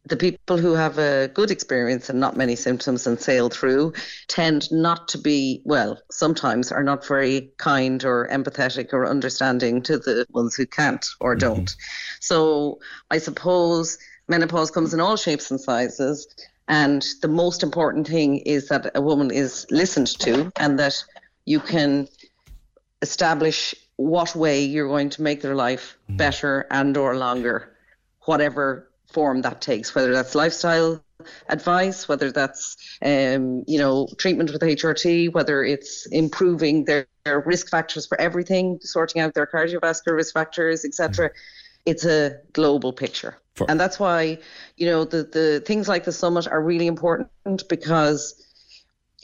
[0.07, 3.93] the people who have a good experience and not many symptoms and sail through
[4.27, 5.99] tend not to be well.
[6.11, 11.35] Sometimes are not very kind or empathetic or understanding to the ones who can't or
[11.35, 11.47] mm-hmm.
[11.47, 11.75] don't.
[12.19, 12.79] So
[13.11, 13.97] I suppose
[14.27, 16.27] menopause comes in all shapes and sizes.
[16.67, 21.03] And the most important thing is that a woman is listened to and that
[21.45, 22.07] you can
[23.01, 26.17] establish what way you're going to make their life mm-hmm.
[26.17, 27.73] better and or longer
[28.21, 31.03] whatever form that takes whether that's lifestyle
[31.49, 37.69] advice whether that's um, you know treatment with hrt whether it's improving their, their risk
[37.69, 41.29] factors for everything sorting out their cardiovascular risk factors etc
[41.87, 43.37] it's a global picture.
[43.67, 44.37] And that's why
[44.75, 47.29] you know the, the things like the summit are really important
[47.69, 48.43] because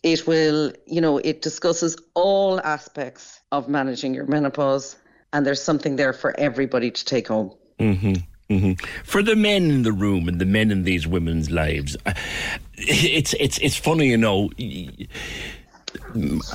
[0.02, 4.96] it will, you know, it discusses all aspects of managing your menopause,
[5.34, 7.54] and there's something there for everybody to take home.
[7.80, 8.14] hmm
[8.60, 8.74] hmm
[9.04, 11.96] For the men in the room and the men in these women's lives,
[12.78, 14.50] it's it's it's funny, you know.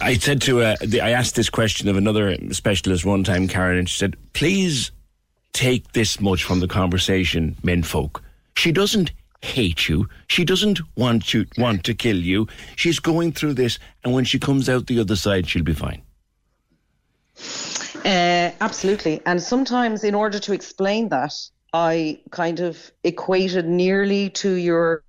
[0.00, 3.78] I said to uh, the, I asked this question of another specialist one time, Karen,
[3.78, 4.90] and she said, "Please
[5.52, 8.22] take this much from the conversation, men folk.
[8.56, 9.12] She doesn't
[9.42, 10.08] hate you.
[10.28, 12.48] She doesn't want you want to kill you.
[12.76, 16.02] She's going through this, and when she comes out the other side, she'll be fine."
[18.04, 19.20] Uh, absolutely.
[19.26, 21.32] And sometimes, in order to explain that,
[21.72, 25.02] I kind of equated nearly to your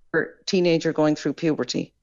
[0.46, 1.94] teenager going through puberty.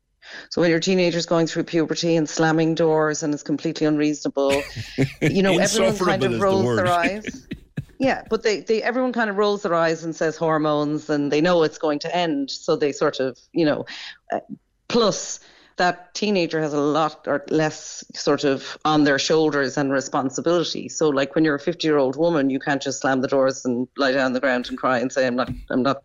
[0.50, 4.62] So when your teenager's going through puberty and slamming doors and is completely unreasonable,
[5.20, 6.78] you know, everyone kind of rolls word.
[6.78, 7.46] their eyes.
[7.98, 11.40] Yeah, but they, they everyone kind of rolls their eyes and says hormones, and they
[11.40, 13.86] know it's going to end, so they sort of, you know,
[14.30, 14.40] uh,
[14.86, 15.40] plus
[15.76, 20.88] that teenager has a lot or less sort of on their shoulders and responsibility.
[20.88, 23.64] So like when you're a 50 year old woman, you can't just slam the doors
[23.64, 26.02] and lie down on the ground and cry and say, I'm not, I'm not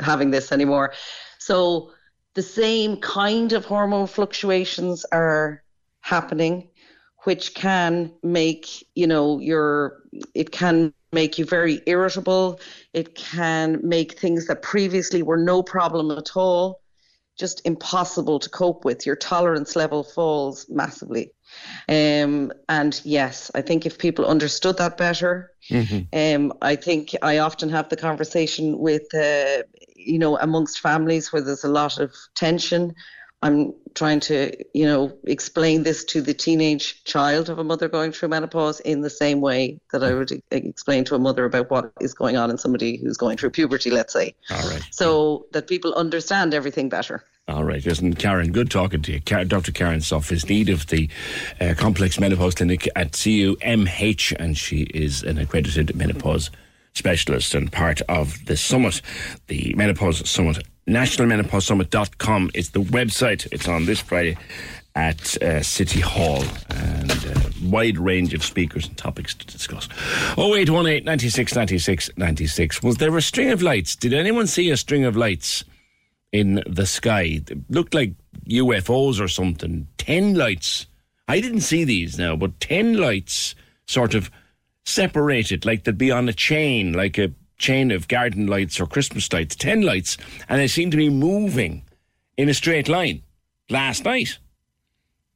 [0.00, 0.92] having this anymore.
[1.38, 1.92] So
[2.34, 5.62] the same kind of hormone fluctuations are
[6.00, 6.68] happening
[7.26, 10.00] which can make you know your
[10.32, 12.60] it can make you very irritable.
[12.92, 16.82] It can make things that previously were no problem at all
[17.36, 19.06] just impossible to cope with.
[19.06, 21.32] Your tolerance level falls massively.
[21.88, 25.52] Um, and yes, I think if people understood that better,
[26.12, 29.62] um, I think I often have the conversation with, uh,
[29.94, 32.94] you know, amongst families where there's a lot of tension.
[33.42, 38.12] I'm trying to, you know, explain this to the teenage child of a mother going
[38.12, 41.92] through menopause in the same way that I would explain to a mother about what
[42.00, 44.34] is going on in somebody who's going through puberty, let's say.
[44.50, 44.82] All right.
[44.90, 47.24] So that people understand everything better.
[47.48, 49.20] All right, listen, Karen, good talking to you.
[49.20, 49.70] Dr.
[49.70, 51.08] Karen Soff is lead of the
[51.60, 56.50] uh, Complex Menopause Clinic at CUMH, and she is an accredited menopause
[56.94, 59.00] specialist and part of the summit,
[59.46, 60.66] the Menopause Summit.
[60.88, 63.46] NationalMenopauseSummit.com is the website.
[63.52, 64.36] It's on this Friday
[64.94, 69.88] at uh, City Hall and a wide range of speakers and topics to discuss.
[70.38, 72.82] 0818 96 96 96.
[72.82, 73.96] Was there a string of lights?
[73.96, 75.64] Did anyone see a string of lights?
[76.32, 77.40] in the sky.
[77.48, 78.12] It looked like
[78.48, 79.86] UFOs or something.
[79.98, 80.86] Ten lights.
[81.28, 83.54] I didn't see these now, but ten lights
[83.86, 84.30] sort of
[84.84, 89.32] separated, like they'd be on a chain, like a chain of garden lights or Christmas
[89.32, 89.56] lights.
[89.56, 90.16] Ten lights,
[90.48, 91.82] and they seemed to be moving
[92.36, 93.22] in a straight line
[93.70, 94.38] last night.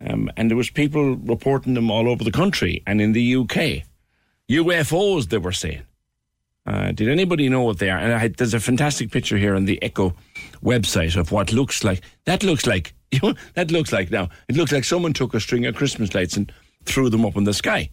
[0.07, 3.85] Um, and there was people reporting them all over the country and in the UK.
[4.51, 5.83] UFOs, they were saying.
[6.67, 7.99] Uh, did anybody know what they are?
[7.99, 10.15] And I, there's a fantastic picture here on the Echo
[10.63, 12.03] website of what looks like.
[12.25, 13.35] That looks like you know.
[13.55, 14.29] That looks like now.
[14.49, 16.53] It looks like someone took a string of Christmas lights and
[16.85, 17.91] threw them up in the sky.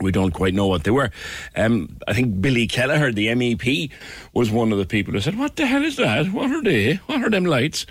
[0.00, 1.10] We don't quite know what they were.
[1.54, 3.90] Um, I think Billy Kelleher, the MEP,
[4.32, 6.32] was one of the people who said, "What the hell is that?
[6.32, 6.96] What are they?
[7.06, 7.86] What are them lights?"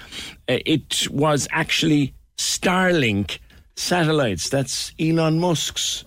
[0.49, 3.39] Uh, it was actually Starlink
[3.75, 4.49] satellites.
[4.49, 6.03] That's Elon Musk's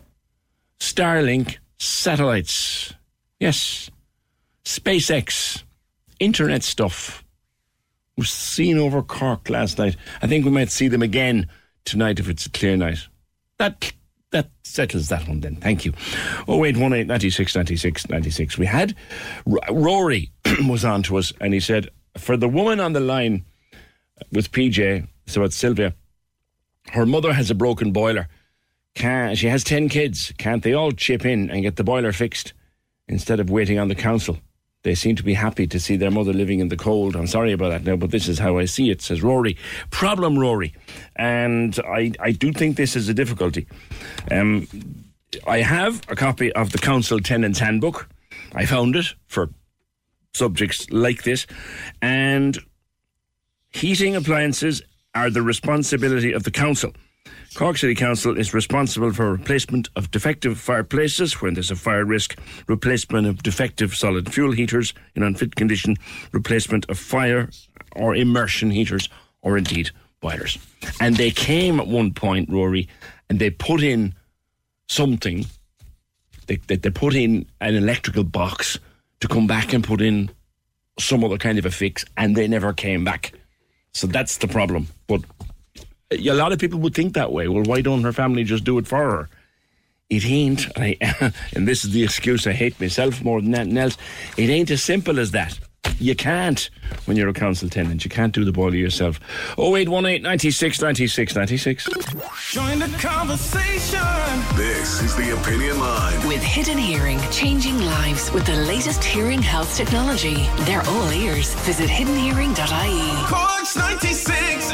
[0.79, 2.95] Starlink satellites.
[3.41, 3.91] Yes.
[4.65, 5.63] SpaceX.
[6.21, 7.25] Internet stuff.
[8.17, 9.97] Was seen over Cork last night.
[10.23, 11.49] I think we might see them again
[11.85, 13.07] tonight if it's a clear night.
[13.59, 13.93] That
[14.33, 15.57] that settles that one then.
[15.57, 15.93] Thank you.
[16.49, 18.59] 0818 96 96 96.
[18.59, 18.95] We had
[19.71, 20.33] Rory
[20.69, 23.45] was on to us and he said, for the woman on the line
[24.33, 25.95] with PJ, so it's Sylvia,
[26.91, 28.29] her mother has a broken boiler.
[28.95, 30.33] Can, she has 10 kids.
[30.39, 32.55] Can't they all chip in and get the boiler fixed
[33.09, 34.39] instead of waiting on the council?
[34.87, 37.17] They seem to be happy to see their mother living in the cold.
[37.17, 39.57] I'm sorry about that now, but this is how I see it, says Rory.
[39.91, 40.75] Problem, Rory.
[41.17, 43.67] And I, I do think this is a difficulty.
[44.31, 44.69] Um,
[45.45, 48.09] I have a copy of the Council Tenants Handbook.
[48.55, 49.51] I found it for
[50.33, 51.49] subjects like this.
[52.01, 52.57] And
[53.71, 54.83] heating appliances
[55.17, 56.93] are the responsibility of the council.
[57.55, 62.39] Cork City Council is responsible for replacement of defective fireplaces when there's a fire risk,
[62.67, 65.97] replacement of defective solid fuel heaters in unfit condition,
[66.33, 67.49] replacement of fire
[67.95, 69.09] or immersion heaters,
[69.41, 69.91] or indeed
[70.21, 70.59] boilers.
[71.01, 72.89] And they came at one point, Rory,
[73.31, 74.15] and they put in
[74.89, 75.47] something.
[76.47, 78.79] They, they, they put in an electrical box
[79.21, 80.31] to come back and put in
[80.99, 83.33] some other kind of a fix, and they never came back.
[83.93, 84.89] So that's the problem.
[85.07, 85.23] But
[86.11, 87.49] a lot of people would think that way.
[87.49, 89.29] Well, why don't her family just do it for her?
[90.09, 90.97] It ain't, I,
[91.55, 93.97] and this is the excuse I hate myself more than anything else.
[94.37, 95.59] It ain't as simple as that.
[95.99, 96.69] You can't
[97.07, 98.05] when you're a council tenant.
[98.05, 99.19] You can't do the boiler yourself.
[99.59, 101.89] 0818 96 96 96.
[102.51, 104.01] Join the conversation.
[104.57, 106.29] This is the Opinion Line.
[106.29, 110.49] With Hidden Hearing, changing lives with the latest hearing health technology.
[110.61, 111.55] They're all ears.
[111.61, 113.27] Visit hiddenhearing.ie.
[113.29, 114.73] Corks 96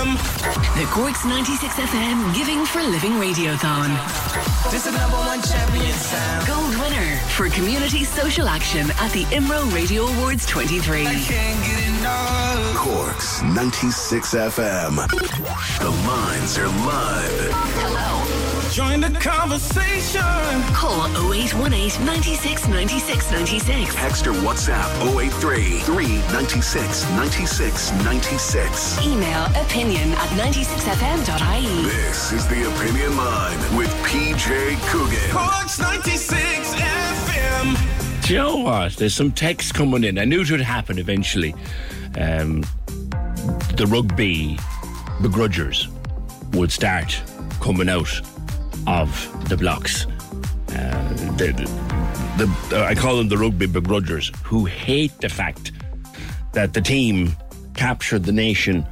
[0.00, 0.78] FM.
[0.78, 3.90] The Corks 96 FM Giving for Living Radiothon.
[4.70, 6.46] This is number one champion sound.
[6.46, 11.04] Gold winner for community social action at the IMRO Radio Awards 23.
[12.76, 14.96] Corks 96 FM.
[15.80, 17.50] The lines are live.
[17.52, 18.29] Hello.
[18.72, 20.22] Join the conversation.
[20.72, 23.94] Call 0818 96 96 96.
[23.96, 24.86] Text or WhatsApp
[25.18, 29.04] 083 396 96 96.
[29.04, 31.82] Email opinion at 96fm.ie.
[31.82, 35.30] This is the Opinion Line with PJ Coogan.
[35.32, 38.22] Corks 96 FM.
[38.22, 38.92] Do you know what?
[38.92, 40.16] There's some text coming in.
[40.16, 41.56] I knew it would happen eventually.
[42.16, 42.62] Um,
[43.74, 44.56] the rugby
[45.20, 45.88] begrudgers
[46.52, 47.20] would start
[47.60, 48.20] coming out
[48.86, 50.06] of the blocks.
[50.70, 51.52] Uh, the,
[52.36, 55.72] the, the, I call them the rugby begrudgers, who hate the fact
[56.52, 57.34] that the team
[57.74, 58.84] captured the nation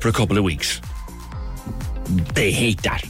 [0.00, 0.80] for a couple of weeks.
[2.34, 3.04] They hate that.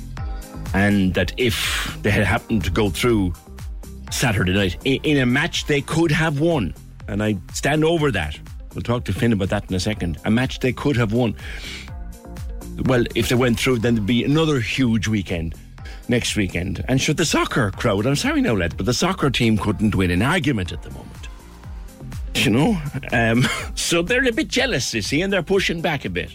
[0.74, 3.32] and that if they had happened to go through
[4.10, 6.74] Saturday night in, in a match they could have won,
[7.08, 8.38] and I stand over that.
[8.74, 10.18] We'll talk to Finn about that in a second.
[10.24, 11.36] A match they could have won.
[12.86, 15.54] Well, if they went through, then there'd be another huge weekend
[16.08, 16.84] next weekend.
[16.88, 20.22] And should the soccer crowd, I'm sorry now, but the soccer team couldn't win an
[20.22, 21.28] argument at the moment.
[22.34, 22.82] You know?
[23.12, 23.44] Um,
[23.74, 26.30] so they're a bit jealous, you see, and they're pushing back a bit.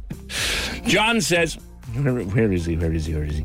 [0.86, 1.58] John says,
[1.94, 2.76] where, where is he?
[2.76, 3.14] Where is he?
[3.14, 3.44] Where is he?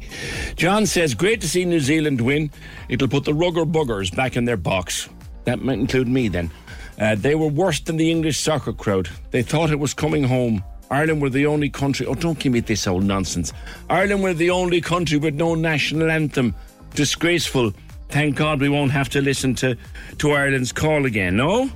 [0.56, 2.50] John says, great to see New Zealand win.
[2.90, 5.10] It'll put the rugger buggers back in their box.
[5.46, 6.52] That might include me then.
[7.00, 9.10] Uh, they were worse than the English soccer crowd.
[9.32, 10.64] They thought it was coming home.
[10.90, 12.06] Ireland were the only country.
[12.06, 13.52] Oh, don't give me this old nonsense.
[13.90, 16.56] Ireland were the only country with no national anthem.
[16.96, 17.74] Disgraceful.
[18.10, 19.78] Thank God we won't have to listen to,
[20.20, 21.36] to Ireland's call again.
[21.36, 21.70] No?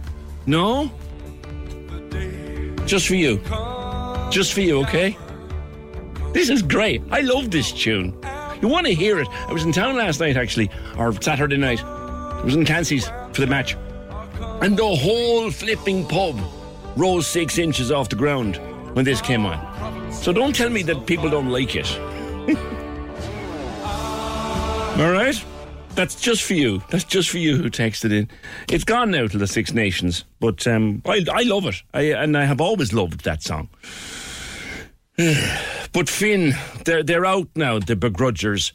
[0.46, 0.90] No?
[2.86, 3.38] Just for you.
[4.30, 5.18] Just for you, okay?
[6.34, 7.02] This is great.
[7.12, 8.18] I love this tune.
[8.62, 9.28] You want to hear it?
[9.48, 11.84] I was in town last night, actually, or Saturday night.
[11.84, 13.76] I was in Clancy's for the match.
[14.62, 16.40] And the whole flipping pub
[16.96, 18.60] rose six inches off the ground
[18.93, 20.11] when this came on.
[20.11, 21.89] So don't tell me that people don't like it.
[24.99, 25.43] All right?
[25.95, 26.81] That's just for you.
[26.89, 28.30] That's just for you who texted in.
[28.69, 31.81] It's gone now to the Six Nations, but um, I, I love it.
[31.93, 33.69] I, and I have always loved that song.
[35.93, 36.53] but Finn,
[36.85, 38.72] they're, they're out now, the begrudgers.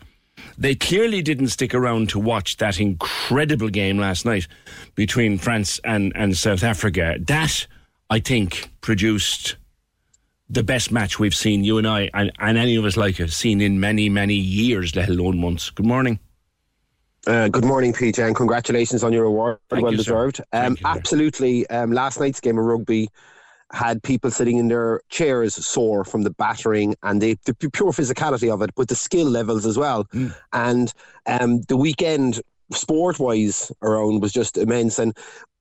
[0.59, 4.47] They clearly didn't stick around to watch that incredible game last night
[4.95, 7.17] between France and, and South Africa.
[7.21, 7.67] That,
[8.11, 9.57] I think, produced
[10.49, 13.31] the best match we've seen, you and I, and, and any of us like it,
[13.31, 15.71] seen in many, many years, let alone months.
[15.71, 16.19] Good morning.
[17.27, 19.59] Uh, good morning, Peter, and congratulations on your award.
[19.69, 20.41] Thank well you, deserved.
[20.53, 21.69] Um, absolutely.
[21.71, 23.09] Um, last night's game of rugby
[23.73, 28.53] had people sitting in their chairs sore from the battering and the, the pure physicality
[28.53, 30.07] of it, but the skill levels as well.
[30.53, 30.93] And
[31.27, 32.41] um, the weekend,
[32.71, 35.01] sport wise, around was just immense.
[35.01, 35.17] And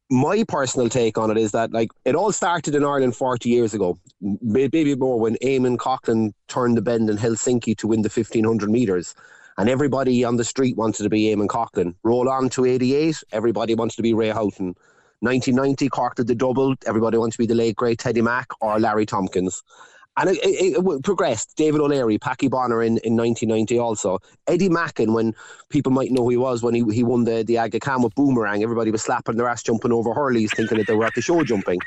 [0.10, 3.74] my personal take on it is that like it all started in Ireland 40 years
[3.74, 8.70] ago, maybe more when Eamonn Coghlan turned the bend in Helsinki to win the 1500
[8.70, 9.16] metres.
[9.58, 11.96] And everybody on the street wanted to be Eamonn Coghlan.
[12.04, 14.76] Roll on to 88, everybody wanted to be Ray Houghton.
[15.22, 16.76] 1990, Cork did the double.
[16.86, 19.64] Everybody wanted to be the late great Teddy Mack or Larry Tompkins.
[20.18, 21.56] And it, it, it progressed.
[21.56, 24.20] David O'Leary, Packie Bonner in, in 1990 also.
[24.48, 25.34] Eddie Macken, when
[25.70, 28.16] people might know who he was, when he, he won the, the Aga Khan with
[28.16, 31.22] Boomerang, everybody was slapping their ass jumping over hurleys thinking that they were at the
[31.22, 31.80] show jumping.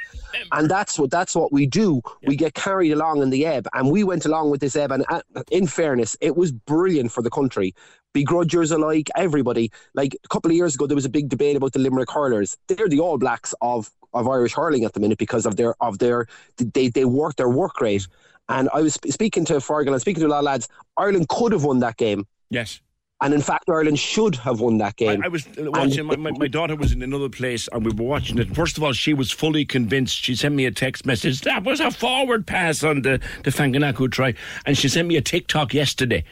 [0.52, 2.02] And that's what that's what we do.
[2.26, 3.66] We get carried along in the ebb.
[3.72, 4.92] And we went along with this ebb.
[4.92, 7.74] And uh, in fairness, it was brilliant for the country
[8.18, 9.70] begrudgers alike, everybody.
[9.94, 12.56] Like a couple of years ago, there was a big debate about the Limerick hurlers.
[12.66, 15.98] They're the All Blacks of, of Irish hurling at the minute because of their of
[15.98, 16.26] their
[16.56, 18.06] they they work their work rate.
[18.48, 20.68] And I was speaking to Fergal and speaking to a lot of lads.
[20.96, 22.26] Ireland could have won that game.
[22.50, 22.80] Yes.
[23.20, 25.22] And in fact, Ireland should have won that game.
[25.22, 26.06] I, I was uh, watching.
[26.06, 28.54] My, my, my daughter was in another place, and we were watching it.
[28.54, 30.24] First of all, she was fully convinced.
[30.24, 31.40] She sent me a text message.
[31.40, 34.34] That was a forward pass on the the Fainga'anuku try,
[34.64, 36.22] and she sent me a TikTok yesterday.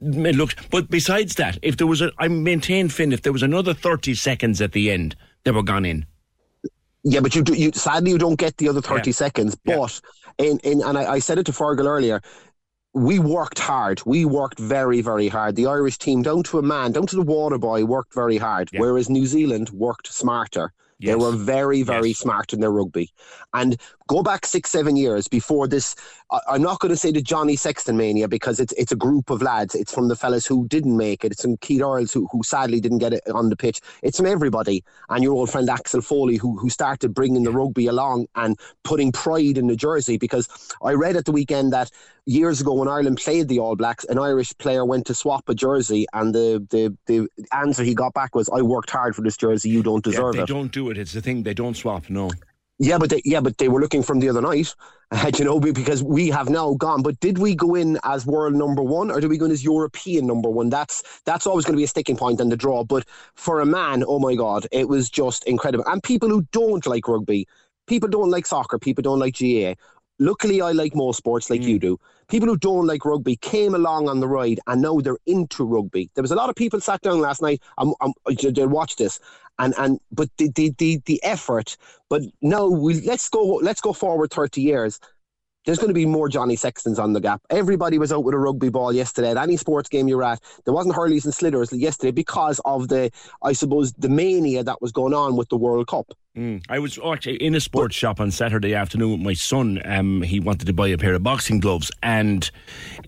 [0.00, 3.42] It looked, but besides that, if there was a, I maintain Finn, if there was
[3.42, 6.06] another thirty seconds at the end, they were gone in.
[7.02, 9.14] Yeah, but you, do, you sadly you don't get the other thirty Yeah.
[9.14, 9.56] seconds.
[9.56, 10.00] But
[10.38, 12.20] in, in and I, I said it to Fergal earlier.
[12.94, 14.00] We worked hard.
[14.06, 15.56] We worked very, very hard.
[15.56, 18.70] The Irish team, down to a man, down to the water boy, worked very hard.
[18.76, 20.72] Whereas New Zealand worked smarter.
[21.00, 23.10] They were very, very smart in their rugby.
[23.54, 25.94] And go back six, seven years before this.
[26.30, 29.30] I, I'm not going to say the Johnny Sexton mania because it's it's a group
[29.30, 29.74] of lads.
[29.74, 31.32] It's from the fellas who didn't make it.
[31.32, 33.80] It's from Keith Earls who, who sadly didn't get it on the pitch.
[34.02, 34.82] It's from everybody.
[35.08, 39.12] And your old friend Axel Foley who who started bringing the rugby along and putting
[39.12, 40.18] pride in the jersey.
[40.18, 40.48] Because
[40.82, 41.90] I read at the weekend that
[42.26, 45.54] years ago when Ireland played the All Blacks, an Irish player went to swap a
[45.54, 49.36] jersey, and the the, the answer he got back was, "I worked hard for this
[49.36, 49.70] jersey.
[49.70, 50.98] You don't Yeah, deserve they it." don't do it.
[50.98, 51.42] It's the thing.
[51.42, 52.08] They don't swap.
[52.10, 52.30] No.
[52.80, 54.72] Yeah, but they, yeah, but they were looking from the other night,
[55.10, 57.02] uh, you know, because we have now gone.
[57.02, 59.64] But did we go in as world number one, or did we go in as
[59.64, 60.70] European number one?
[60.70, 62.84] That's that's always going to be a sticking point in the draw.
[62.84, 63.04] But
[63.34, 65.84] for a man, oh my God, it was just incredible.
[65.88, 67.48] And people who don't like rugby,
[67.88, 69.74] people don't like soccer, people don't like GA.
[70.20, 71.98] Luckily, I like most sports like you do.
[72.28, 76.10] People who don't like rugby came along on the ride, and now they're into rugby.
[76.14, 77.62] There was a lot of people sat down last night.
[77.78, 79.20] Um, um, they'll watch this,
[79.58, 81.76] and and but the the the, the effort.
[82.08, 85.00] But now we let's go let's go forward thirty years.
[85.68, 87.42] there's going to be more Johnny Sextons on the gap.
[87.50, 89.32] Everybody was out with a rugby ball yesterday.
[89.32, 93.10] At any sports game you're at, there wasn't hurleys and sliders yesterday because of the,
[93.42, 96.06] I suppose, the mania that was going on with the World Cup.
[96.34, 96.64] Mm.
[96.70, 99.82] I was actually in a sports shop on Saturday afternoon with my son.
[99.84, 102.50] Um, he wanted to buy a pair of boxing gloves, and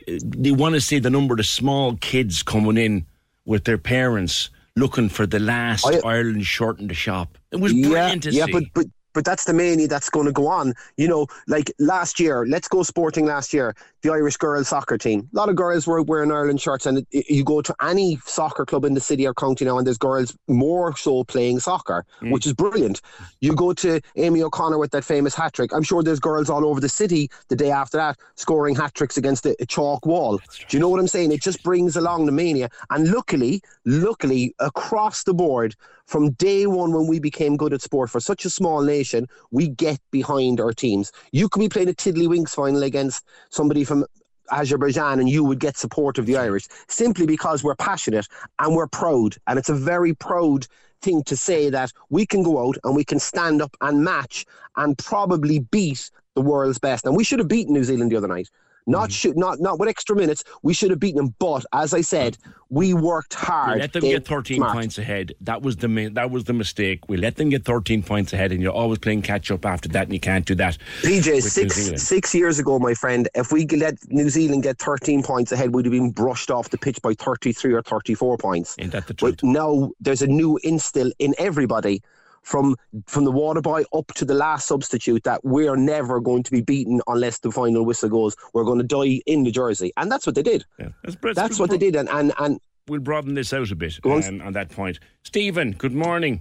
[0.07, 3.07] uh, they want to see the number of small kids coming in
[3.47, 7.39] with their parents looking for the last I- Ireland shirt in the shop.
[7.53, 8.53] It was yeah, brilliant to yeah, see.
[8.53, 10.75] but but but that's the mania that's going to go on.
[10.97, 13.75] You know, like last year, let's go sporting last year.
[14.03, 15.29] The Irish girls soccer team.
[15.35, 18.87] A lot of girls were wearing Ireland shirts, and you go to any soccer club
[18.87, 22.33] in the city or county now, and there's girls more so playing soccer, Mm.
[22.33, 23.03] which is brilliant.
[23.41, 25.71] You go to Amy O'Connor with that famous hat trick.
[25.75, 29.19] I'm sure there's girls all over the city the day after that scoring hat tricks
[29.19, 30.39] against a, a chalk wall.
[30.39, 31.31] Do you know what I'm saying?
[31.33, 35.75] It just brings along the mania, and luckily, luckily across the board
[36.11, 39.69] from day one when we became good at sport for such a small nation, we
[39.69, 41.13] get behind our teams.
[41.31, 44.05] You could be playing a Tiddlywinks final against somebody from
[44.51, 48.27] Azerbaijan and you would get support of the Irish simply because we're passionate
[48.59, 49.37] and we're proud.
[49.47, 50.67] And it's a very proud
[51.01, 54.45] thing to say that we can go out and we can stand up and match
[54.77, 57.07] and probably beat the world's best.
[57.07, 58.51] And we should have beaten New Zealand the other night.
[58.87, 59.11] Not mm-hmm.
[59.11, 60.45] shoot, not not with extra minutes.
[60.63, 62.39] We should have beaten them, but as I said,
[62.71, 63.75] we worked hard.
[63.75, 64.73] We let them get 13 smart.
[64.73, 65.35] points ahead.
[65.41, 67.09] That was the that was the mistake.
[67.09, 70.05] We let them get 13 points ahead, and you're always playing catch up after that,
[70.05, 70.79] and you can't do that.
[71.03, 75.53] PJ, six six years ago, my friend, if we let New Zealand get 13 points
[75.53, 78.77] ahead, we'd have been brushed off the pitch by 33 or 34 points.
[78.79, 82.03] Ain't that the But now there's a new instill in everybody
[82.43, 82.77] from
[83.07, 86.61] from the water boy up to the last substitute that we're never going to be
[86.61, 88.35] beaten unless the final whistle goes.
[88.55, 89.93] We're going to die in the jersey.
[89.97, 90.65] And that's what they did.
[90.79, 91.97] That's, That's what they did.
[91.97, 94.25] And, and, and We'll broaden this out a bit on.
[94.25, 94.99] um, on that point.
[95.23, 96.41] Stephen, good morning.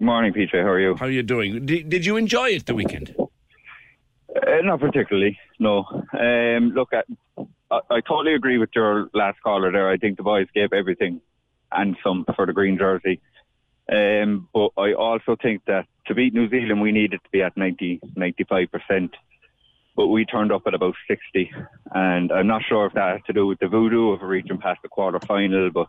[0.00, 0.52] Morning, PJ.
[0.52, 0.96] How are you?
[0.96, 1.66] How are you doing?
[1.66, 3.14] Did, did you enjoy it the weekend?
[4.34, 5.84] Uh, not particularly, no.
[6.18, 7.02] Um, look, I,
[7.70, 9.90] I, I totally agree with your last caller there.
[9.90, 11.20] I think the boys gave everything
[11.72, 13.20] and some for the green jersey.
[13.90, 17.56] Um, but I also think that to beat New Zealand, we needed to be at
[17.56, 19.10] 90, 95%.
[19.94, 21.50] But we turned up at about 60.
[21.94, 24.80] And I'm not sure if that has to do with the voodoo of reaching past
[24.82, 25.88] the quarter final, but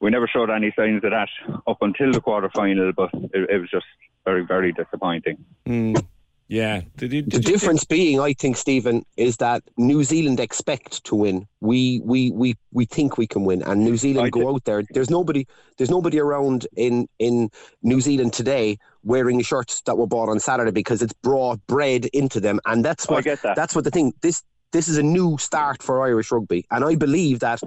[0.00, 1.28] we never showed any signs of that
[1.66, 2.92] up until the quarter final.
[2.92, 3.86] But it, it was just
[4.24, 5.44] very, very disappointing.
[5.66, 6.00] Mm,
[6.48, 6.80] yeah.
[6.96, 11.46] Did you, the difference being, I think, Stephen, is that New Zealand expect to win.
[11.60, 14.82] We we we we think we can win, and New Zealand go out there.
[14.90, 15.46] There's nobody.
[15.76, 17.50] There's nobody around in in
[17.82, 22.06] New Zealand today wearing the shirts that were bought on Saturday because it's brought bread
[22.06, 23.54] into them, and that's oh, I what get that.
[23.54, 24.14] that's what the thing.
[24.22, 24.42] This
[24.72, 27.60] this is a new start for Irish rugby, and I believe that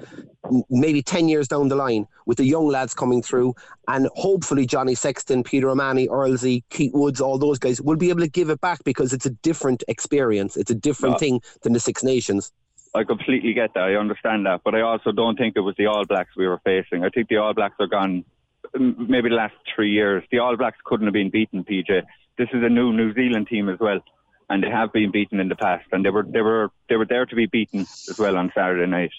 [0.70, 3.54] maybe ten years down the line, with the young lads coming through,
[3.88, 8.22] and hopefully Johnny Sexton, Peter O'Mahony, Earlsey, Keith Woods, all those guys will be able
[8.22, 10.58] to give it back because it's a different experience.
[10.58, 11.20] It's a different No.
[11.20, 12.52] thing than the Six Nations.
[12.94, 13.84] I completely get that.
[13.84, 16.60] I understand that, but I also don't think it was the All Blacks we were
[16.66, 17.04] facing.
[17.06, 18.26] I think the All Blacks are gone.
[18.78, 21.64] Maybe the last three years, the All Blacks couldn't have been beaten.
[21.64, 22.04] PJ,
[22.38, 24.00] this is a new New Zealand team as well,
[24.52, 27.06] and they have been beaten in the past, and they were they were they were
[27.06, 29.12] there to be beaten as well on Saturday night.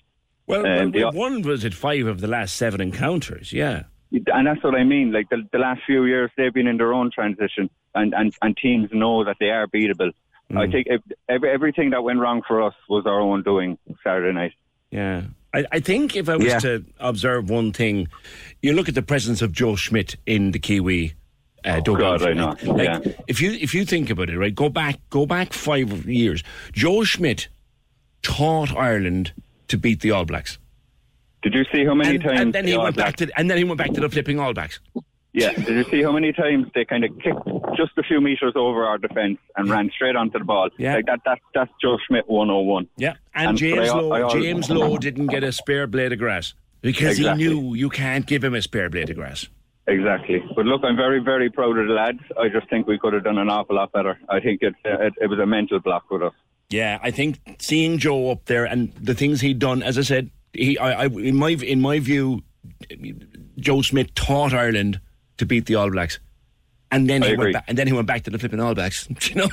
[0.47, 3.53] Well, Um, well, one was at five of the last seven encounters.
[3.53, 3.85] Yeah.
[4.11, 5.13] and that's what I mean.
[5.13, 8.57] Like the, the last few years, they've been in their own transition, and, and, and
[8.57, 10.13] teams know that they are beatable.
[10.55, 11.01] I think if,
[11.31, 14.53] every, everything that went wrong for us was our own doing Saturday night.
[14.91, 15.23] Yeah.
[15.55, 16.59] I, I think if I was Yeah.
[16.59, 18.09] to observe one thing,
[18.61, 21.15] you look at the presence of Joe Schmidt in the Kiwi
[21.65, 22.21] uh, dugout.
[22.21, 22.57] God, I know.
[22.73, 23.13] Like, Yeah.
[23.29, 26.43] If you if you think about it, right, go back go back five years.
[26.73, 27.49] Joe Schmidt
[28.23, 29.33] taught Ireland
[29.69, 30.59] to beat the All Blacks.
[31.43, 33.31] Did you see how many and, times And then the he All went back to
[33.37, 34.81] and then he went back to the flipping All Blacks.
[35.35, 37.41] Yeah, did you see how many times they kind of kicked
[37.75, 40.69] just a few meters over our defence and ran straight onto the ball?
[40.79, 40.97] Yeah.
[40.97, 42.87] Like that, that that's Joe Schmidt 101.
[42.99, 46.13] Yeah, and, And- James I- Lowe I always- James Lowe didn't get a spare blade
[46.13, 46.53] of grass
[46.83, 47.45] because Exactly.
[47.45, 49.49] he knew you can't give him a spare blade of grass.
[49.87, 50.43] Exactly.
[50.55, 52.21] But look, I'm very, very proud of the lads.
[52.39, 54.19] I just think we could have done an awful lot better.
[54.29, 56.35] I think it, it, it was a mental block with us.
[56.71, 60.31] Yeah, I think seeing Joe up there and the things he'd done, as I said,
[60.53, 62.43] he, I, I, in my in my view,
[63.59, 65.01] Joe Schmidt taught Ireland
[65.39, 66.19] to beat the All Blacks,
[66.93, 67.45] and then I he agree.
[67.47, 69.09] went back, and then he went back to the flipping All Blacks.
[69.29, 69.49] You know,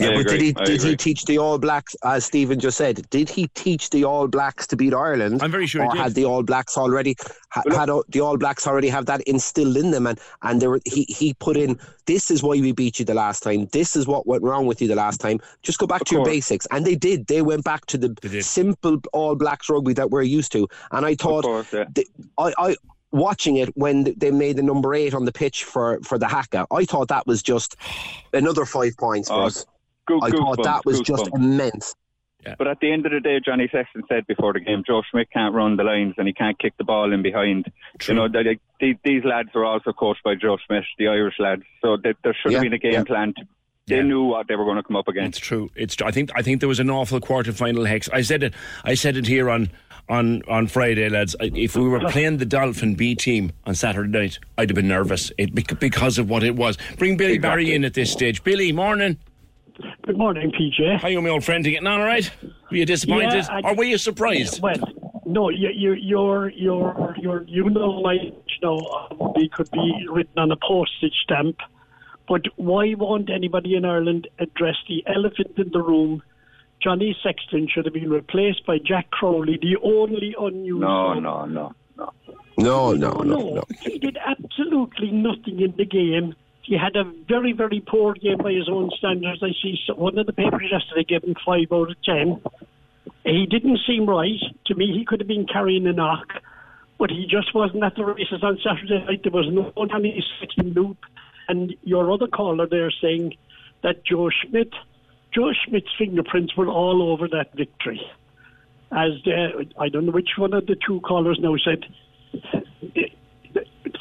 [0.00, 3.28] Yeah, but did he did he teach the All Blacks, as Stephen just said, did
[3.28, 5.42] he teach the All Blacks to beat Ireland?
[5.42, 6.00] I'm very sure he Or did.
[6.00, 7.16] had the All Blacks already
[7.50, 10.70] ha, had o- the All Blacks already have that instilled in them, and and there
[10.70, 13.66] were, he he put in this is why we beat you the last time.
[13.72, 15.38] This is what went wrong with you the last time.
[15.62, 17.26] Just go back to your basics, and they did.
[17.26, 21.14] They went back to the simple All Blacks rugby that we're used to, and I
[21.16, 22.06] thought the-
[22.38, 22.52] I.
[22.58, 22.76] I
[23.12, 26.66] Watching it when they made the number eight on the pitch for, for the haka,
[26.70, 27.74] I thought that was just
[28.32, 29.66] another five points for Oh, us.
[30.06, 31.34] Goose- I thought goosebumps, that was just goosebumps.
[31.36, 31.94] immense.
[32.56, 35.28] But at the end of the day, Johnny Sexton said before the game, Joe Schmidt
[35.30, 37.70] can't run the lines and he can't kick the ball in behind.
[38.08, 41.64] You know, they, they, these lads were also coached by Joe Schmidt, the Irish lads.
[41.82, 43.04] So they, there should have Yeah, been a game yeah.
[43.04, 43.34] plan.
[43.36, 43.42] To,
[43.88, 45.38] they knew what they were going to come up against.
[45.38, 45.68] It's true.
[45.74, 46.00] It's.
[46.00, 46.30] I think.
[46.36, 48.08] I think there was an awful quarter final hex.
[48.12, 48.54] I said it.
[48.84, 49.68] I said it here on
[50.10, 51.34] on on Friday, lads.
[51.40, 55.32] If we were playing the Dolphin B team on Saturday night, I'd have been nervous
[55.38, 56.76] it, because of what it was.
[56.98, 58.42] Bring Billy Barry in at this stage.
[58.44, 59.16] Billy, morning.
[60.02, 60.98] Good morning, PJ.
[61.00, 61.64] How you, my old friend?
[61.64, 62.30] You getting on all right?
[62.70, 64.60] Were you disappointed, Yeah, I- or were you surprised?
[64.60, 64.76] Well,
[65.24, 68.32] no, you, you, you're, you're, you're, you know, my, you
[68.62, 71.56] know, um, it could be written on a postage stamp.
[72.28, 76.22] But why won't anybody in Ireland address the elephant in the room?
[76.82, 80.80] Johnny Sexton should have been replaced by Jack Crowley, the only unused.
[80.80, 82.12] No, no, no, no.
[82.56, 83.64] No, no, no, no.
[83.80, 86.34] He did absolutely nothing in the game.
[86.62, 89.42] He had a very, very poor game by his own standards.
[89.42, 92.40] I see one of the papers yesterday gave him five out of ten.
[93.24, 94.40] He didn't seem right.
[94.66, 96.32] To me, he could have been carrying a knock,
[96.98, 99.22] but he just wasn't at the races on Saturday night.
[99.22, 100.98] There was no one on his second loop.
[101.48, 103.34] And your other caller there saying
[103.82, 104.72] that Joe Schmidt,
[105.34, 108.00] Joe Schmidt's fingerprints were all over that victory.
[108.92, 111.84] As the, I don't know which one of the two callers now said,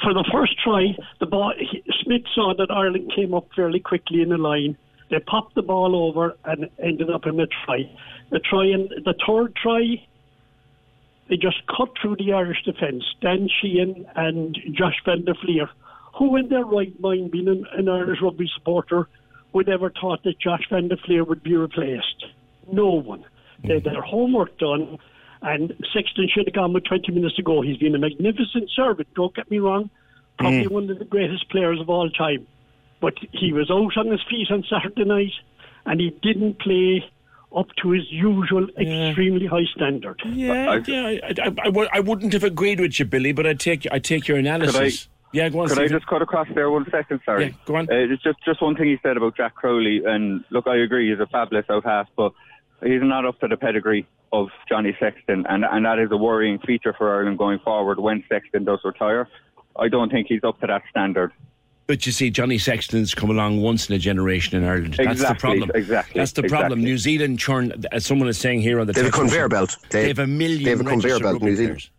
[0.02, 1.54] for the first try, the ball,
[2.02, 4.78] Schmidt saw that Ireland came up fairly quickly in the line.
[5.12, 7.90] They popped the ball over and ended up in a try.
[8.32, 10.04] The try and the third try,
[11.30, 13.04] they just cut through the Irish defence.
[13.22, 15.70] Dan Sheehan and Josh Van der Flier,
[16.18, 19.08] who in their right mind, being an, an Irish rugby supporter,
[19.54, 22.26] would ever thought that Josh Van der Flier would be replaced?
[22.72, 23.26] No one.
[23.64, 24.98] They had their homework done,
[25.42, 27.62] and Sexton should have gone with 20 minutes to go.
[27.62, 29.90] He's been a magnificent servant, don't get me wrong.
[30.38, 30.72] Probably Mm.
[30.72, 32.48] one of the greatest players of all time.
[33.02, 35.34] But he was out on his feet on Saturday night,
[35.86, 37.04] and he didn't play
[37.56, 40.22] up to his usual extremely high standard.
[40.26, 41.04] Yeah, yeah.
[41.04, 44.00] I, I, I, I I wouldn't have agreed with you, Billy, but I take I
[44.00, 45.08] take your analysis.
[45.32, 45.70] Yeah, go on.
[45.70, 47.20] Could I just cut across there one second?
[47.26, 47.46] Sorry.
[47.46, 47.90] Yeah, go on.
[47.90, 51.10] Uh, it's just just one thing he said about Jack Crowley, and look, I agree,
[51.10, 52.34] he's a fabulous out half, but
[52.84, 56.60] he's not up to the pedigree of Johnny Sexton, and and that is a worrying
[56.60, 59.28] feature for Ireland going forward when Sexton does retire.
[59.78, 61.32] I don't think he's up to that standard.
[61.88, 64.94] But you see, Johnny Sexton's come along once in a generation in Ireland.
[64.94, 65.72] That's the Exactly, problem.
[65.74, 66.80] exactly, That's the problem.
[66.82, 66.84] exactly.
[66.86, 69.76] New Zealand churn, as someone is saying here on the They have a conveyor belt.
[69.90, 71.78] They- They, have a million they have a conveyor registered belt, rugby New Zealand.
[71.80, 71.92] players.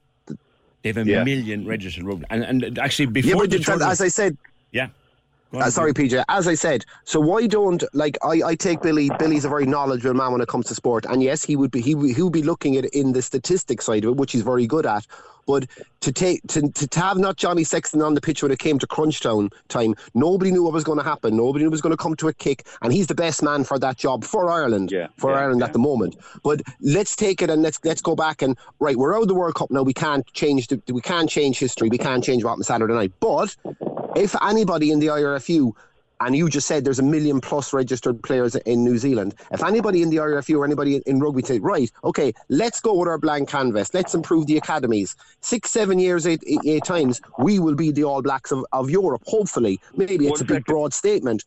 [0.83, 1.25] They have a Yeah.
[1.25, 2.25] million registered rugby.
[2.31, 4.37] And, and actually, Yeah, before but the that- tournament- as I said,
[4.73, 4.89] yeah.
[5.53, 6.23] On, Uh, sorry, PJ.
[6.29, 9.11] As I said, so why don't like I, I take Billy?
[9.19, 11.81] Billy's a very knowledgeable man when it comes to sport, and yes, he would be
[11.81, 14.31] he would- he would be looking at it in the statistics side of it, which
[14.31, 15.05] he's very good at.
[15.51, 15.67] But
[16.03, 18.87] to take to, to, have not Johnny Sexton on the pitch when it came to
[18.87, 21.37] crunch town time, nobody knew what was going to happen.
[21.37, 23.77] Nobody knew was going to come to a kick, and he's the best man for
[23.81, 26.17] that job for Ireland, for Ireland at the moment.
[26.45, 29.35] But let's take it and let's let's go back and right, we're out of the
[29.35, 29.83] World Cup now.
[29.83, 31.89] We can't change the we can't change history.
[31.89, 33.13] We can't change what happened Saturday night.
[33.19, 33.57] But
[34.15, 35.73] if anybody in the IRFU,
[36.21, 40.03] and you just said there's a million plus registered players in New Zealand, if anybody
[40.03, 43.49] in the IRFU or anybody in, rugby say, right, okay, let's go with our blank
[43.49, 45.17] canvas, let's improve the academies.
[45.41, 48.91] Six, seven years, eight, eight, eight times, we will be the All Blacks of, of
[48.91, 49.81] Europe, hopefully.
[49.97, 51.45] Maybe it's a big, broad statement.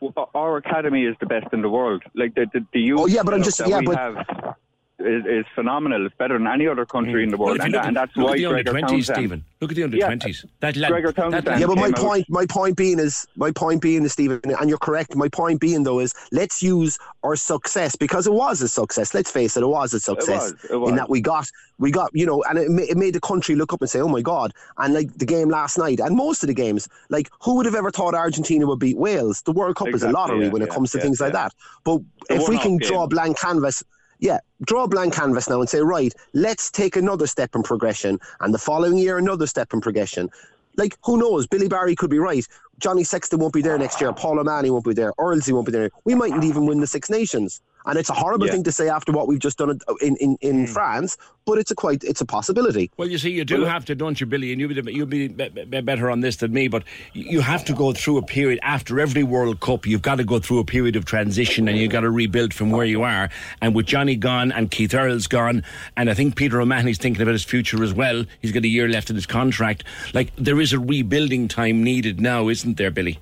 [0.00, 2.02] Well, Our academy is the best in the world.
[2.14, 4.54] Like the the, the youth Oh, yeah, but I'm just- yeah, but- have
[5.04, 6.06] is, is phenomenal.
[6.06, 7.24] It's better than any other country hmm.
[7.24, 8.62] in the world, Well, and, you that, look and that's look why at the under
[8.62, 9.44] Gregor 20s, Stephen.
[9.60, 10.44] Look at the under Yeah, 20s.
[10.60, 12.98] That lad, Gregor that Townsend lad- Yeah, but my came out- point, my point being
[12.98, 15.14] is, my point being is, Stephen, and you're correct.
[15.16, 19.14] My point being though is, let's use our success because it was a success.
[19.14, 20.90] Let's face it, it was a success was, it was.
[20.90, 21.48] in that we got,
[21.78, 24.00] we got, you know, and it, ma- it made the country look up and say,
[24.00, 24.52] oh my god.
[24.78, 27.74] And like the game last night, and most of the games, like who would have
[27.74, 29.42] ever thought Argentina would beat Wales?
[29.42, 31.32] The World Cup is a lottery yeah, when it yeah, comes to yeah, things like
[31.32, 31.52] that.
[31.84, 32.88] But The if we can game.
[32.88, 33.82] draw a blank canvas.
[34.18, 38.18] Yeah, draw a blank canvas now and say, right, let's take another step in progression,
[38.40, 40.30] and the following year another step in progression.
[40.76, 41.46] Like, who knows?
[41.46, 42.46] Billy Barry could be right.
[42.78, 44.12] Johnny Sexton won't be there next year.
[44.12, 45.12] Paul O'Malley won't be there.
[45.18, 45.90] Earlsey won't be there.
[46.04, 47.60] We mightn't even win the Six Nations.
[47.86, 48.52] And it's a horrible Yeah.
[48.52, 51.74] thing to say after what we've just done in, in, in France, but it's a
[51.74, 52.90] quite it's a possibility.
[52.96, 54.52] Well, you see, you do have to, don't you, Billy?
[54.52, 56.82] And you'll be, you'll be be- be- better on this than me, but
[57.12, 59.86] you have to go through a period after every World Cup.
[59.86, 62.70] You've got to go through a period of transition and you've got to rebuild from
[62.70, 63.28] where you are.
[63.60, 65.62] And with Johnny gone and Keith Earls gone,
[65.96, 68.24] and I think Peter O'Mahony's thinking about his future as well.
[68.40, 69.84] He's got a year left in his contract.
[70.14, 73.18] Like, there is a rebuilding time needed now, isn't there, Billy?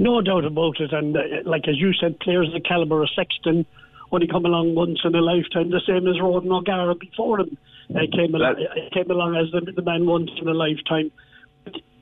[0.00, 0.92] No doubt about it.
[0.92, 3.66] And uh, like as you said, players the caliber of Sexton
[4.12, 7.56] only come along once in a lifetime, the same as Ronan O'Gara before him.
[7.90, 11.10] Uh, came, along, uh, came along as the, the man once in a lifetime.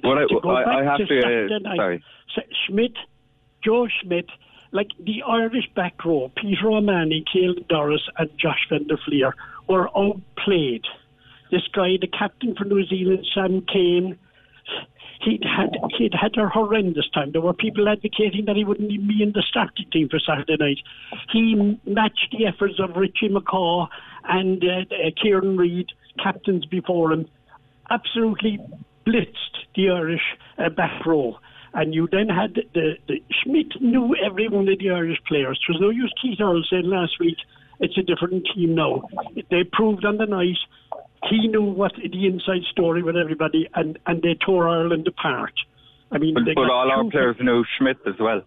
[0.03, 1.55] Well, I, I, I have to to.
[1.55, 2.05] Uh, night, sorry.
[2.67, 2.97] Schmidt,
[3.65, 4.27] Joe Schmidt,
[4.73, 9.35] like the Irish back row, Peter O'Mahony, Caelan Doris, and Josh Van der Flier
[9.69, 10.85] were outplayed.
[11.51, 14.19] This guy, the captain for New Zealand, Sam Cane,
[15.21, 17.33] he'd had he'd had a horrendous time.
[17.33, 20.57] There were people advocating that he wouldn't even be in the starting team for Saturday
[20.59, 20.79] night.
[21.33, 21.55] He
[21.87, 23.89] matched the efforts of Richie McCaw
[24.25, 25.87] and uh, uh, Kieran Read,
[26.23, 27.27] captains before him,
[27.91, 28.59] absolutely
[29.07, 30.23] blitzed the Irish
[30.59, 31.39] uh, back row.
[31.75, 35.61] And you then had the, the, Schmidt knew every one of the Irish players.
[35.67, 37.37] There was no use Keith Earl saying last week
[37.81, 39.03] it's a different team now.
[39.51, 40.57] They proved on the night
[41.29, 45.53] he knew what the inside story with everybody, and, and they tore Ireland apart.
[46.11, 48.43] I mean, But, they but all our players knew Schmidt as well.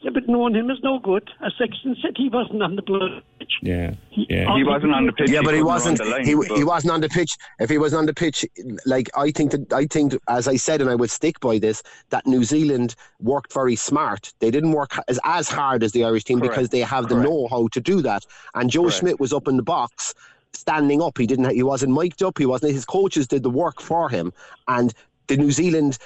[0.00, 1.28] Yeah, but knowing him is no good.
[1.44, 3.50] As Sexton said, he wasn't on the blood pitch.
[3.62, 4.54] Yeah, yeah.
[4.54, 5.30] He wasn't on the pitch.
[5.30, 6.14] Yeah, but he wasn't wasn't.
[6.14, 7.36] on the He, line, he but- wasn't on the pitch.
[7.60, 8.44] If he wasn't on the pitch,
[8.84, 11.82] like I think that I think, as I said, and I would stick by this,
[12.10, 14.34] that New Zealand worked very smart.
[14.40, 16.54] They didn't work as as hard as the Irish team Correct.
[16.54, 18.26] because they have the know-how to do that.
[18.54, 18.98] And Joe Correct.
[18.98, 20.14] Schmidt was up in the box,
[20.56, 21.18] standing up.
[21.18, 21.50] He didn't.
[21.54, 22.38] He wasn't mic'd up.
[22.38, 22.72] He wasn't.
[22.72, 24.32] His coaches did the work for him,
[24.68, 24.92] and
[25.28, 25.98] the New Zealand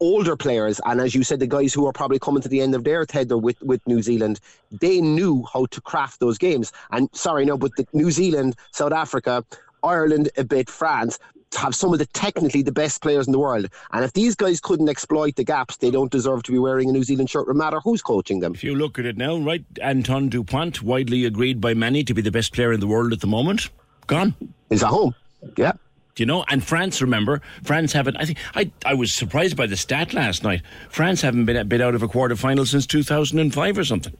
[0.00, 2.74] older players, and as you said, the guys who are probably coming to the end
[2.74, 4.40] of their tether with, with New Zealand,
[4.70, 6.72] they knew how to craft those games.
[6.92, 9.44] And sorry, no, but the New Zealand, South Africa,
[9.82, 11.18] Ireland, a bit, France
[11.56, 13.68] have some of the technically the best players in the world.
[13.92, 16.92] And if these guys couldn't exploit the gaps, they don't deserve to be wearing a
[16.92, 18.54] New Zealand shirt, no matter who's coaching them.
[18.54, 22.22] If you look at it now, right, Anton Dupont, widely agreed by many to be
[22.22, 23.70] the best player in the world at the moment,
[24.08, 24.34] gone.
[24.68, 25.14] He's at home.
[25.56, 25.72] Yeah.
[26.16, 26.44] Do you know?
[26.48, 28.16] And France, remember, France haven't.
[28.16, 30.62] I think I I was surprised by the stat last night.
[30.90, 33.84] France haven't been been out of a quarter final since two thousand and five or
[33.84, 34.12] something.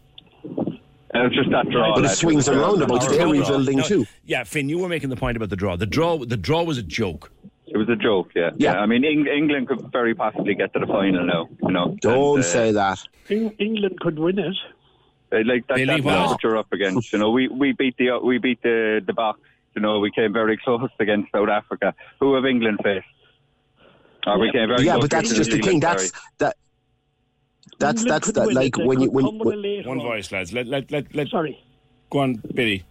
[1.15, 1.95] It was just that draw.
[1.97, 3.09] But it swings It was and a roundabouts.
[3.09, 4.07] They're rebuilding No, too.
[4.27, 5.75] Yeah, Finn, you were making the point about the draw.
[5.77, 7.33] The draw, the draw was a joke.
[7.67, 8.51] It was a joke, yeah.
[8.57, 8.79] Yeah.
[8.79, 11.49] I mean, Eng- England could very possibly get to the final now.
[11.63, 11.97] You know.
[12.01, 12.99] Don't And, uh, say that.
[13.31, 14.55] Eng- England could win it.
[15.33, 17.13] Uh, Like that, Billy that's what you're up against.
[17.13, 19.41] You know, we, we beat the we beat the the box.
[19.79, 21.95] You know, we came very close against South Africa.
[22.19, 23.07] Who have England faced?
[24.27, 25.79] Or we Yeah, came very yeah, close but that's just the thing.
[25.79, 26.57] That's that.
[27.79, 28.47] That's England that's could that.
[28.49, 28.81] win Like it.
[28.81, 30.53] They when you could when, come with a when late One voice, lads.
[30.53, 31.29] Let let let let.
[31.29, 31.63] Sorry.
[32.11, 32.83] Go on, Billy.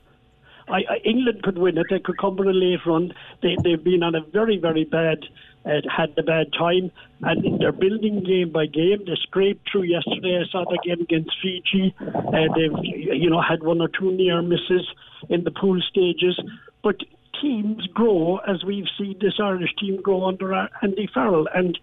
[0.70, 1.88] I, I, England could win it.
[1.90, 3.14] They could come with a late run.
[3.42, 5.20] They, they've been on a very, very bad,
[5.66, 6.92] uh, had a bad time,
[7.22, 9.00] and they're building game by game.
[9.06, 10.42] They scraped through yesterday.
[10.42, 11.96] I saw the game against Fiji.
[12.00, 14.86] Uh, they've, you know, had one or two near misses
[15.30, 16.38] in the pool stages,
[16.84, 16.98] but
[17.42, 21.78] teams grow as we've seen this Irish team grow under Andy Farrell, and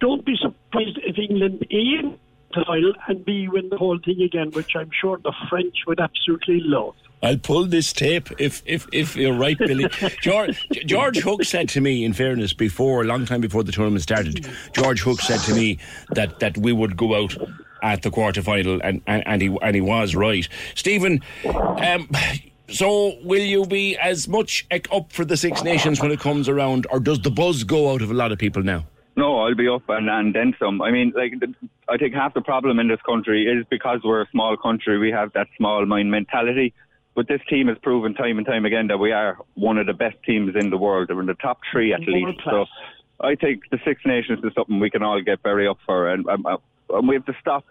[0.00, 2.16] don't be surprised if England A
[2.54, 6.00] the final and B win the whole thing again, which I'm sure the French would
[6.00, 6.94] absolutely love.
[7.22, 9.88] I'll pull this tape if if if you're right, Billy.
[10.22, 14.02] George George Hook said to me, in fairness, before a long time before the tournament
[14.02, 15.78] started, George Hook said to me
[16.10, 17.36] that that we would go out
[17.82, 20.48] at the quarter final, and, and, and he and he was right.
[20.74, 22.08] Stephen, um,
[22.68, 26.86] so will you be as much up for the Six Nations when it comes around,
[26.90, 28.84] or does the buzz go out of a lot of people now?
[29.16, 30.82] No, I'll be up and, and then some.
[30.82, 31.54] I mean, like, the,
[31.88, 35.10] I think half the problem in this country is because we're a small country, we
[35.10, 36.74] have that small mind mentality.
[37.14, 39.94] But this team has proven time and time again that we are one of the
[39.94, 41.08] best teams in the world.
[41.08, 42.40] We're in the top three at World least.
[42.44, 42.68] So class.
[43.20, 46.10] I think the Six Nations is something we can all get very up for.
[46.10, 46.58] And, um, uh,
[46.90, 47.64] and we have to stop,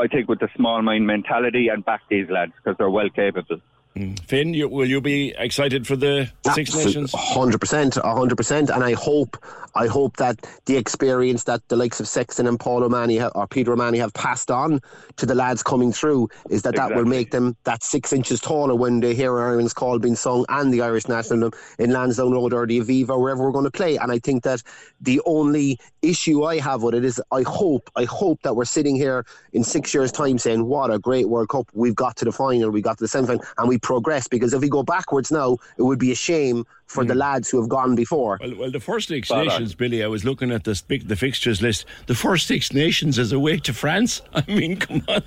[0.00, 3.60] I think, with the small mind mentality and back these lads because they're well capable.
[3.96, 4.18] Mm.
[4.26, 7.12] Finn, you, will you be excited for the Six Nations?
[7.14, 9.36] hundred percent, hundred percent, and I hope,
[9.74, 13.46] I hope that the experience that the likes of Sexton and Paul O'Mahony ha- or
[13.46, 14.80] Peter O'Mahony have passed on
[15.16, 18.74] to the lads coming through is that that will make them that six inches taller
[18.74, 22.52] when they hear Ireland's call being sung and the Irish national anthem in Lansdowne Road
[22.52, 23.96] or the Aviva wherever we're going to play.
[23.96, 24.62] And I think that
[25.00, 28.96] the only issue I have with it is I hope, I hope that we're sitting
[28.96, 32.32] here in six years' time saying what a great World Cup we've got to the
[32.32, 34.28] final, we got to the semi final, and we progress.
[34.28, 37.20] Because if we go backwards now, it would be a shame for the hmm.
[37.20, 38.38] lads who have gone before.
[38.40, 39.46] Well, well, the first Six Spot on.
[39.46, 40.02] Nations, Billy.
[40.02, 41.84] I was looking at the the fixtures list.
[42.06, 44.22] The first Six Nations is away to France.
[44.34, 45.22] I mean, come on.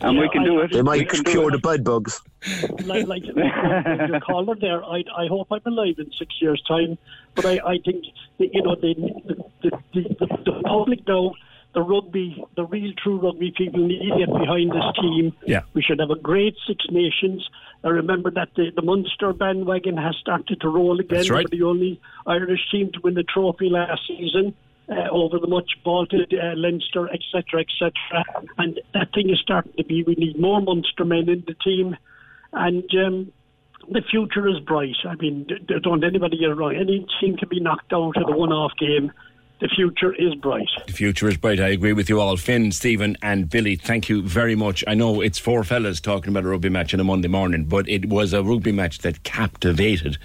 [0.00, 0.72] And we Yeah, can I- do it.
[0.72, 2.20] They might cure the bud bugs.
[2.84, 6.98] like, like your caller there, I, I hope I'm alive in six years' time.
[7.34, 8.04] But I, I think
[8.38, 8.94] that, you know the
[9.62, 11.32] the, the, the the public now,
[11.76, 15.34] the rugby, the real true rugby people need to get behind this team.
[15.46, 15.60] Yeah.
[15.74, 17.46] We should have a great Six Nations.
[17.84, 21.18] I remember that the, the Munster bandwagon has started to roll again.
[21.18, 21.44] That's right.
[21.44, 24.54] Were the only Irish team to win the trophy last season.
[24.88, 27.92] Uh, over the much vaunted uh, Leinster, etc., etc.,
[28.56, 30.04] and that thing is starting to be.
[30.04, 31.96] We need more Munster men in the team,
[32.52, 33.32] and um,
[33.90, 34.94] the future is bright.
[35.04, 35.44] I mean,
[35.82, 36.76] don't anybody get it wrong.
[36.76, 39.10] Any team can be knocked out of the one-off game,
[39.60, 40.68] the future is bright.
[40.86, 41.60] The future is bright.
[41.60, 42.36] I agree with you all.
[42.36, 44.84] Finn, Stephen, and Billy, thank you very much.
[44.86, 47.88] I know it's four fellas talking about a rugby match on a Monday morning, but
[47.88, 50.18] it was a rugby match that captivated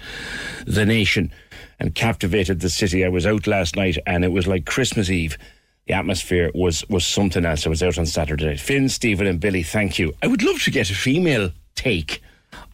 [0.66, 1.32] the nation
[1.80, 3.04] and captivated the city.
[3.04, 5.38] I was out last night and it was like Christmas Eve.
[5.86, 7.66] The atmosphere was, was something else.
[7.66, 8.56] I was out on Saturday.
[8.56, 10.12] Finn, Stephen, and Billy, thank you.
[10.22, 12.22] I would love to get a female take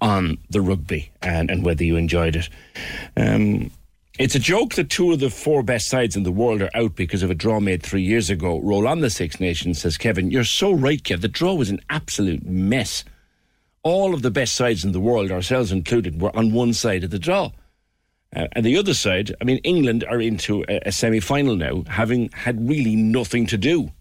[0.00, 2.48] on the rugby and, and whether you enjoyed it.
[3.16, 3.70] Um,
[4.18, 6.96] it's a joke that two of the four best sides in the world are out
[6.96, 8.60] because of a draw made three years ago.
[8.60, 10.30] Roll on the Six Nations, says Kevin.
[10.30, 11.20] You're so right, Kev.
[11.20, 13.04] The draw was an absolute mess.
[13.84, 17.10] All of the best sides in the world, ourselves included, were on one side of
[17.10, 17.52] the draw.
[18.34, 21.84] Uh, and the other side, I mean, England are into a, a semi final now,
[21.88, 23.92] having had really nothing to do.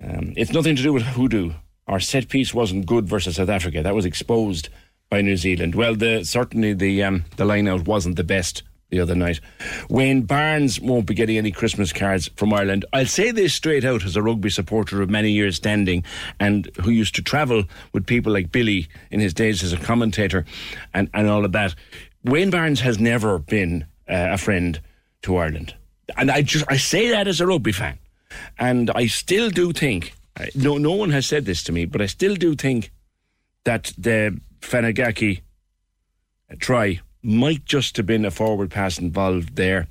[0.00, 1.52] Um, it's nothing to do with hoodoo.
[1.88, 3.82] Our set piece wasn't good versus South Africa.
[3.82, 4.68] That was exposed
[5.08, 5.74] by New Zealand.
[5.74, 8.62] Well, the, certainly the um, the line out wasn't the best
[8.94, 9.40] the other night.
[9.88, 12.84] Wayne Barnes won't be getting any Christmas cards from Ireland.
[12.92, 16.04] I'll say this straight out as a rugby supporter of many years standing
[16.38, 20.44] and who used to travel with people like Billy in his days as a commentator
[20.94, 21.74] and, and all of that.
[22.24, 24.80] Wayne Barnes has never been uh, a friend
[25.22, 25.74] to Ireland.
[26.16, 27.98] And I just I say that as a rugby fan.
[28.58, 30.14] And I still do think
[30.54, 32.92] no no one has said this to me, but I still do think
[33.64, 35.40] that the Fainga'anuku
[36.58, 39.86] try might just have been a forward pass involved there.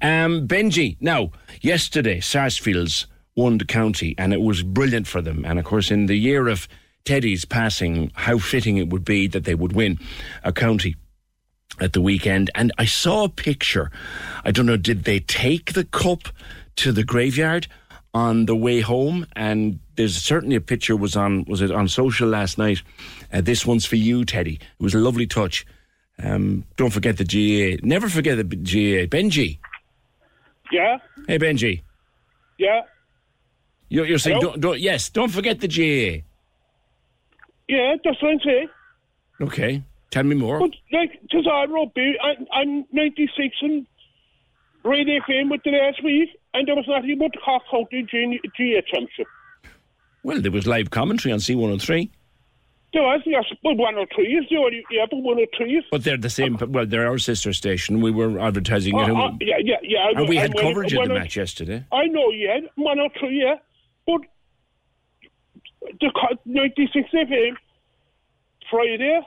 [0.00, 1.30] Um, Benji, now,
[1.60, 5.44] yesterday, Sarsfields won the county and it was brilliant for them.
[5.44, 6.68] And of course, in the year of
[7.04, 9.98] Teddy's passing, how fitting it would be that they would win
[10.44, 10.96] a county
[11.80, 12.50] at the weekend.
[12.54, 13.90] And I saw a picture.
[14.44, 16.28] I don't know, did they take the cup
[16.76, 17.66] to the graveyard
[18.14, 19.26] on the way home?
[19.34, 22.82] And there's certainly a picture was on was it on social last night.
[23.32, 24.54] Uh, this one's for you, Teddy.
[24.54, 25.66] It was a lovely touch.
[26.22, 27.78] Um, don't forget the GA.
[27.82, 29.06] Never forget the GA.
[29.06, 29.58] Benji.
[30.70, 30.98] Yeah,
[31.28, 31.82] Hey, Benji.
[32.58, 32.82] yeah,
[33.90, 36.24] You're, you're saying, don't, don't, yes, don't forget the GA.
[37.68, 38.68] yeah, that's what I'm saying.
[39.40, 39.82] Okay.
[40.10, 40.60] Tell me more.
[40.60, 43.86] But, like, because I rugby, I, I'm 96 and
[44.84, 48.02] Radio FM with the last week, and there was nothing but Cork County
[48.56, 49.26] GA Championship.
[50.22, 52.08] Well, there was live commentary on C103,
[52.92, 55.84] There was, yes, but 103 is the only, yeah, but 103 is.
[55.90, 56.58] but they're the same.
[56.60, 58.02] Well, they're our sister station.
[58.02, 59.08] We were advertising it.
[59.10, 60.08] Uh, uh, yeah, yeah, yeah.
[60.08, 61.84] And know- we had coverage of the I- match yesterday.
[61.90, 63.56] I know, yeah, 103, yeah,
[64.06, 64.20] but
[66.00, 67.56] the co- 96 FM,
[68.70, 69.20] Friday,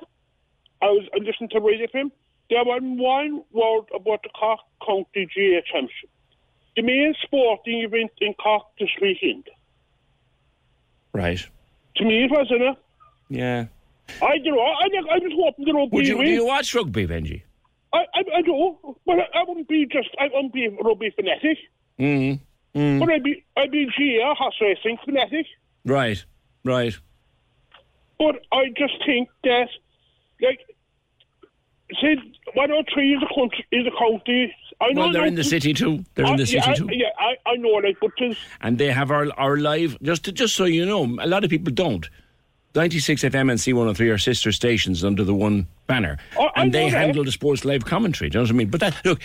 [0.81, 2.11] I was listening to Radio FM,
[2.51, 6.09] there was one word about the Cork County GA Championship.
[6.75, 9.49] The main sporting event in Cork this weekend.
[11.13, 11.43] Right.
[11.95, 12.77] To me, it wasn't it?
[13.29, 13.65] Yeah.
[14.21, 14.61] I don't know.
[14.61, 16.27] I, I was hoping the rugby Would you, do win.
[16.27, 17.41] you watch rugby, Benji?
[17.93, 21.11] I, I, I do, but I, I wouldn't be just, I wouldn't be a rugby
[21.15, 21.57] fanatic.
[21.99, 22.39] Mm.
[22.75, 22.99] Mm.
[22.99, 25.45] But I'd be, I'd be GA horse racing fanatic.
[25.85, 26.23] Right.
[26.63, 26.95] Right.
[28.19, 29.69] But I just think that,
[30.41, 30.59] like,
[32.01, 32.15] say,
[32.53, 34.53] 103 is a country, is a county.
[34.81, 36.03] I know Well, they're in the city too.
[36.15, 36.89] They're in Uh, the city yeah, too.
[36.89, 40.25] I, yeah, I, I know, like, but there's, And they have our our live just
[40.25, 42.09] to, just so you know, a lot of people don't.
[42.75, 47.23] 96 FM and C103 are sister stations under the one banner, Oh, and they handle
[47.23, 48.29] the sports live commentary.
[48.29, 48.69] Do you know what I mean?
[48.69, 49.21] But that look,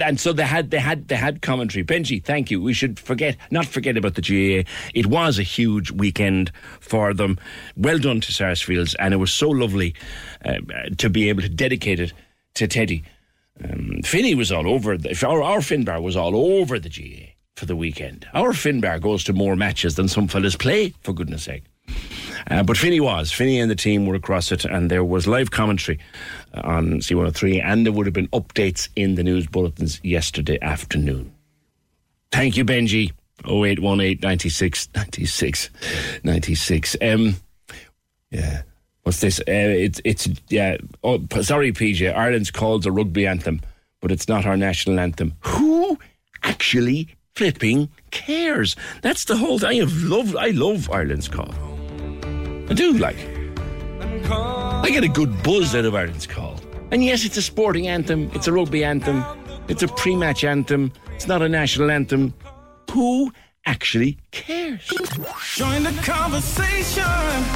[0.00, 1.84] and so they had they had they had commentary.
[1.84, 2.60] Benji, thank you.
[2.60, 4.68] We should forget not forget about the GAA.
[4.94, 6.50] It was a huge weekend
[6.80, 7.38] for them.
[7.76, 9.94] Well done to Sarsfields, and it was so lovely
[10.44, 10.58] uh,
[10.98, 12.12] to be able to dedicate it
[12.54, 13.04] to Teddy.
[13.62, 14.96] Um, Finney was all over.
[14.96, 18.26] The, our, our Finbar was all over the GA for the weekend.
[18.32, 21.64] Our Finbar goes to more matches than some fellas play, for goodness sake.
[22.48, 23.32] Uh, but Finney was.
[23.32, 25.98] Finney and the team were across it, and there was live commentary
[26.54, 31.32] uh, on C103, and there would have been updates in the news bulletins yesterday afternoon.
[32.30, 33.12] Thank you, Benji.
[33.46, 35.70] 0818 96 96
[36.22, 36.96] 96.
[37.00, 37.36] Um,
[38.30, 38.62] yeah.
[39.02, 39.40] What's this?
[39.40, 40.76] Uh, it's, it's, yeah.
[41.02, 42.14] Oh, sorry, PJ.
[42.14, 43.62] Ireland's called the rugby anthem,
[44.00, 45.34] but it's not our national anthem.
[45.40, 45.98] Who
[46.42, 48.76] actually flipping cares?
[49.02, 49.80] That's the whole thing.
[49.80, 51.54] I loved, I love Ireland's call.
[52.70, 53.16] I do like.
[54.30, 56.60] I get a good buzz out of Ireland's call.
[56.92, 58.30] And yes, it's a sporting anthem.
[58.32, 59.24] It's a rugby anthem.
[59.66, 60.92] It's a pre-match anthem.
[61.14, 62.32] It's not a national anthem.
[62.92, 63.32] Who
[63.66, 64.86] actually cares?
[65.54, 67.04] Join the conversation.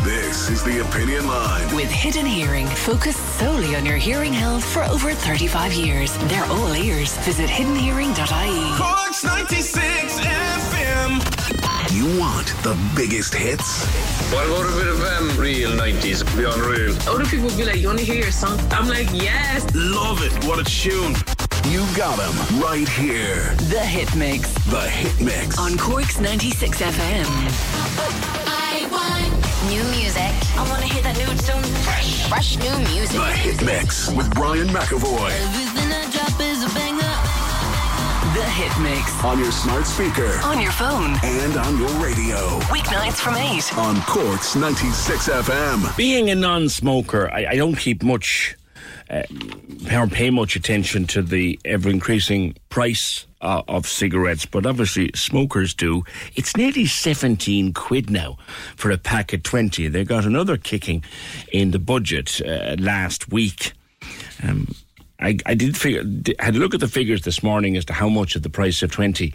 [0.03, 1.77] This is the Opinion Line.
[1.77, 6.17] With Hidden Hearing, focused solely on your hearing health for over 35 years.
[6.29, 7.17] They're all ears.
[7.19, 8.79] Visit hiddenhearing.ie.
[8.79, 11.64] Cork's 96 FM.
[11.95, 13.87] You want the biggest hits?
[14.33, 16.27] What about a bit of um, real 90s?
[16.37, 16.91] Be unreal.
[17.09, 18.59] Older people be like, you want to hear your song?
[18.73, 19.65] I'm like, yes.
[19.77, 20.33] Love it.
[20.45, 21.15] What a tune.
[21.71, 23.55] You got them right here.
[23.71, 24.53] The Hit Mix.
[24.67, 25.57] The Hit Mix.
[25.57, 27.27] On Cork's 96 FM.
[28.51, 29.31] I want
[29.71, 30.35] new music.
[30.59, 31.63] I want to hear that new tune.
[31.85, 32.27] Fresh.
[32.29, 33.17] Fresh new music.
[33.17, 35.31] The Hit Mix with Brian McAvoy.
[35.31, 36.84] Everything I drop is a banger.
[38.45, 39.25] The Hit Mix.
[39.25, 40.39] On your smart speaker.
[40.43, 41.17] On your phone.
[41.25, 42.37] And on your radio.
[42.69, 43.79] Weeknights from 8.
[43.79, 45.97] On Cork's 96 FM.
[45.97, 48.55] Being a non-smoker, I, I don't keep much
[49.09, 49.23] uh,
[49.91, 55.73] or pay much attention to the ever increasing price uh, of cigarettes, but obviously smokers
[55.73, 56.03] do.
[56.35, 58.37] It's nearly 17 quid now
[58.77, 59.89] for a pack of 20.
[59.89, 61.03] They got another kicking
[61.51, 63.73] in the budget uh, last week.
[64.43, 64.75] Um,
[65.21, 66.03] I, I did figure,
[66.41, 68.83] had a look at the figures this morning as to how much of the price
[68.83, 69.33] of 20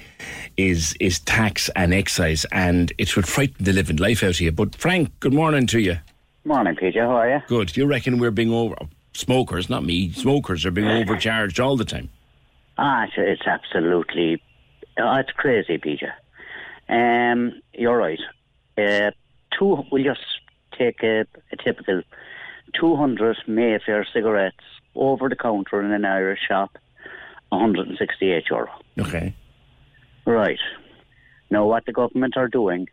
[0.57, 4.51] is is tax and excise, and it would frighten the living life out of you.
[4.51, 5.97] But Frank, good morning to you.
[6.43, 7.05] Morning, Peter.
[7.05, 7.41] How are you?
[7.47, 7.77] Good.
[7.77, 8.75] You reckon we're being over
[9.13, 10.11] smokers, not me.
[10.11, 12.09] Smokers are being overcharged all the time.
[12.77, 14.41] Ah, it's, it's absolutely,
[14.97, 16.13] oh, it's crazy, Peter.
[16.87, 18.19] Um, you're right.
[18.77, 19.11] Uh,
[19.57, 19.83] two.
[19.91, 20.21] We'll just
[20.77, 22.01] take a, a typical
[22.79, 24.63] 200 Mayfair cigarettes
[24.99, 26.77] over the counter in an Irish shop,
[27.49, 28.69] 168 euro.
[28.99, 29.33] Okay.
[30.25, 30.59] Right.
[31.49, 32.87] Now, what the government are doing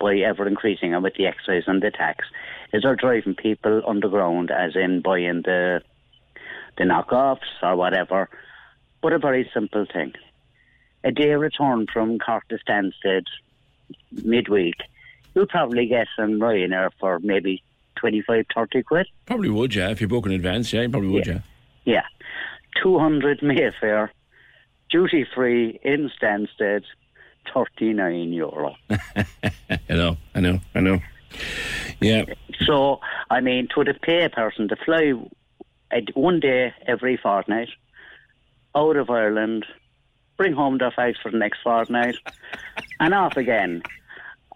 [0.00, 2.24] by ever increasing it with the excise and the tax
[2.72, 5.82] is they're driving people underground, as in buying the
[6.78, 8.28] the knockoffs or whatever.
[9.02, 10.12] But a very simple thing.
[11.02, 13.24] A day return from Cork to Stansted
[14.24, 14.76] midweek,
[15.34, 17.62] you'll probably get some Ryanair for maybe
[17.98, 19.06] 25, 30 quid.
[19.26, 19.90] Probably would, yeah.
[19.90, 21.40] If you book in advance, yeah, you probably would, yeah.
[21.84, 22.04] Yeah.
[22.82, 24.12] 200 Mayfair,
[24.90, 26.84] duty free in Stansted,
[27.52, 28.76] 39 euro.
[28.90, 31.00] I know, I know, I know.
[32.00, 32.24] Yeah.
[32.66, 33.00] So,
[33.30, 35.12] I mean, to the pay a person to fly
[36.14, 37.68] one day every fortnight
[38.74, 39.66] out of Ireland,
[40.36, 42.16] bring home their fags for the next fortnight,
[43.00, 43.82] and off again.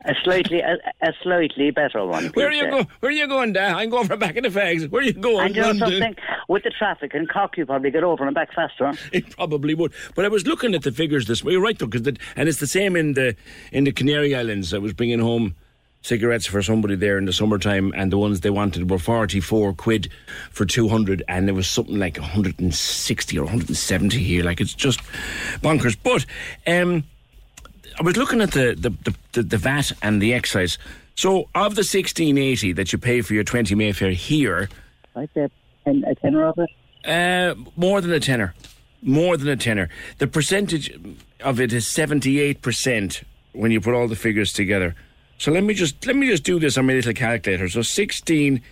[0.05, 2.27] A slightly, a, a slightly better one.
[2.35, 2.71] Where are you PJ.
[2.71, 2.87] go?
[3.01, 3.75] Where are you going, Dad?
[3.77, 4.91] I'm going for back in the fags.
[4.91, 5.47] Where are you going?
[5.47, 6.17] And you know something?
[6.49, 8.93] With the traffic in Cork, you probably get over and back faster.
[9.13, 9.93] It probably would.
[10.15, 11.45] But I was looking at the figures this.
[11.45, 12.07] Well, you're right though, because
[12.37, 13.37] and it's the same in the
[13.71, 14.75] in the Canary Islands.
[14.75, 15.55] I was bringing home
[16.03, 20.11] cigarettes for somebody there in the summertime, and the ones they wanted were 44 quid
[20.51, 24.45] for 200, and there was something like 160 or 170 here.
[24.45, 25.01] Like it's just
[25.63, 25.97] bonkers.
[26.03, 26.27] But
[26.67, 27.05] um,
[27.99, 30.79] I was looking at the the, the, the the VAT and the excise.
[31.15, 34.69] So of the 1680 that you pay for your 20 Mayfair here,
[35.15, 35.51] I ten,
[36.07, 36.71] a tenner of it.
[37.07, 38.55] uh, more than a tenner.
[39.03, 39.89] More than a tenner.
[40.19, 40.91] The percentage
[41.41, 44.95] of it is seventy-eight percent when you put all the figures together.
[45.39, 47.69] So let me just let me just do this on my little calculator.
[47.69, 48.63] So sixteen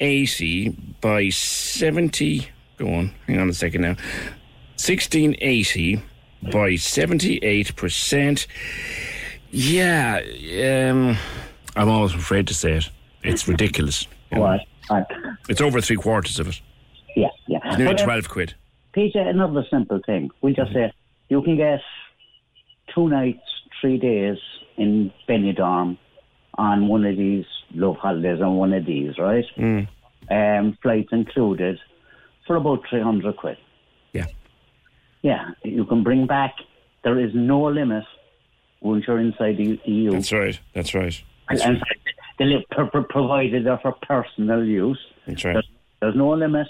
[0.00, 0.70] eighty
[1.02, 2.48] by seventy.
[2.78, 3.96] Go on, hang on a second now.
[4.76, 6.02] Sixteen eighty
[6.50, 8.46] by seventy-eight percent.
[9.50, 10.20] Yeah,
[10.90, 11.16] um,
[11.76, 12.88] I'm always afraid to say it.
[13.22, 14.06] It's ridiculous.
[14.32, 14.62] What?
[15.50, 16.58] It's over three quarters of it.
[17.14, 17.58] Yeah, yeah.
[17.66, 18.54] It's nearly But, uh, twelve quid.
[18.94, 20.30] Peter, another simple thing.
[20.40, 20.90] We just say
[21.28, 21.80] you can get
[22.94, 23.42] two nights,
[23.80, 24.38] three days
[24.76, 25.98] in Benidorm
[26.58, 27.44] on one of these
[27.74, 29.44] love holidays on one of these, right?
[29.56, 29.88] Mm.
[30.30, 31.78] Um, flights included
[32.46, 33.56] for about 300 quid.
[35.22, 35.50] Yeah.
[35.64, 36.54] Yeah, you can bring back,
[37.04, 38.04] there is no limit
[38.80, 40.10] once you're inside the EU.
[40.10, 40.58] That's right.
[40.74, 41.22] That's right.
[41.48, 42.00] And, in fact,
[42.38, 44.98] they live pro- pro- provided they're for personal use.
[45.26, 45.54] That's right.
[45.54, 45.68] There's,
[46.00, 46.66] there's no limit.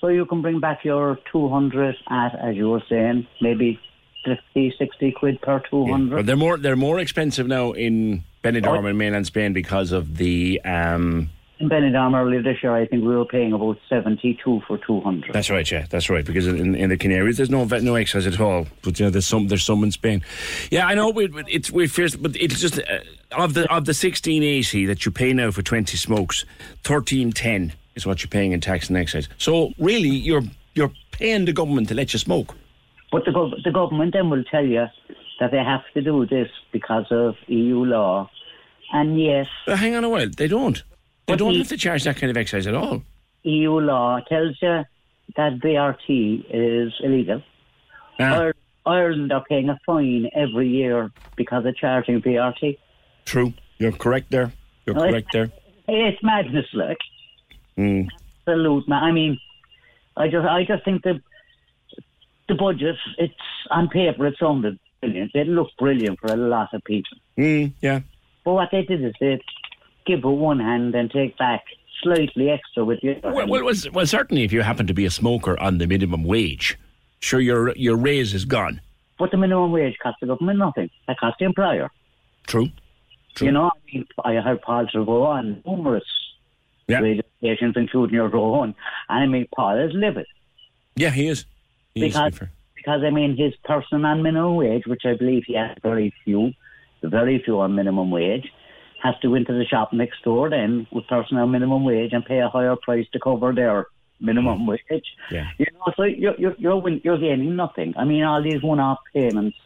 [0.00, 3.80] So you can bring back your 200 at, as you were saying, maybe
[4.26, 6.16] 50, 60 quid per 200.
[6.16, 10.60] But they're more they're more expensive now in Benidorm and mainland Spain because of the
[10.64, 15.32] um In Benidorm earlier this year, I think we were paying about 72 for 200.
[15.32, 16.24] that's right, yeah, that's right.
[16.24, 18.66] Because in, in the Canaries, there's no vet- no excise at all.
[18.82, 20.22] But you know, there's some there's some in Spain.
[20.72, 21.10] Yeah, I know.
[21.10, 22.98] We, we- it's we're fierce, but it's just uh,
[23.38, 26.44] of the of the 1680 that you pay now for 20 smokes,
[26.86, 29.28] 1310 is what you're paying in tax and excise.
[29.38, 30.42] So really, you're
[30.74, 32.56] you're paying the government to let you smoke.
[33.12, 34.86] But the, gov- the government then will tell you
[35.38, 38.28] that they have to do this because of EU law.
[38.92, 40.82] And yes, But hang on a while, they don't.
[41.26, 43.02] They don't have to charge that kind of excise at all.
[43.44, 44.84] EU law tells you
[45.36, 47.42] that VRT is illegal.
[48.20, 48.40] Ah.
[48.42, 48.54] Ir-
[48.86, 52.76] Ireland are paying a fine every year because of charging VRT.
[53.24, 54.52] True, you're correct there.
[54.84, 55.50] You're No, correct there.
[55.88, 56.98] It's madness, like
[57.78, 58.08] Mm.
[58.46, 58.86] absolute.
[58.86, 59.38] Ma- I mean,
[60.16, 61.20] I just, I just think the
[62.48, 62.96] the budget.
[63.16, 63.32] It's
[63.70, 65.30] on paper, it sounded brilliant.
[65.34, 67.16] It looked brilliant for a lot of people.
[67.38, 68.00] Mm, yeah.
[68.44, 69.40] But what they did is they
[70.06, 71.64] give with one hand and take back
[72.02, 73.20] slightly extra with the.
[73.22, 76.24] Well, well, well, well, certainly if you happen to be a smoker on the minimum
[76.24, 76.78] wage,
[77.20, 78.80] sure your your raise is gone.
[79.18, 80.90] But the minimum wage costs the government nothing.
[81.06, 81.90] That costs the employer.
[82.46, 82.68] True.
[83.40, 86.04] You know, I, mean, I heard Paul Trevor on numerous
[86.86, 87.00] Yeah.
[87.00, 88.74] radio stations, including your own,
[89.08, 90.26] and I mean, Paul is livid.
[90.94, 91.44] Yeah, he is.
[91.94, 92.50] He is, because, fair.
[92.76, 96.52] because, I mean, his person on minimum wage, which I believe he has very few,
[97.02, 98.52] very few on minimum wage,
[99.04, 102.24] has to go into the shop next door then with person on minimum wage and
[102.24, 103.86] pay a higher price to cover their
[104.18, 104.80] minimum wage.
[105.30, 105.50] Yeah.
[105.58, 107.94] You know, so you're, you're, you're, you're gaining nothing.
[107.98, 109.58] I mean, all these one-off payments,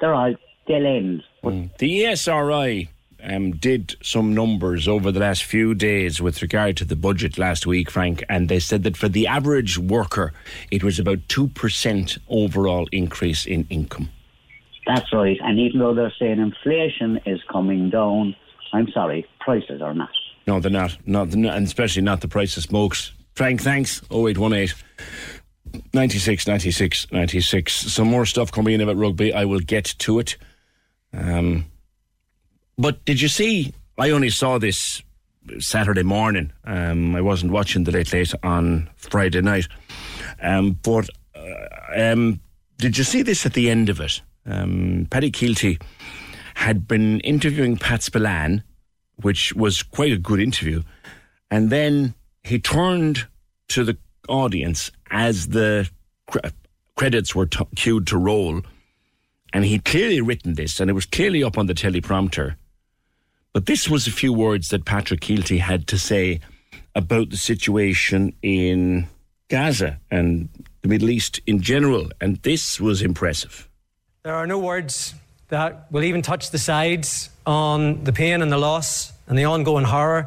[0.00, 0.34] they're all
[0.66, 1.24] dead ends.
[1.42, 2.88] But The ESRI
[3.22, 7.66] um, did some numbers over the last few days with regard to the budget last
[7.66, 10.32] week, Frank, and they said that for the average worker,
[10.70, 14.08] it was about 2% overall increase in income.
[14.86, 15.38] That's right.
[15.42, 18.36] And even though they're saying inflation is coming down,
[18.72, 20.10] I'm sorry, prices are not.
[20.46, 20.96] No, they're not.
[21.06, 23.12] not and especially not the price of smokes.
[23.34, 24.00] Frank, thanks.
[24.10, 24.74] 0818
[25.92, 27.72] 96 96 96.
[27.92, 29.34] Some more stuff coming in about rugby.
[29.34, 30.36] I will get to it.
[31.12, 31.66] Um,
[32.78, 33.74] but did you see?
[33.98, 35.02] I only saw this
[35.58, 36.52] Saturday morning.
[36.64, 39.66] Um, I wasn't watching the late late on Friday night.
[40.42, 42.40] Um, but uh, um,
[42.78, 44.20] did you see this at the end of it?
[44.46, 45.80] Um, Paddy Kielty
[46.54, 48.62] had been interviewing Pat Spillane,
[49.16, 50.82] which was quite a good interview,
[51.50, 53.26] and then he turned
[53.68, 53.96] to the
[54.28, 55.88] audience as the
[56.26, 56.48] cre-
[56.96, 58.62] credits were t- cued to roll,
[59.52, 62.56] and he'd clearly written this, and it was clearly up on the teleprompter.
[63.52, 66.40] But this was a few words that Patrick Kielty had to say
[66.94, 69.06] about the situation in
[69.48, 70.48] Gaza and
[70.82, 73.68] the Middle East in general, and this was impressive.
[74.26, 75.14] There are no words
[75.50, 79.84] that will even touch the sides on the pain and the loss and the ongoing
[79.84, 80.26] horror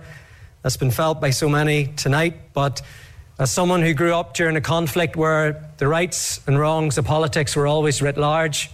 [0.61, 2.53] that's been felt by so many tonight.
[2.53, 2.81] But
[3.39, 7.57] as someone who grew up during a conflict where the rights and wrongs of politics
[7.57, 8.71] were always writ large,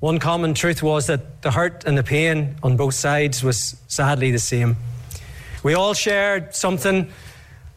[0.00, 4.32] one common truth was that the hurt and the pain on both sides was sadly
[4.32, 4.76] the same.
[5.62, 7.08] We all shared something,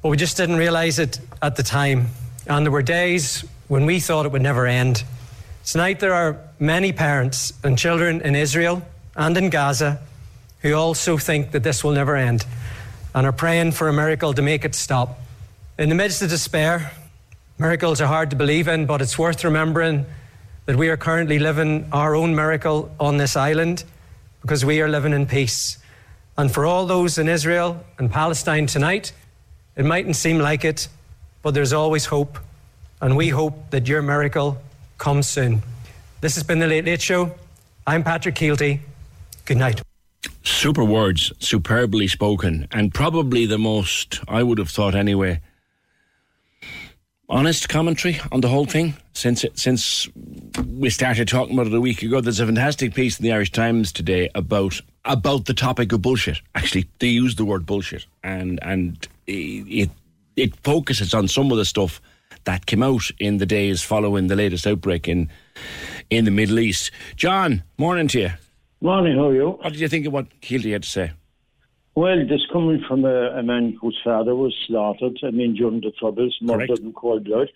[0.02, 2.08] but we just didn't realize it at the time.
[2.48, 5.04] And there were days when we thought it would never end.
[5.66, 8.82] Tonight, there are many parents and children in Israel
[9.18, 10.00] and in Gaza
[10.62, 12.46] who also think that this will never end
[13.14, 15.20] and are praying for a miracle to make it stop.
[15.78, 16.94] In the midst of despair,
[17.60, 20.06] miracles are hard to believe in, but it's worth remembering
[20.66, 23.84] that we are currently living our own miracle on this island
[24.42, 25.78] because we are living in peace.
[26.38, 29.12] And for all those in Israel and Palestine tonight,
[29.76, 30.88] it mightn't seem like it,
[31.42, 32.40] but there's always hope.
[33.02, 34.62] And we hope that your miracle
[34.98, 35.62] comes soon.
[36.24, 37.36] This has been the Late Late Show.
[37.86, 38.80] I'm Patrick Kielty.
[39.44, 39.82] Good night.
[40.42, 45.42] Super words, superbly spoken, and probably the most, I would have thought anyway,
[47.28, 50.08] honest commentary on the whole thing since it, since
[50.66, 52.22] we started talking about it a week ago.
[52.22, 56.40] There's a fantastic piece in the Irish Times today about about the topic of bullshit.
[56.56, 59.90] Actually, they use the word bullshit, and and it
[60.38, 62.00] it focuses on some of the stuff
[62.46, 65.30] that came out in the days following the latest outbreak in
[66.10, 66.92] in the Middle East.
[67.16, 68.32] John, morning to you.
[68.82, 69.50] Morning, how are you?
[69.50, 71.12] What did you think of what Kielty had to say?
[71.96, 75.92] Well, this coming from a, a man whose father was slaughtered, I mean, during the
[75.92, 76.82] Troubles, murdered Correct.
[76.82, 77.50] in cold blood.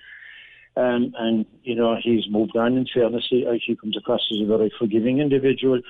[0.76, 2.78] Um, and, you know, he's moved on.
[2.78, 5.82] In fairness, he, he comes across as a very forgiving individual,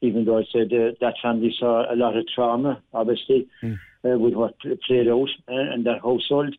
[0.00, 4.34] even though I said uh, that family saw a lot of trauma, obviously, uh, with
[4.34, 6.54] what pl- played out uh, in that household.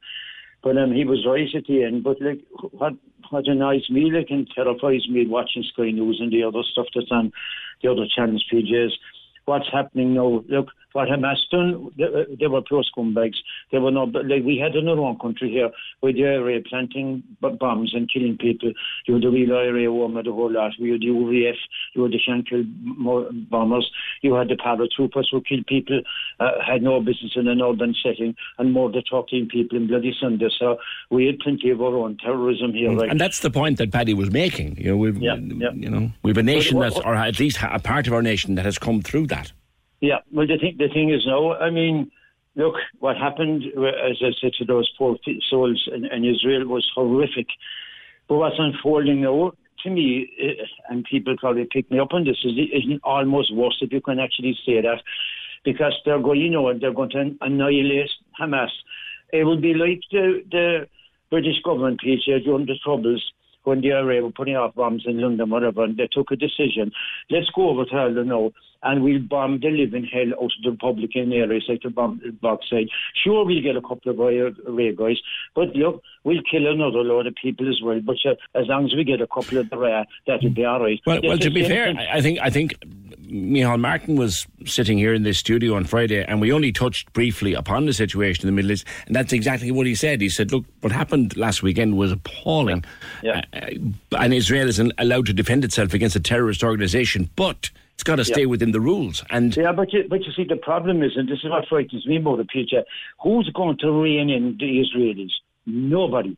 [0.64, 2.04] But um, he was right at the end.
[2.04, 2.40] But, like,
[2.72, 2.94] what,
[3.30, 7.12] what annoys me, like, and terrifies me watching Sky News and the other stuff that's
[7.12, 7.32] on
[7.82, 8.92] the other channels, PJs,
[9.46, 10.44] what's happening now.
[10.50, 13.38] Look, what Hamas done, they, uh, they were pro scumbags.
[13.72, 15.70] They were not, like, we had in our own country here
[16.02, 18.74] with the IRA planting b- bombs and killing people.
[19.06, 20.72] You had the real IRA woman, the whole lot.
[20.78, 21.56] You had the UVF,
[21.94, 23.90] you had the Shankill bombers,
[24.22, 26.02] you had the paratroopers who killed people,
[26.40, 30.50] uh, had no business in an urban setting, and murdered 13 people in Bloody Sunday.
[30.58, 30.78] So
[31.10, 33.10] we had plenty of our own terrorism here, right?
[33.10, 34.78] And that's the point that Paddy was making.
[34.78, 35.22] You know, we've
[35.74, 38.66] you know we've a nation that's, or at least a part of our nation that
[38.66, 39.52] has come through that.
[40.02, 42.12] Yeah, well, the thing, the thing is now, I mean,
[42.56, 45.18] look, what happened, uh, as I said to those poor
[45.50, 47.48] souls in, in Israel was horrific.
[48.28, 49.52] But what's unfolding now,
[49.84, 52.54] to me, uh, and people probably pick me up on this, is,
[53.04, 55.02] almost worse if you can actually say that,
[55.66, 58.10] because they're going, you know, they're going to annihilate
[58.40, 58.70] Hamas.
[59.34, 60.88] It will be like the, the
[61.30, 63.24] British government, PJ, during the Troubles,
[63.64, 66.92] when the IRA were putting off bombs in London, whatever, and they took a decision.
[67.30, 68.52] Let's go over to Ireland now,
[68.84, 72.90] and we'll bomb the living hell out of the Republican areas like the bomb Bogside.
[73.24, 75.18] Sure, we'll get a couple of IRA guys,
[75.56, 78.00] but look, we'll kill another load of people as well.
[78.02, 80.82] But uh, as long as we get a couple of the rare, that'll be all
[80.82, 81.00] right.
[81.06, 81.94] Well, well, to be fair.
[82.12, 82.76] I think I think
[83.30, 87.54] Micheál Martin was sitting here in this studio on Friday, and we only touched briefly
[87.54, 90.22] upon the situation in the Middle East, and that's exactly what he said.
[90.22, 92.84] He said, "Look, what happened last weekend was appalling,
[93.22, 93.42] Yeah.
[93.54, 97.70] Uh, and Israel isn't allowed to defend itself against a terrorist organisation, but
[98.00, 98.54] it's got to stay Yeah.
[98.56, 101.40] within the rules." And Yeah, but you, but you see, the problem is, and this
[101.44, 102.84] is what frightens me about the future,
[103.22, 105.34] who's going to rein in the Israelis?
[105.66, 106.38] Nobody.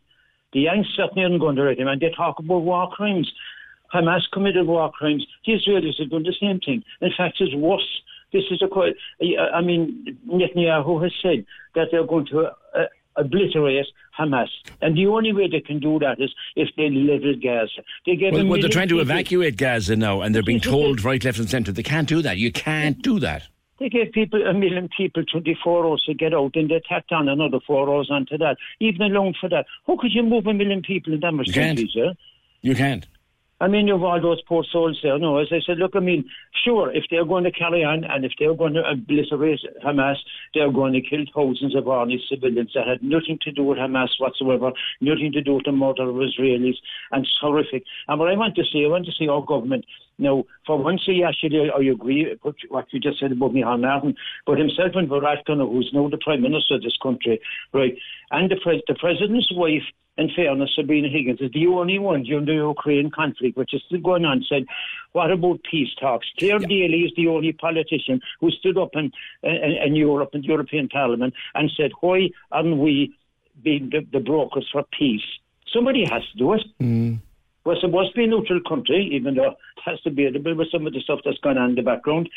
[0.53, 3.31] The Yanks certainly aren't going to rein them, and they talk about war crimes.
[3.93, 5.23] Hamas committed war crimes.
[5.45, 6.83] The Israelis are doing the same thing.
[6.99, 7.89] In fact, it's worse.
[8.33, 12.37] This is a quite, I mean, Netanyahu has said that they're going to
[12.73, 12.85] uh,
[13.15, 14.47] obliterate Hamas.
[14.81, 17.81] And the only way they can do that is if they level Gaza.
[18.05, 21.03] They get well, well, they're trying to people- evacuate Gaza now, and they're being told
[21.03, 22.37] right, left, and centre they can't do that.
[22.37, 23.43] You can't do that.
[23.79, 27.27] They gave people a million people 24 hours to get out, and they tacked on
[27.27, 28.57] another four hours onto that.
[28.79, 31.53] Even alone for that, how could you move a million people in that much You
[31.53, 31.79] can't.
[31.91, 32.13] sir?
[32.61, 33.07] You can't.
[33.61, 35.19] I mean, you've all those poor souls there.
[35.19, 36.27] No, as I said, look, I mean,
[36.65, 40.15] sure, if they're going to carry on and if they're going to obliterate Hamas,
[40.55, 44.09] they're going to kill thousands of ordinary civilians that had nothing to do with Hamas
[44.17, 46.81] whatsoever, nothing to do with the murder of Israelis,
[47.11, 47.83] and it's horrific.
[48.07, 49.85] And what I want to say, I want to see our government.
[50.17, 54.15] Now, for once, I actually, I agree with what you just said about Micheál Martin,
[54.47, 57.39] but himself and Varadkar, who's now the Prime Minister of this country,
[57.73, 57.93] right,
[58.31, 59.85] and the, pres- the President's wife,
[60.21, 63.99] in fairness, Sabrina Higgins is the only one during the Ukraine conflict, which is still
[63.99, 64.63] going on, said,
[65.11, 66.27] what about peace talks?
[66.39, 69.11] Clare Daly is the only politician who stood up in,
[69.43, 73.13] in, in Europe, in the European Parliament, and said, why aren't we
[73.63, 75.27] being the, the brokers for peace?
[75.73, 76.61] Somebody has to do it.
[77.63, 80.57] We're supposed to be a neutral country, even though it has to be a bit
[80.57, 82.29] with some of the stuff that's going on in the background.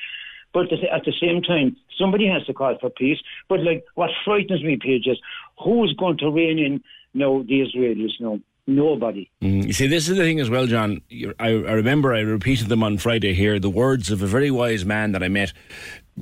[0.53, 3.19] But at the- at the same time, somebody has to call for peace.
[3.49, 5.19] But like, what frightens me, Paige, is
[5.63, 6.75] who's going to rein in
[7.15, 8.11] now the Israelis?
[8.21, 9.31] No, nobody.
[9.43, 11.01] Mm, You see, this is the thing as well, John.
[11.39, 13.59] I, I remember I repeated them on Friday here.
[13.59, 15.53] The words of a very wise man that I met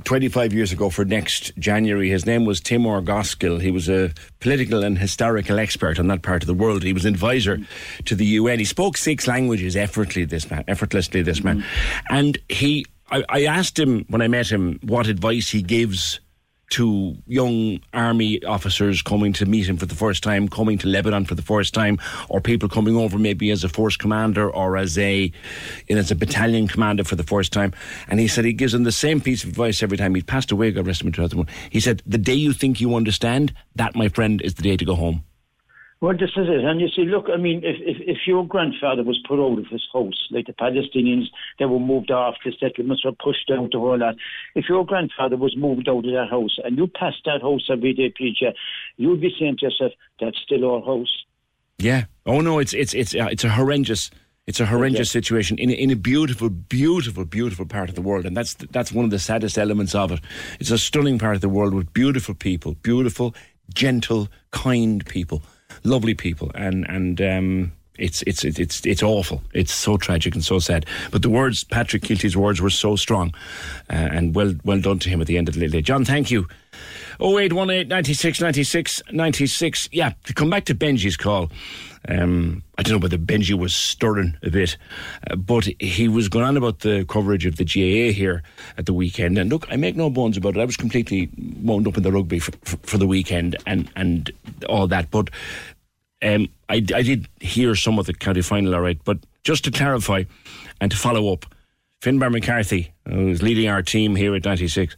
[0.04, 2.08] 25 years ago for next January.
[2.08, 3.60] His name was Timur Göksel.
[3.60, 6.82] He was a political and historical expert on that part of the world.
[6.82, 7.58] He was an advisor
[8.06, 8.58] to the UN.
[8.58, 10.24] He spoke six languages effortlessly.
[10.24, 11.22] This man, effortlessly.
[11.22, 11.64] This man,
[12.10, 12.86] and he.
[13.10, 16.20] I, I asked him when I met him what advice he gives
[16.72, 21.26] to young army officers coming to meet him for the first time, coming to Lebanon
[21.26, 24.96] for the first time, or people coming over maybe as a force commander or as
[24.98, 25.30] a
[25.88, 27.72] in as a battalion commander for the first time.
[28.08, 30.14] And he said he gives them the same piece of advice every time.
[30.14, 31.46] He'd passed away, God rest him in 2001.
[31.70, 34.84] He said, The day you think you understand, that, my friend, is the day to
[34.84, 35.24] go home.
[36.02, 36.64] Well, this is it.
[36.64, 39.66] And you see, look, I mean, if, if, if your grandfather was put out of
[39.68, 41.26] his house, like the Palestinians,
[41.60, 44.16] they were moved off, the settlements were pushed out, the whole lot.
[44.56, 47.94] If your grandfather was moved out of that house and you passed that house every
[47.94, 48.52] day, PJ,
[48.96, 51.22] you'd be saying to yourself, that's still our house.
[51.78, 52.06] Yeah.
[52.26, 54.10] Oh no, it's it's it's uh, it's a horrendous.
[54.44, 58.26] It's a horrendous situation in a, in a beautiful, beautiful, beautiful part of the world,
[58.26, 60.20] and that's that's one of the saddest elements of it.
[60.58, 63.36] It's a stunning part of the world with beautiful people, beautiful,
[63.72, 65.42] gentle, kind people,
[65.84, 69.42] lovely people, and and um, it's it's it's it's awful.
[69.52, 70.86] It's so tragic and so sad.
[71.10, 73.34] But the words, Patrick Kielty's words, were so strong,
[73.90, 75.82] uh, and well well done to him at the end of the day.
[75.82, 76.46] John, thank you.
[77.20, 79.88] 0818 96 96 96.
[79.92, 81.50] Yeah, to come back to Benji's call.
[82.08, 84.76] Um, I don't know whether Benji was stirring a bit,
[85.30, 88.42] uh, but he was going on about the coverage of the GAA here
[88.76, 89.38] at the weekend.
[89.38, 90.60] And look, I make no bones about it.
[90.60, 91.30] I was completely
[91.62, 94.32] wound up in the rugby for, for, for the weekend and, and
[94.68, 95.12] all that.
[95.12, 95.30] But
[96.22, 98.98] um, I, I did hear some of the county final, all right.
[99.04, 100.24] But just to clarify
[100.80, 101.46] and to follow up,
[102.00, 104.96] Finbar McCarthy, who's leading our team here at 96,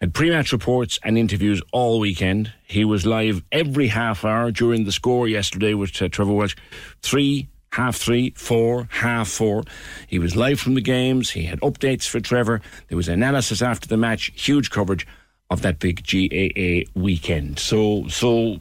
[0.00, 2.52] had pre-match reports and interviews all weekend.
[2.66, 6.56] He was live every half hour during the score yesterday with uh, Trevor Welch.
[7.02, 9.64] Three, half three, four, half four.
[10.06, 11.30] He was live from the games.
[11.30, 12.60] He had updates for Trevor.
[12.88, 14.32] There was analysis after the match.
[14.34, 15.06] Huge coverage
[15.50, 17.58] of that big GAA weekend.
[17.58, 18.60] So, so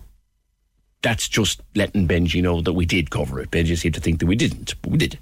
[1.01, 3.51] that's just letting Benji know that we did cover it.
[3.51, 5.17] Benji seemed to think that we didn't, but we did.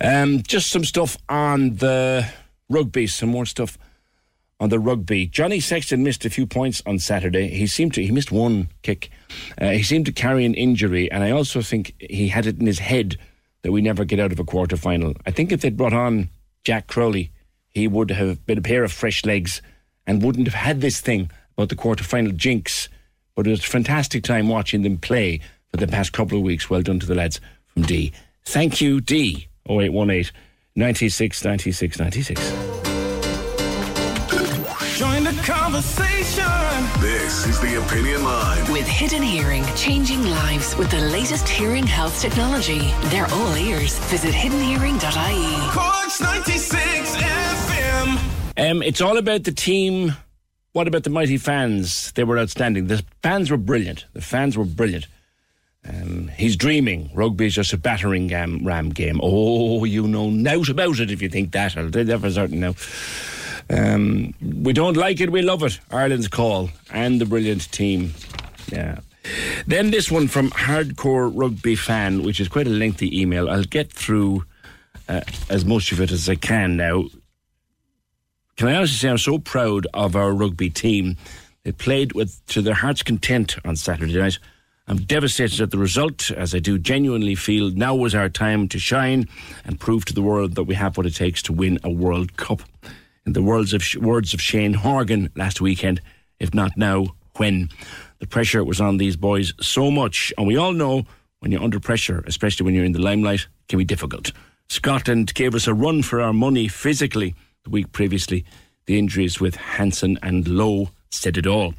[0.00, 2.26] Um, just some stuff on the
[2.68, 3.78] rugby, some more stuff
[4.60, 5.26] on the rugby.
[5.26, 7.48] Johnny Sexton missed a few points on Saturday.
[7.48, 9.10] He seemed to, he missed one kick.
[9.60, 12.66] Uh, he seemed to carry an injury, and I also think he had it in
[12.66, 13.18] his head
[13.62, 15.14] that we never get out of a quarter final.
[15.26, 16.30] I think if they'd brought on
[16.64, 17.32] Jack Crowley,
[17.68, 19.62] he would have been a pair of fresh legs
[20.06, 22.88] and wouldn't have had this thing about the quarter final jinx.
[23.34, 25.40] But it was a fantastic time watching them play
[25.70, 26.68] for the past couple of weeks.
[26.68, 28.12] Well done to the lads from D
[28.44, 29.48] Thank you, D.
[29.68, 30.32] 0818
[30.74, 32.40] 96 96 96.
[34.98, 36.44] Join the conversation.
[37.00, 38.72] This is the Opinion Line.
[38.72, 42.92] With Hidden Hearing, changing lives with the latest hearing health technology.
[43.04, 43.98] They're all ears.
[44.10, 45.70] Visit hiddenhearing.ie.
[45.70, 48.70] Corks 96 FM.
[48.70, 50.12] Um, it's all about the team.
[50.72, 52.12] What about the mighty fans?
[52.12, 52.86] They were outstanding.
[52.86, 54.06] The fans were brilliant.
[54.14, 55.06] The fans were brilliant.
[55.86, 57.10] Um, he's dreaming.
[57.12, 59.20] Rugby is just a battering um, ram game.
[59.22, 61.76] Oh, you know nought about it if you think that.
[61.76, 62.74] I'll tell you for certain now.
[63.68, 65.78] Um, we don't like it, we love it.
[65.90, 68.14] Ireland's call and the brilliant team.
[68.70, 69.00] Yeah.
[69.66, 73.48] Then this one from Hardcore Rugby Fan, which is quite a lengthy email.
[73.48, 74.44] I'll get through
[75.08, 77.04] uh, as much of it as I can now.
[78.56, 81.16] Can I honestly say I'm so proud of our rugby team?
[81.64, 84.38] They played with to their heart's content on Saturday night.
[84.86, 88.78] I'm devastated at the result, as I do genuinely feel now was our time to
[88.78, 89.26] shine
[89.64, 92.36] and prove to the world that we have what it takes to win a World
[92.36, 92.62] Cup.
[93.24, 96.02] In the words of, words of Shane Horgan last weekend,
[96.38, 97.06] if not now,
[97.36, 97.70] when?
[98.18, 101.06] The pressure was on these boys so much, and we all know
[101.38, 104.32] when you're under pressure, especially when you're in the limelight, can be difficult.
[104.68, 107.34] Scotland gave us a run for our money physically
[107.64, 108.44] the week previously.
[108.86, 111.74] The injuries with Hansen and Lowe said it all.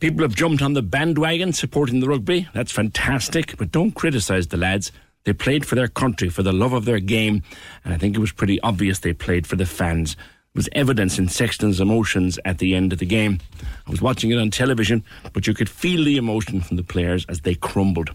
[0.00, 2.48] People have jumped on the bandwagon supporting the rugby.
[2.52, 4.90] That's fantastic, but don't criticise the lads.
[5.24, 7.42] They played for their country, for the love of their game,
[7.84, 10.16] and I think it was pretty obvious they played for the fans.
[10.16, 13.40] There was evidence in Sexton's emotions at the end of the game.
[13.86, 17.24] I was watching it on television, but you could feel the emotion from the players
[17.28, 18.10] as they crumbled.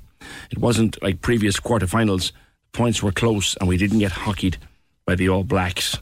[0.52, 2.32] It wasn't like previous quarterfinals.
[2.74, 4.58] Points were close, and we didn't get hockeyed
[5.06, 5.98] by the All Blacks.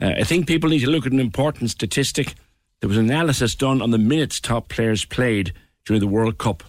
[0.00, 2.34] Uh, I think people need to look at an important statistic.
[2.80, 5.52] There was analysis done on the minutes top players played
[5.84, 6.62] during the World Cup.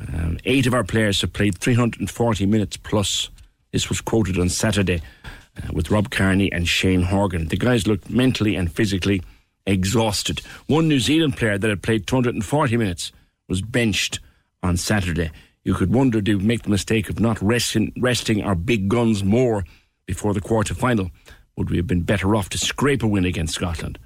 [0.00, 3.30] Um, eight of our players have played 340 minutes plus.
[3.72, 7.48] This was quoted on Saturday uh, with Rob Kearney and Shane Horgan.
[7.48, 9.22] The guys looked mentally and physically
[9.66, 10.40] exhausted.
[10.66, 13.12] One New Zealand player that had played 240 minutes
[13.48, 14.20] was benched
[14.62, 15.30] on Saturday.
[15.64, 19.24] You could wonder did we make the mistake of not resting, resting our big guns
[19.24, 19.64] more
[20.06, 21.10] before the quarter final?
[21.56, 23.98] Would we have been better off to scrape a win against Scotland?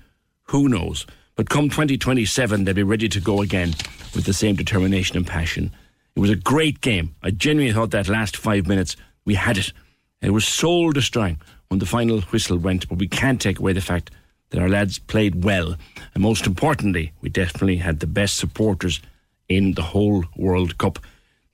[0.45, 1.07] Who knows?
[1.37, 3.75] But come 2027, they'll be ready to go again
[4.15, 5.73] with the same determination and passion.
[6.16, 7.15] It was a great game.
[7.23, 9.73] I genuinely thought that last five minutes we had it.
[10.20, 13.81] It was soul destroying when the final whistle went, but we can't take away the
[13.81, 14.11] fact
[14.51, 15.77] that our lads played well.
[16.15, 19.01] And most importantly, we definitely had the best supporters
[19.49, 20.99] in the whole World Cup.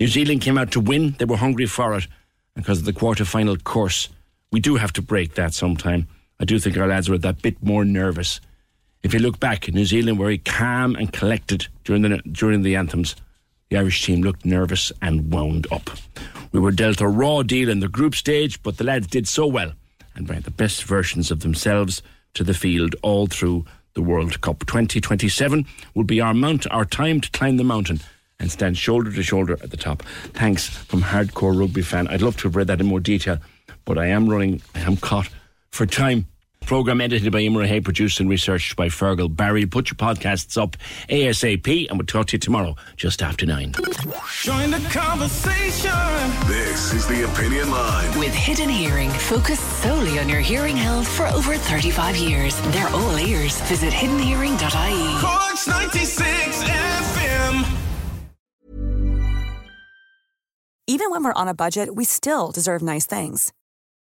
[0.01, 1.15] New Zealand came out to win.
[1.19, 2.07] They were hungry for it.
[2.55, 4.09] Because of the quarter final course,
[4.55, 6.07] we do have to break that sometime.
[6.39, 8.41] I do think our lads were that bit more nervous.
[9.03, 12.77] If you look back, New Zealand were very calm and collected during the during the
[12.77, 13.17] anthems.
[13.69, 15.91] The Irish team looked nervous and wound up.
[16.53, 19.45] We were dealt a raw deal in the group stage, but the lads did so
[19.45, 19.73] well
[20.15, 22.01] and brought the best versions of themselves
[22.35, 23.65] to the field all through
[23.95, 24.61] the World Cup.
[24.67, 25.67] 2027
[25.97, 27.99] will be our mount, our time to climb the mountain
[28.39, 30.05] and stand shoulder to shoulder at the top.
[30.33, 32.07] Thanks from hardcore rugby fan.
[32.07, 33.39] I'd love to have read that in more detail,
[33.85, 35.28] but I am running, I am caught
[35.70, 36.27] for time.
[36.66, 39.66] Program edited by Imra Hay, produced and researched by Fergal Barry.
[39.66, 40.77] Put your podcasts up
[41.11, 43.73] ASAP, and we'll talk to you tomorrow just after nine.
[44.43, 45.90] Join the conversation.
[46.47, 48.19] This is the Opinion Line.
[48.19, 52.59] With Hidden Hearing, focused solely on your hearing health for over 35 years.
[52.73, 53.61] They're all ears.
[53.62, 55.20] Visit hiddenhearing.ie.
[55.20, 57.66] Corks 96 FM.
[60.86, 63.52] Even when we're on a budget, we still deserve nice things.